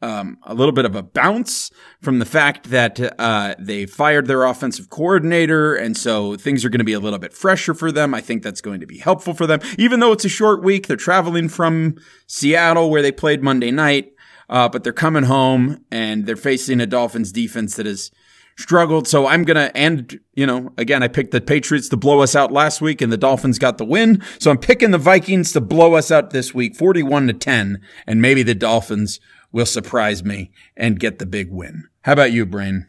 um, 0.01 0.38
a 0.45 0.55
little 0.55 0.73
bit 0.73 0.85
of 0.85 0.95
a 0.95 1.03
bounce 1.03 1.73
from 2.01 2.21
the 2.21 2.25
fact 2.25 2.71
that 2.71 3.01
uh, 3.19 3.55
they 3.59 3.85
fired 3.85 4.27
their 4.27 4.45
offensive 4.45 4.91
coordinator, 4.91 5.75
and 5.75 5.97
so 5.97 6.37
things 6.37 6.64
are 6.64 6.69
going 6.69 6.79
to 6.79 6.85
be 6.85 6.93
a 6.93 7.01
little 7.01 7.19
bit 7.19 7.33
fresher 7.33 7.75
for 7.75 7.91
them. 7.91 8.14
I 8.14 8.21
think 8.21 8.43
that's 8.43 8.61
going 8.61 8.81
to 8.81 8.87
be 8.87 8.99
helpful 8.99 9.35
for 9.35 9.47
them, 9.47 9.61
even 9.77 9.99
though 10.01 10.12
it's 10.12 10.25
a 10.25 10.29
short 10.29 10.62
week. 10.62 10.87
They're 10.87 10.97
traveling 10.97 11.49
from 11.49 11.97
Seattle, 12.29 12.91
where 12.91 13.03
they 13.03 13.11
played 13.11 13.43
Monday 13.43 13.73
night, 13.73 14.12
uh, 14.49 14.69
but 14.69 14.85
they're 14.85 14.93
coming 14.93 15.25
home 15.25 15.85
and 15.91 16.27
they're 16.27 16.37
facing 16.37 16.81
a 16.81 16.87
Dolphins 16.87 17.33
defense 17.33 17.75
that 17.75 17.87
is 17.87 18.12
struggled. 18.59 19.07
So 19.07 19.27
I'm 19.27 19.44
going 19.44 19.57
to, 19.57 19.75
and, 19.77 20.18
you 20.35 20.44
know, 20.44 20.73
again, 20.77 21.03
I 21.03 21.09
picked 21.09 21.31
the 21.31 21.40
Patriots 21.40 21.88
to 21.90 21.97
blow 21.97 22.21
us 22.21 22.35
out 22.35 22.51
last 22.51 22.81
week 22.81 23.01
and 23.01 23.12
the 23.12 23.16
Dolphins 23.16 23.59
got 23.59 23.79
the 23.79 23.85
win. 23.85 24.21
So 24.40 24.51
I'm 24.51 24.59
picking 24.59 24.90
the 24.90 24.99
Vikings 24.99 25.53
to 25.53 25.61
blow 25.61 25.94
us 25.94 26.11
out 26.11 26.31
this 26.31 26.53
week, 26.53 26.75
41 26.75 27.29
to 27.29 27.33
10. 27.33 27.81
And 28.07 28.21
maybe 28.21 28.42
the 28.42 28.57
Dolphins 28.57 29.21
will 29.53 29.64
surprise 29.64 30.25
me 30.25 30.51
and 30.77 30.99
get 30.99 31.21
the 31.21 31.27
big 31.27 31.51
win. 31.53 31.88
How 32.03 32.12
about 32.14 32.33
you, 32.33 32.44
Brain? 32.44 32.88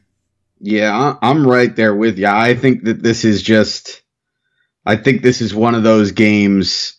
Yeah, 0.59 1.15
I'm 1.21 1.47
right 1.47 1.73
there 1.73 1.95
with 1.95 2.17
you. 2.17 2.27
I 2.27 2.55
think 2.55 2.85
that 2.85 3.03
this 3.03 3.23
is 3.23 3.43
just, 3.43 4.01
I 4.87 4.95
think 4.95 5.21
this 5.21 5.39
is 5.39 5.53
one 5.53 5.75
of 5.75 5.83
those 5.83 6.11
games 6.11 6.97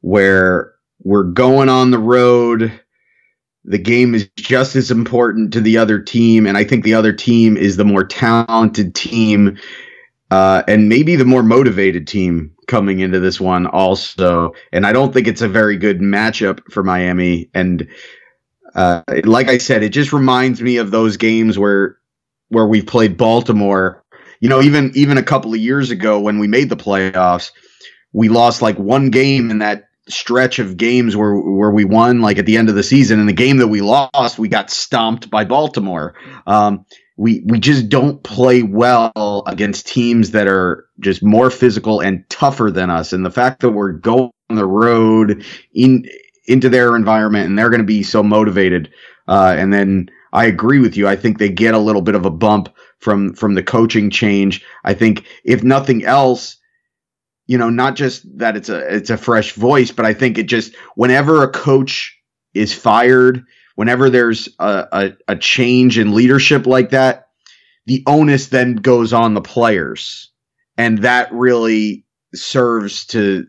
where 0.00 0.72
we're 1.02 1.24
going 1.24 1.68
on 1.68 1.90
the 1.90 1.98
road 1.98 2.80
the 3.68 3.78
game 3.78 4.14
is 4.14 4.28
just 4.36 4.76
as 4.76 4.90
important 4.90 5.52
to 5.52 5.60
the 5.60 5.76
other 5.76 6.00
team, 6.00 6.46
and 6.46 6.56
I 6.56 6.64
think 6.64 6.84
the 6.84 6.94
other 6.94 7.12
team 7.12 7.56
is 7.56 7.76
the 7.76 7.84
more 7.84 8.04
talented 8.04 8.94
team, 8.94 9.58
uh, 10.30 10.62
and 10.66 10.88
maybe 10.88 11.16
the 11.16 11.26
more 11.26 11.42
motivated 11.42 12.06
team 12.06 12.54
coming 12.66 13.00
into 13.00 13.20
this 13.20 13.38
one 13.38 13.66
also. 13.66 14.52
And 14.72 14.86
I 14.86 14.92
don't 14.92 15.12
think 15.12 15.26
it's 15.26 15.42
a 15.42 15.48
very 15.48 15.76
good 15.76 16.00
matchup 16.00 16.60
for 16.72 16.82
Miami. 16.82 17.50
And 17.52 17.86
uh, 18.74 19.02
like 19.24 19.48
I 19.48 19.58
said, 19.58 19.82
it 19.82 19.90
just 19.90 20.14
reminds 20.14 20.62
me 20.62 20.78
of 20.78 20.90
those 20.90 21.18
games 21.18 21.58
where 21.58 21.98
where 22.48 22.66
we 22.66 22.80
played 22.80 23.18
Baltimore. 23.18 24.02
You 24.40 24.48
know, 24.48 24.62
even 24.62 24.92
even 24.94 25.18
a 25.18 25.22
couple 25.22 25.52
of 25.52 25.60
years 25.60 25.90
ago 25.90 26.20
when 26.20 26.38
we 26.38 26.48
made 26.48 26.70
the 26.70 26.76
playoffs, 26.76 27.50
we 28.14 28.30
lost 28.30 28.62
like 28.62 28.78
one 28.78 29.10
game 29.10 29.50
in 29.50 29.58
that 29.58 29.87
stretch 30.08 30.58
of 30.58 30.76
games 30.76 31.16
where 31.16 31.36
where 31.36 31.70
we 31.70 31.84
won 31.84 32.20
like 32.20 32.38
at 32.38 32.46
the 32.46 32.56
end 32.56 32.68
of 32.68 32.74
the 32.74 32.82
season. 32.82 33.20
And 33.20 33.28
the 33.28 33.34
game 33.34 33.58
that 33.58 33.68
we 33.68 33.80
lost 33.80 34.38
we 34.38 34.48
got 34.48 34.70
stomped 34.70 35.30
by 35.30 35.44
Baltimore. 35.44 36.14
Um, 36.46 36.84
we 37.16 37.42
we 37.46 37.58
just 37.58 37.88
don't 37.88 38.22
play 38.22 38.62
well 38.62 39.42
against 39.46 39.86
teams 39.86 40.32
that 40.32 40.46
are 40.46 40.86
just 41.00 41.22
more 41.22 41.50
physical 41.50 42.00
and 42.00 42.28
tougher 42.28 42.70
than 42.70 42.90
us. 42.90 43.12
And 43.12 43.24
the 43.24 43.30
fact 43.30 43.60
that 43.60 43.70
we're 43.70 43.92
going 43.92 44.30
on 44.50 44.56
the 44.56 44.66
road 44.66 45.44
in 45.72 46.08
into 46.46 46.68
their 46.68 46.96
environment 46.96 47.46
and 47.46 47.58
they're 47.58 47.70
going 47.70 47.80
to 47.80 47.86
be 47.86 48.02
so 48.02 48.22
motivated 48.22 48.90
uh, 49.28 49.54
and 49.56 49.72
then 49.72 50.08
I 50.32 50.46
agree 50.46 50.80
with 50.80 50.96
you. 50.96 51.06
I 51.06 51.16
think 51.16 51.38
they 51.38 51.50
get 51.50 51.74
a 51.74 51.78
little 51.78 52.02
bit 52.02 52.14
of 52.14 52.26
a 52.26 52.30
bump 52.30 52.74
from 52.98 53.34
from 53.34 53.54
the 53.54 53.62
coaching 53.62 54.10
change. 54.10 54.64
I 54.84 54.94
think 54.94 55.24
if 55.44 55.62
nothing 55.62 56.04
else 56.04 56.56
you 57.48 57.58
know, 57.58 57.70
not 57.70 57.96
just 57.96 58.38
that 58.38 58.56
it's 58.56 58.68
a 58.68 58.94
it's 58.94 59.10
a 59.10 59.16
fresh 59.16 59.52
voice, 59.52 59.90
but 59.90 60.06
I 60.06 60.14
think 60.14 60.38
it 60.38 60.44
just 60.44 60.76
whenever 60.94 61.42
a 61.42 61.50
coach 61.50 62.16
is 62.54 62.72
fired, 62.72 63.42
whenever 63.74 64.10
there's 64.10 64.48
a, 64.60 64.86
a, 64.92 65.12
a 65.28 65.36
change 65.36 65.98
in 65.98 66.14
leadership 66.14 66.66
like 66.66 66.90
that, 66.90 67.28
the 67.86 68.04
onus 68.06 68.48
then 68.48 68.76
goes 68.76 69.12
on 69.12 69.34
the 69.34 69.40
players. 69.40 70.30
And 70.76 70.98
that 70.98 71.32
really 71.32 72.04
serves 72.34 73.06
to 73.06 73.46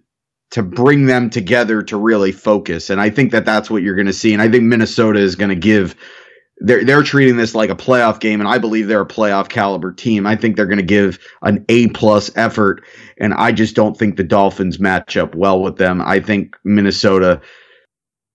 to 0.51 0.63
bring 0.63 1.05
them 1.05 1.29
together 1.29 1.83
to 1.83 1.97
really 1.97 2.31
focus. 2.31 2.89
And 2.89 2.99
I 2.99 3.09
think 3.09 3.31
that 3.33 3.45
that's 3.45 3.69
what 3.69 3.83
you're 3.83 3.95
going 3.95 4.07
to 4.07 4.13
see. 4.13 4.33
And 4.33 4.41
I 4.41 4.49
think 4.49 4.63
Minnesota 4.63 5.19
is 5.19 5.35
going 5.35 5.49
to 5.49 5.55
give 5.55 5.95
they're 6.59 6.83
they're 6.83 7.03
treating 7.03 7.37
this 7.37 7.55
like 7.55 7.69
a 7.69 7.75
playoff 7.75 8.19
game, 8.19 8.39
and 8.41 8.49
I 8.49 8.57
believe 8.57 8.87
they're 8.87 9.01
a 9.01 9.07
playoff 9.07 9.49
caliber 9.49 9.93
team. 9.93 10.27
I 10.27 10.35
think 10.35 10.55
they're 10.55 10.65
going 10.65 10.77
to 10.77 10.83
give 10.83 11.19
an 11.41 11.65
A 11.69 11.87
plus 11.89 12.31
effort, 12.35 12.83
and 13.17 13.33
I 13.33 13.51
just 13.51 13.75
don't 13.75 13.97
think 13.97 14.17
the 14.17 14.23
Dolphins 14.23 14.79
match 14.79 15.15
up 15.15 15.35
well 15.35 15.61
with 15.61 15.77
them. 15.77 16.01
I 16.01 16.19
think 16.19 16.55
Minnesota 16.63 17.41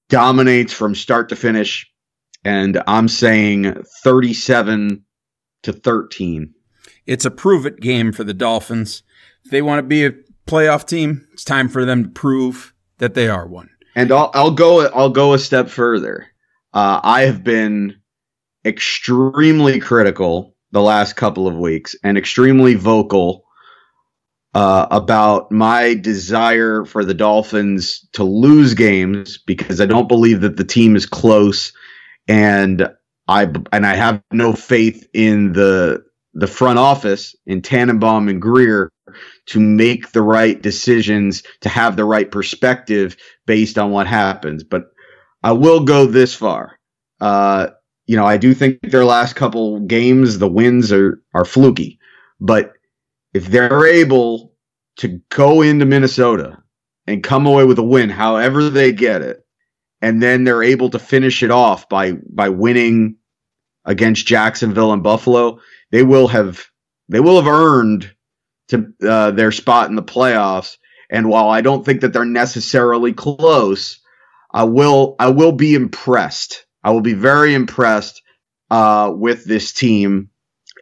dominates 0.09 0.73
from 0.73 0.95
start 0.95 1.29
to 1.31 1.37
finish, 1.37 1.91
and 2.45 2.83
I'm 2.87 3.09
saying 3.09 3.85
37 4.03 5.05
to 5.65 5.73
13. 5.73 6.55
It's 7.07 7.25
a 7.25 7.31
prove 7.31 7.67
it 7.67 7.81
game 7.81 8.13
for 8.13 8.25
the 8.25 8.35
Dolphins. 8.35 9.03
If 9.45 9.51
they 9.51 9.61
want 9.61 9.81
to 9.81 9.83
be 9.83 10.07
a 10.07 10.15
playoff 10.47 10.87
team, 10.87 11.27
it's 11.33 11.45
time 11.45 11.69
for 11.69 11.85
them 11.85 12.05
to 12.05 12.11
prove 12.11 12.73
that 12.99 13.15
they 13.15 13.29
are 13.29 13.47
one. 13.47 13.69
And 13.95 14.11
I'll, 14.11 14.31
I'll 14.35 14.51
go 14.51 14.87
I'll 14.89 15.11
go 15.11 15.35
a 15.35 15.39
step 15.39 15.69
further. 15.69 16.27
Uh, 16.73 17.01
I 17.03 17.23
have 17.23 17.45
been 17.45 17.97
extremely 18.65 19.81
critical 19.81 20.55
the 20.73 20.83
last 20.83 21.15
couple 21.15 21.47
of 21.47 21.57
weeks 21.57 21.97
and 22.03 22.19
extremely 22.19 22.75
vocal 22.75 23.45
uh, 24.55 24.87
about 24.91 25.51
my 25.51 25.95
desire 25.95 26.85
for 26.85 27.05
the 27.05 27.15
Dolphins 27.15 28.07
to 28.13 28.25
lose 28.25 28.75
games 28.75 29.39
because 29.39 29.81
I 29.81 29.87
don't 29.87 30.09
believe 30.09 30.43
that 30.43 30.57
the 30.57 30.65
team 30.65 30.95
is 30.97 31.07
close, 31.07 31.73
and 32.29 32.89
I 33.27 33.49
and 33.73 33.87
I 33.87 33.95
have 33.97 34.23
no 34.33 34.53
faith 34.53 35.09
in 35.13 35.53
the 35.53 36.05
the 36.35 36.47
front 36.47 36.79
office 36.79 37.35
in 37.47 37.63
Tannenbaum 37.63 38.29
and 38.29 38.41
Grier 38.41 38.91
to 39.47 39.61
make 39.61 40.13
the 40.13 40.23
right 40.23 40.61
decisions 40.61 41.43
to 41.61 41.69
have 41.69 41.97
the 41.97 42.05
right 42.05 42.31
perspective 42.31 43.17
based 43.47 43.79
on 43.79 43.91
what 43.91 44.07
happens. 44.07 44.65
But 44.65 44.85
I 45.43 45.53
will 45.53 45.81
go 45.85 46.07
this 46.07 46.35
far. 46.35 46.79
Uh, 47.21 47.69
you 48.07 48.17
know, 48.17 48.27
I 48.27 48.37
do 48.37 48.55
think 48.55 48.81
their 48.83 49.05
last 49.05 49.35
couple 49.35 49.81
games, 49.81 50.39
the 50.39 50.49
wins 50.49 50.93
are 50.93 51.23
are 51.33 51.45
fluky, 51.45 51.99
but 52.41 52.73
if 53.33 53.47
they're 53.47 53.87
able 53.87 54.53
to 54.97 55.21
go 55.31 55.63
into 55.63 55.85
Minnesota 55.85 56.63
and 57.07 57.23
come 57.23 57.47
away 57.47 57.65
with 57.65 57.79
a 57.79 57.83
win, 57.83 58.11
however 58.11 58.71
they 58.71 58.93
get 58.93 59.23
it, 59.23 59.45
and 60.01 60.23
then 60.23 60.45
they're 60.45 60.63
able 60.63 60.91
to 60.91 60.99
finish 60.99 61.43
it 61.43 61.51
off 61.51 61.89
by 61.89 62.13
by 62.13 62.49
winning 62.49 63.17
against 63.85 64.27
Jacksonville 64.27 64.93
and 64.93 65.03
Buffalo, 65.03 65.61
they 65.91 66.03
will 66.03 66.29
have 66.29 66.67
they 67.09 67.21
will 67.21 67.37
have 67.37 67.53
earned 67.53 68.15
to 68.69 68.93
uh, 69.07 69.31
their 69.31 69.53
spot 69.53 69.91
in 69.91 69.97
the 69.97 70.03
playoffs. 70.03 70.77
And 71.11 71.29
while 71.29 71.49
I 71.49 71.61
don't 71.61 71.85
think 71.85 72.01
that 72.01 72.13
they're 72.13 72.25
necessarily 72.25 73.13
close, 73.13 74.01
I 74.53 74.65
will 74.65 75.17
I 75.19 75.31
will 75.31 75.53
be 75.53 75.75
impressed 75.75 76.65
I 76.85 76.91
will 76.91 77.01
be 77.01 77.15
very 77.15 77.55
impressed 77.55 78.23
uh, 78.71 79.11
with 79.13 79.45
this 79.45 79.73
team, 79.73 80.31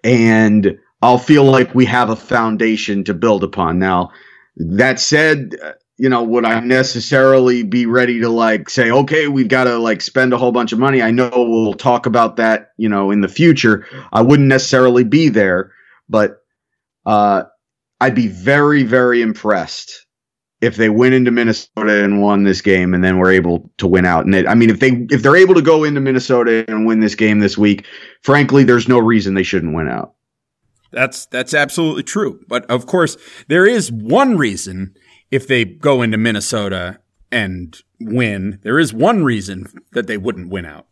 and 0.03 0.79
I'll 1.01 1.19
feel 1.19 1.45
like 1.45 1.75
we 1.75 1.87
have 1.87 2.11
a 2.11 2.17
foundation 2.17 3.05
to 3.05 3.15
build 3.15 3.45
upon. 3.45 3.79
Now, 3.79 4.11
that 4.57 5.01
said, 5.01 5.55
you 5.97 6.09
know, 6.09 6.25
would 6.25 6.45
I 6.45 6.61
necessarily 6.61 7.63
be 7.63 7.87
ready 7.87 8.21
to 8.21 8.29
like 8.29 8.69
say, 8.69 8.91
okay, 8.91 9.29
we've 9.29 9.49
got 9.49 9.65
to 9.65 9.79
like 9.79 10.01
spend 10.01 10.33
a 10.33 10.39
whole 10.39 10.53
bunch 10.53 10.73
of 10.73 10.79
money? 10.79 11.01
I 11.01 11.13
know 11.13 11.31
we'll 11.33 11.75
talk 11.75 12.07
about 12.07 12.37
that, 12.37 12.73
you 12.77 12.89
know, 12.89 13.11
in 13.11 13.21
the 13.21 13.29
future. 13.29 13.87
I 14.13 14.23
wouldn't 14.23 14.49
necessarily 14.49 15.05
be 15.05 15.29
there, 15.29 15.73
but 16.09 16.43
uh, 17.07 17.45
I'd 18.01 18.15
be 18.15 18.29
very, 18.29 18.83
very 18.83 19.23
impressed 19.23 20.07
if 20.63 20.77
they 20.77 20.89
went 20.89 21.13
into 21.13 21.33
Minnesota 21.33 22.05
and 22.05 22.23
won 22.23 22.45
this 22.45 22.63
game 22.63 22.95
and 22.95 23.03
then 23.03 23.19
were 23.19 23.31
able 23.31 23.69
to 23.79 23.87
win 23.89 24.07
out. 24.07 24.25
And 24.25 24.35
it, 24.35 24.47
I 24.47 24.55
mean, 24.55 24.71
if 24.71 24.79
they 24.79 25.07
if 25.11 25.23
they're 25.23 25.37
able 25.37 25.55
to 25.55 25.61
go 25.61 25.83
into 25.85 26.01
Minnesota 26.01 26.65
and 26.69 26.87
win 26.87 27.01
this 27.01 27.17
game 27.17 27.41
this 27.41 27.59
week, 27.59 27.85
frankly, 28.23 28.63
there's 28.63 28.89
no 28.89 28.99
reason 28.99 29.35
they 29.35 29.43
shouldn't 29.43 29.75
win 29.75 29.89
out. 29.89 30.15
That's 30.93 31.27
that's 31.27 31.53
absolutely 31.53 32.05
true. 32.05 32.41
But 32.49 32.65
of 32.71 32.87
course, 32.87 33.17
there 33.49 33.67
is 33.67 33.91
one 33.91 34.39
reason 34.39 34.95
if 35.33 35.49
they 35.49 35.65
go 35.65 36.01
into 36.01 36.17
Minnesota 36.17 37.01
and 37.33 37.77
win, 38.01 38.61
there 38.63 38.79
is 38.79 38.95
one 38.95 39.25
reason 39.25 39.67
that 39.93 40.07
they 40.07 40.17
wouldn't 40.17 40.49
win 40.49 40.65
out. 40.65 40.87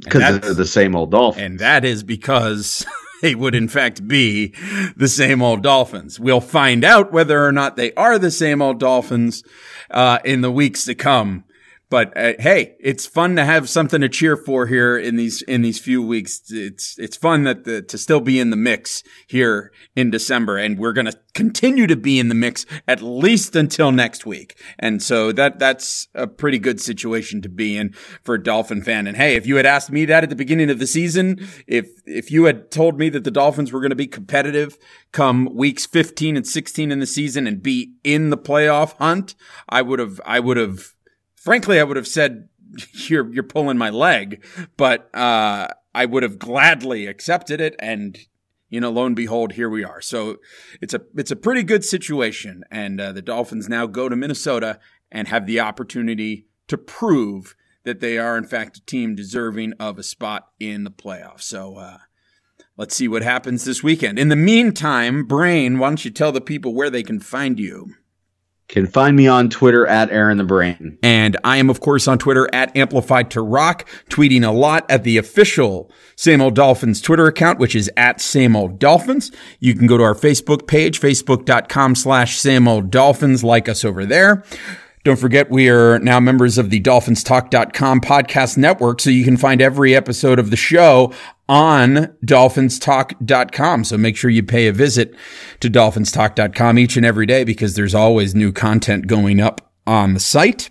Because 0.00 0.40
they're 0.40 0.54
the 0.54 0.66
same 0.66 0.94
old 0.94 1.10
Dolphins. 1.10 1.44
And 1.44 1.58
that 1.60 1.84
is 1.84 2.02
because 2.02 2.86
they 3.22 3.34
would 3.34 3.54
in 3.54 3.68
fact 3.68 4.06
be 4.06 4.54
the 4.96 5.08
same 5.08 5.42
old 5.42 5.62
Dolphins. 5.62 6.18
We'll 6.20 6.40
find 6.40 6.84
out 6.84 7.12
whether 7.12 7.44
or 7.44 7.52
not 7.52 7.76
they 7.76 7.92
are 7.94 8.18
the 8.18 8.30
same 8.30 8.62
old 8.62 8.78
Dolphins 8.78 9.42
uh, 9.90 10.18
in 10.24 10.40
the 10.40 10.50
weeks 10.50 10.84
to 10.84 10.94
come. 10.94 11.44
But 11.90 12.14
uh, 12.16 12.34
hey, 12.38 12.76
it's 12.80 13.06
fun 13.06 13.36
to 13.36 13.44
have 13.44 13.68
something 13.68 14.02
to 14.02 14.08
cheer 14.10 14.36
for 14.36 14.66
here 14.66 14.98
in 14.98 15.16
these 15.16 15.40
in 15.42 15.62
these 15.62 15.78
few 15.78 16.02
weeks. 16.02 16.42
It's 16.50 16.98
it's 16.98 17.16
fun 17.16 17.44
that 17.44 17.64
the, 17.64 17.80
to 17.80 17.96
still 17.96 18.20
be 18.20 18.38
in 18.38 18.50
the 18.50 18.56
mix 18.56 19.02
here 19.26 19.72
in 19.96 20.10
December, 20.10 20.58
and 20.58 20.78
we're 20.78 20.92
going 20.92 21.06
to 21.06 21.18
continue 21.32 21.86
to 21.86 21.96
be 21.96 22.18
in 22.18 22.28
the 22.28 22.34
mix 22.34 22.66
at 22.86 23.00
least 23.00 23.56
until 23.56 23.90
next 23.90 24.26
week. 24.26 24.60
And 24.78 25.02
so 25.02 25.32
that 25.32 25.58
that's 25.58 26.08
a 26.14 26.26
pretty 26.26 26.58
good 26.58 26.78
situation 26.78 27.40
to 27.42 27.48
be 27.48 27.76
in 27.78 27.94
for 28.22 28.34
a 28.34 28.42
Dolphin 28.42 28.82
fan. 28.82 29.06
And 29.06 29.16
hey, 29.16 29.36
if 29.36 29.46
you 29.46 29.56
had 29.56 29.66
asked 29.66 29.90
me 29.90 30.04
that 30.04 30.24
at 30.24 30.28
the 30.28 30.36
beginning 30.36 30.68
of 30.68 30.78
the 30.78 30.86
season, 30.86 31.48
if 31.66 31.88
if 32.04 32.30
you 32.30 32.44
had 32.44 32.70
told 32.70 32.98
me 32.98 33.08
that 33.08 33.24
the 33.24 33.30
Dolphins 33.30 33.72
were 33.72 33.80
going 33.80 33.90
to 33.90 33.96
be 33.96 34.06
competitive 34.06 34.76
come 35.10 35.48
weeks 35.54 35.86
15 35.86 36.36
and 36.36 36.46
16 36.46 36.92
in 36.92 36.98
the 36.98 37.06
season 37.06 37.46
and 37.46 37.62
be 37.62 37.94
in 38.04 38.28
the 38.28 38.36
playoff 38.36 38.94
hunt, 38.98 39.34
I 39.70 39.80
would 39.80 40.00
have 40.00 40.20
I 40.26 40.40
would 40.40 40.58
have 40.58 40.94
frankly, 41.48 41.80
I 41.80 41.82
would 41.82 41.96
have 41.96 42.06
said, 42.06 42.50
you're, 43.08 43.32
you're 43.32 43.42
pulling 43.42 43.78
my 43.78 43.88
leg, 43.88 44.44
but, 44.76 45.08
uh, 45.14 45.68
I 45.94 46.04
would 46.04 46.22
have 46.22 46.38
gladly 46.38 47.06
accepted 47.06 47.58
it. 47.58 47.74
And, 47.78 48.18
you 48.68 48.80
know, 48.80 48.90
lo 48.90 49.06
and 49.06 49.16
behold, 49.16 49.52
here 49.52 49.70
we 49.70 49.82
are. 49.82 50.02
So 50.02 50.36
it's 50.82 50.92
a, 50.92 51.00
it's 51.16 51.30
a 51.30 51.36
pretty 51.36 51.62
good 51.62 51.84
situation. 51.84 52.64
And, 52.70 53.00
uh, 53.00 53.12
the 53.12 53.22
Dolphins 53.22 53.66
now 53.66 53.86
go 53.86 54.10
to 54.10 54.14
Minnesota 54.14 54.78
and 55.10 55.26
have 55.28 55.46
the 55.46 55.58
opportunity 55.58 56.44
to 56.66 56.76
prove 56.76 57.56
that 57.84 58.00
they 58.00 58.18
are, 58.18 58.36
in 58.36 58.44
fact, 58.44 58.76
a 58.76 58.84
team 58.84 59.14
deserving 59.14 59.72
of 59.80 59.98
a 59.98 60.02
spot 60.02 60.48
in 60.60 60.84
the 60.84 60.90
playoffs. 60.90 61.44
So, 61.44 61.76
uh, 61.76 61.96
let's 62.76 62.94
see 62.94 63.08
what 63.08 63.22
happens 63.22 63.64
this 63.64 63.82
weekend. 63.82 64.18
In 64.18 64.28
the 64.28 64.36
meantime, 64.36 65.24
Brain, 65.24 65.78
why 65.78 65.88
don't 65.88 66.04
you 66.04 66.10
tell 66.10 66.30
the 66.30 66.42
people 66.42 66.74
where 66.74 66.90
they 66.90 67.02
can 67.02 67.20
find 67.20 67.58
you? 67.58 67.94
Can 68.68 68.86
find 68.86 69.16
me 69.16 69.26
on 69.26 69.48
Twitter 69.48 69.86
at 69.86 70.10
Aaron 70.10 70.36
the 70.36 70.44
Brain. 70.44 70.98
And 71.02 71.38
I 71.42 71.56
am, 71.56 71.70
of 71.70 71.80
course, 71.80 72.06
on 72.06 72.18
Twitter 72.18 72.48
at 72.54 72.76
Amplified 72.76 73.30
to 73.30 73.40
Rock, 73.40 73.88
tweeting 74.10 74.46
a 74.46 74.50
lot 74.50 74.84
at 74.90 75.04
the 75.04 75.16
official 75.16 75.90
Same 76.16 76.42
Old 76.42 76.54
Dolphins 76.54 77.00
Twitter 77.00 77.26
account, 77.26 77.58
which 77.58 77.74
is 77.74 77.90
at 77.96 78.20
Same 78.20 78.54
Old 78.54 78.78
Dolphins. 78.78 79.32
You 79.58 79.74
can 79.74 79.86
go 79.86 79.96
to 79.96 80.04
our 80.04 80.14
Facebook 80.14 80.66
page, 80.66 81.00
facebook.com 81.00 81.94
slash 81.94 82.36
Same 82.36 82.68
Old 82.68 82.90
Dolphins. 82.90 83.42
Like 83.42 83.70
us 83.70 83.86
over 83.86 84.04
there. 84.04 84.44
Don't 85.04 85.18
forget, 85.18 85.50
we 85.50 85.68
are 85.68 85.98
now 86.00 86.20
members 86.20 86.58
of 86.58 86.70
the 86.70 86.80
dolphinstalk.com 86.80 88.00
podcast 88.00 88.56
network, 88.56 89.00
so 89.00 89.10
you 89.10 89.24
can 89.24 89.36
find 89.36 89.62
every 89.62 89.94
episode 89.94 90.38
of 90.38 90.50
the 90.50 90.56
show 90.56 91.12
on 91.48 92.14
dolphinstalk.com. 92.24 93.84
So 93.84 93.96
make 93.96 94.16
sure 94.16 94.30
you 94.30 94.42
pay 94.42 94.66
a 94.66 94.72
visit 94.72 95.14
to 95.60 95.70
dolphinstalk.com 95.70 96.78
each 96.78 96.96
and 96.96 97.06
every 97.06 97.26
day 97.26 97.44
because 97.44 97.74
there's 97.74 97.94
always 97.94 98.34
new 98.34 98.52
content 98.52 99.06
going 99.06 99.40
up 99.40 99.72
on 99.86 100.14
the 100.14 100.20
site. 100.20 100.70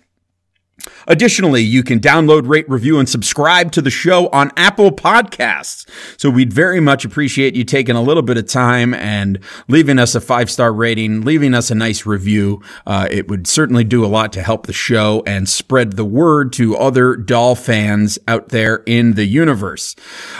Additionally, 1.06 1.62
you 1.62 1.82
can 1.82 2.00
download, 2.00 2.48
rate, 2.48 2.68
review, 2.68 2.98
and 2.98 3.08
subscribe 3.08 3.72
to 3.72 3.82
the 3.82 3.90
show 3.90 4.28
on 4.28 4.50
Apple 4.56 4.90
Podcasts. 4.92 5.88
So 6.16 6.30
we'd 6.30 6.52
very 6.52 6.80
much 6.80 7.04
appreciate 7.04 7.54
you 7.54 7.64
taking 7.64 7.96
a 7.96 8.02
little 8.02 8.22
bit 8.22 8.36
of 8.36 8.46
time 8.46 8.94
and 8.94 9.38
leaving 9.68 9.98
us 9.98 10.14
a 10.14 10.20
five 10.20 10.50
star 10.50 10.72
rating, 10.72 11.22
leaving 11.22 11.54
us 11.54 11.70
a 11.70 11.74
nice 11.74 12.06
review. 12.06 12.62
Uh, 12.86 13.08
it 13.10 13.28
would 13.28 13.46
certainly 13.46 13.84
do 13.84 14.04
a 14.04 14.06
lot 14.06 14.32
to 14.34 14.42
help 14.42 14.66
the 14.66 14.72
show 14.72 15.22
and 15.26 15.48
spread 15.48 15.92
the 15.92 16.04
word 16.04 16.52
to 16.54 16.76
other 16.76 17.16
doll 17.16 17.54
fans 17.54 18.18
out 18.28 18.50
there 18.50 18.82
in 18.86 19.14
the 19.14 19.24
universe. 19.24 19.96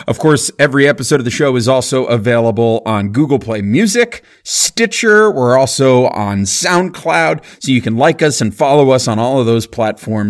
Of 0.07 0.19
course, 0.19 0.51
every 0.59 0.87
episode 0.87 1.19
of 1.19 1.25
the 1.25 1.31
show 1.31 1.55
is 1.55 1.67
also 1.67 2.05
available 2.05 2.81
on 2.85 3.11
Google 3.11 3.39
Play 3.39 3.61
Music, 3.61 4.23
Stitcher. 4.43 5.31
We're 5.31 5.57
also 5.57 6.07
on 6.07 6.43
SoundCloud. 6.43 7.43
So 7.63 7.71
you 7.71 7.81
can 7.81 7.97
like 7.97 8.21
us 8.21 8.41
and 8.41 8.55
follow 8.55 8.91
us 8.91 9.07
on 9.07 9.19
all 9.19 9.39
of 9.39 9.45
those 9.45 9.67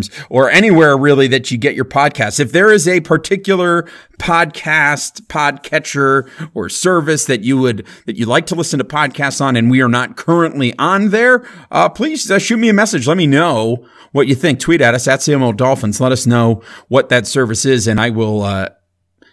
platforms 0.08 0.26
or 0.28 0.50
anywhere 0.50 0.96
really 0.96 1.28
that 1.28 1.50
you 1.50 1.58
get 1.58 1.74
your 1.74 1.84
podcasts. 1.84 2.40
If 2.40 2.52
there 2.52 2.72
is 2.72 2.86
a 2.88 3.00
particular 3.00 3.88
podcast, 4.18 5.22
podcatcher 5.26 6.28
or 6.54 6.68
service 6.68 7.24
that 7.26 7.42
you 7.42 7.58
would, 7.58 7.86
that 8.06 8.16
you 8.16 8.26
like 8.26 8.46
to 8.46 8.54
listen 8.54 8.78
to 8.78 8.84
podcasts 8.84 9.40
on 9.40 9.56
and 9.56 9.70
we 9.70 9.80
are 9.80 9.88
not 9.88 10.16
currently 10.16 10.76
on 10.78 11.10
there, 11.10 11.46
uh, 11.70 11.88
please 11.88 12.30
uh, 12.30 12.38
shoot 12.38 12.58
me 12.58 12.68
a 12.68 12.74
message. 12.74 13.06
Let 13.06 13.16
me 13.16 13.26
know 13.26 13.86
what 14.12 14.26
you 14.26 14.34
think. 14.34 14.60
Tweet 14.60 14.80
at 14.80 14.94
us 14.94 15.06
at 15.06 15.20
CMO 15.20 15.56
Dolphins. 15.56 16.00
Let 16.00 16.12
us 16.12 16.26
know 16.26 16.62
what 16.88 17.08
that 17.08 17.26
service 17.26 17.64
is 17.64 17.86
and 17.86 18.00
I 18.00 18.10
will, 18.10 18.42
uh, 18.42 18.70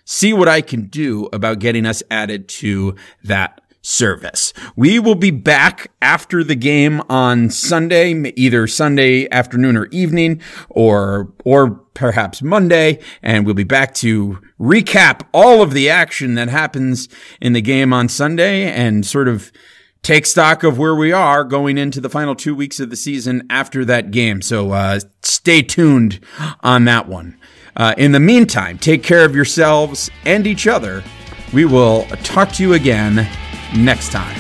see 0.09 0.31
what 0.31 0.47
I 0.47 0.61
can 0.61 0.87
do 0.87 1.27
about 1.33 1.59
getting 1.59 1.85
us 1.85 2.01
added 2.09 2.47
to 2.47 2.95
that 3.25 3.59
service. 3.87 4.51
We 4.75 4.99
will 4.99 5.15
be 5.15 5.31
back 5.31 5.91
after 6.01 6.43
the 6.43 6.55
game 6.55 7.01
on 7.09 7.49
Sunday, 7.49 8.13
either 8.35 8.67
Sunday 8.67 9.29
afternoon 9.31 9.77
or 9.77 9.85
evening 9.87 10.41
or, 10.67 11.31
or 11.45 11.69
perhaps 11.93 12.41
Monday. 12.41 12.99
And 13.23 13.45
we'll 13.45 13.55
be 13.55 13.63
back 13.63 13.93
to 13.95 14.39
recap 14.59 15.25
all 15.33 15.61
of 15.61 15.71
the 15.71 15.89
action 15.89 16.35
that 16.35 16.49
happens 16.49 17.07
in 17.39 17.53
the 17.53 17.61
game 17.61 17.93
on 17.93 18.09
Sunday 18.09 18.69
and 18.69 19.05
sort 19.05 19.29
of 19.29 19.53
take 20.03 20.25
stock 20.25 20.63
of 20.63 20.77
where 20.77 20.95
we 20.95 21.13
are 21.13 21.45
going 21.45 21.77
into 21.77 22.01
the 22.01 22.09
final 22.09 22.35
two 22.35 22.53
weeks 22.53 22.81
of 22.81 22.89
the 22.89 22.97
season 22.97 23.47
after 23.49 23.85
that 23.85 24.11
game. 24.11 24.41
So, 24.41 24.71
uh, 24.71 24.99
stay 25.23 25.61
tuned 25.61 26.19
on 26.59 26.83
that 26.85 27.07
one. 27.07 27.39
Uh, 27.77 27.93
in 27.97 28.11
the 28.11 28.19
meantime, 28.19 28.77
take 28.77 29.01
care 29.01 29.23
of 29.23 29.33
yourselves 29.33 30.09
and 30.25 30.45
each 30.45 30.67
other. 30.67 31.03
We 31.53 31.63
will 31.63 32.05
talk 32.23 32.51
to 32.53 32.63
you 32.63 32.73
again 32.73 33.29
next 33.75 34.11
time. 34.11 34.37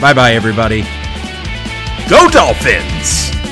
Bye 0.00 0.14
bye, 0.14 0.32
everybody. 0.32 0.82
Go 2.08 2.28
Dolphins! 2.28 3.43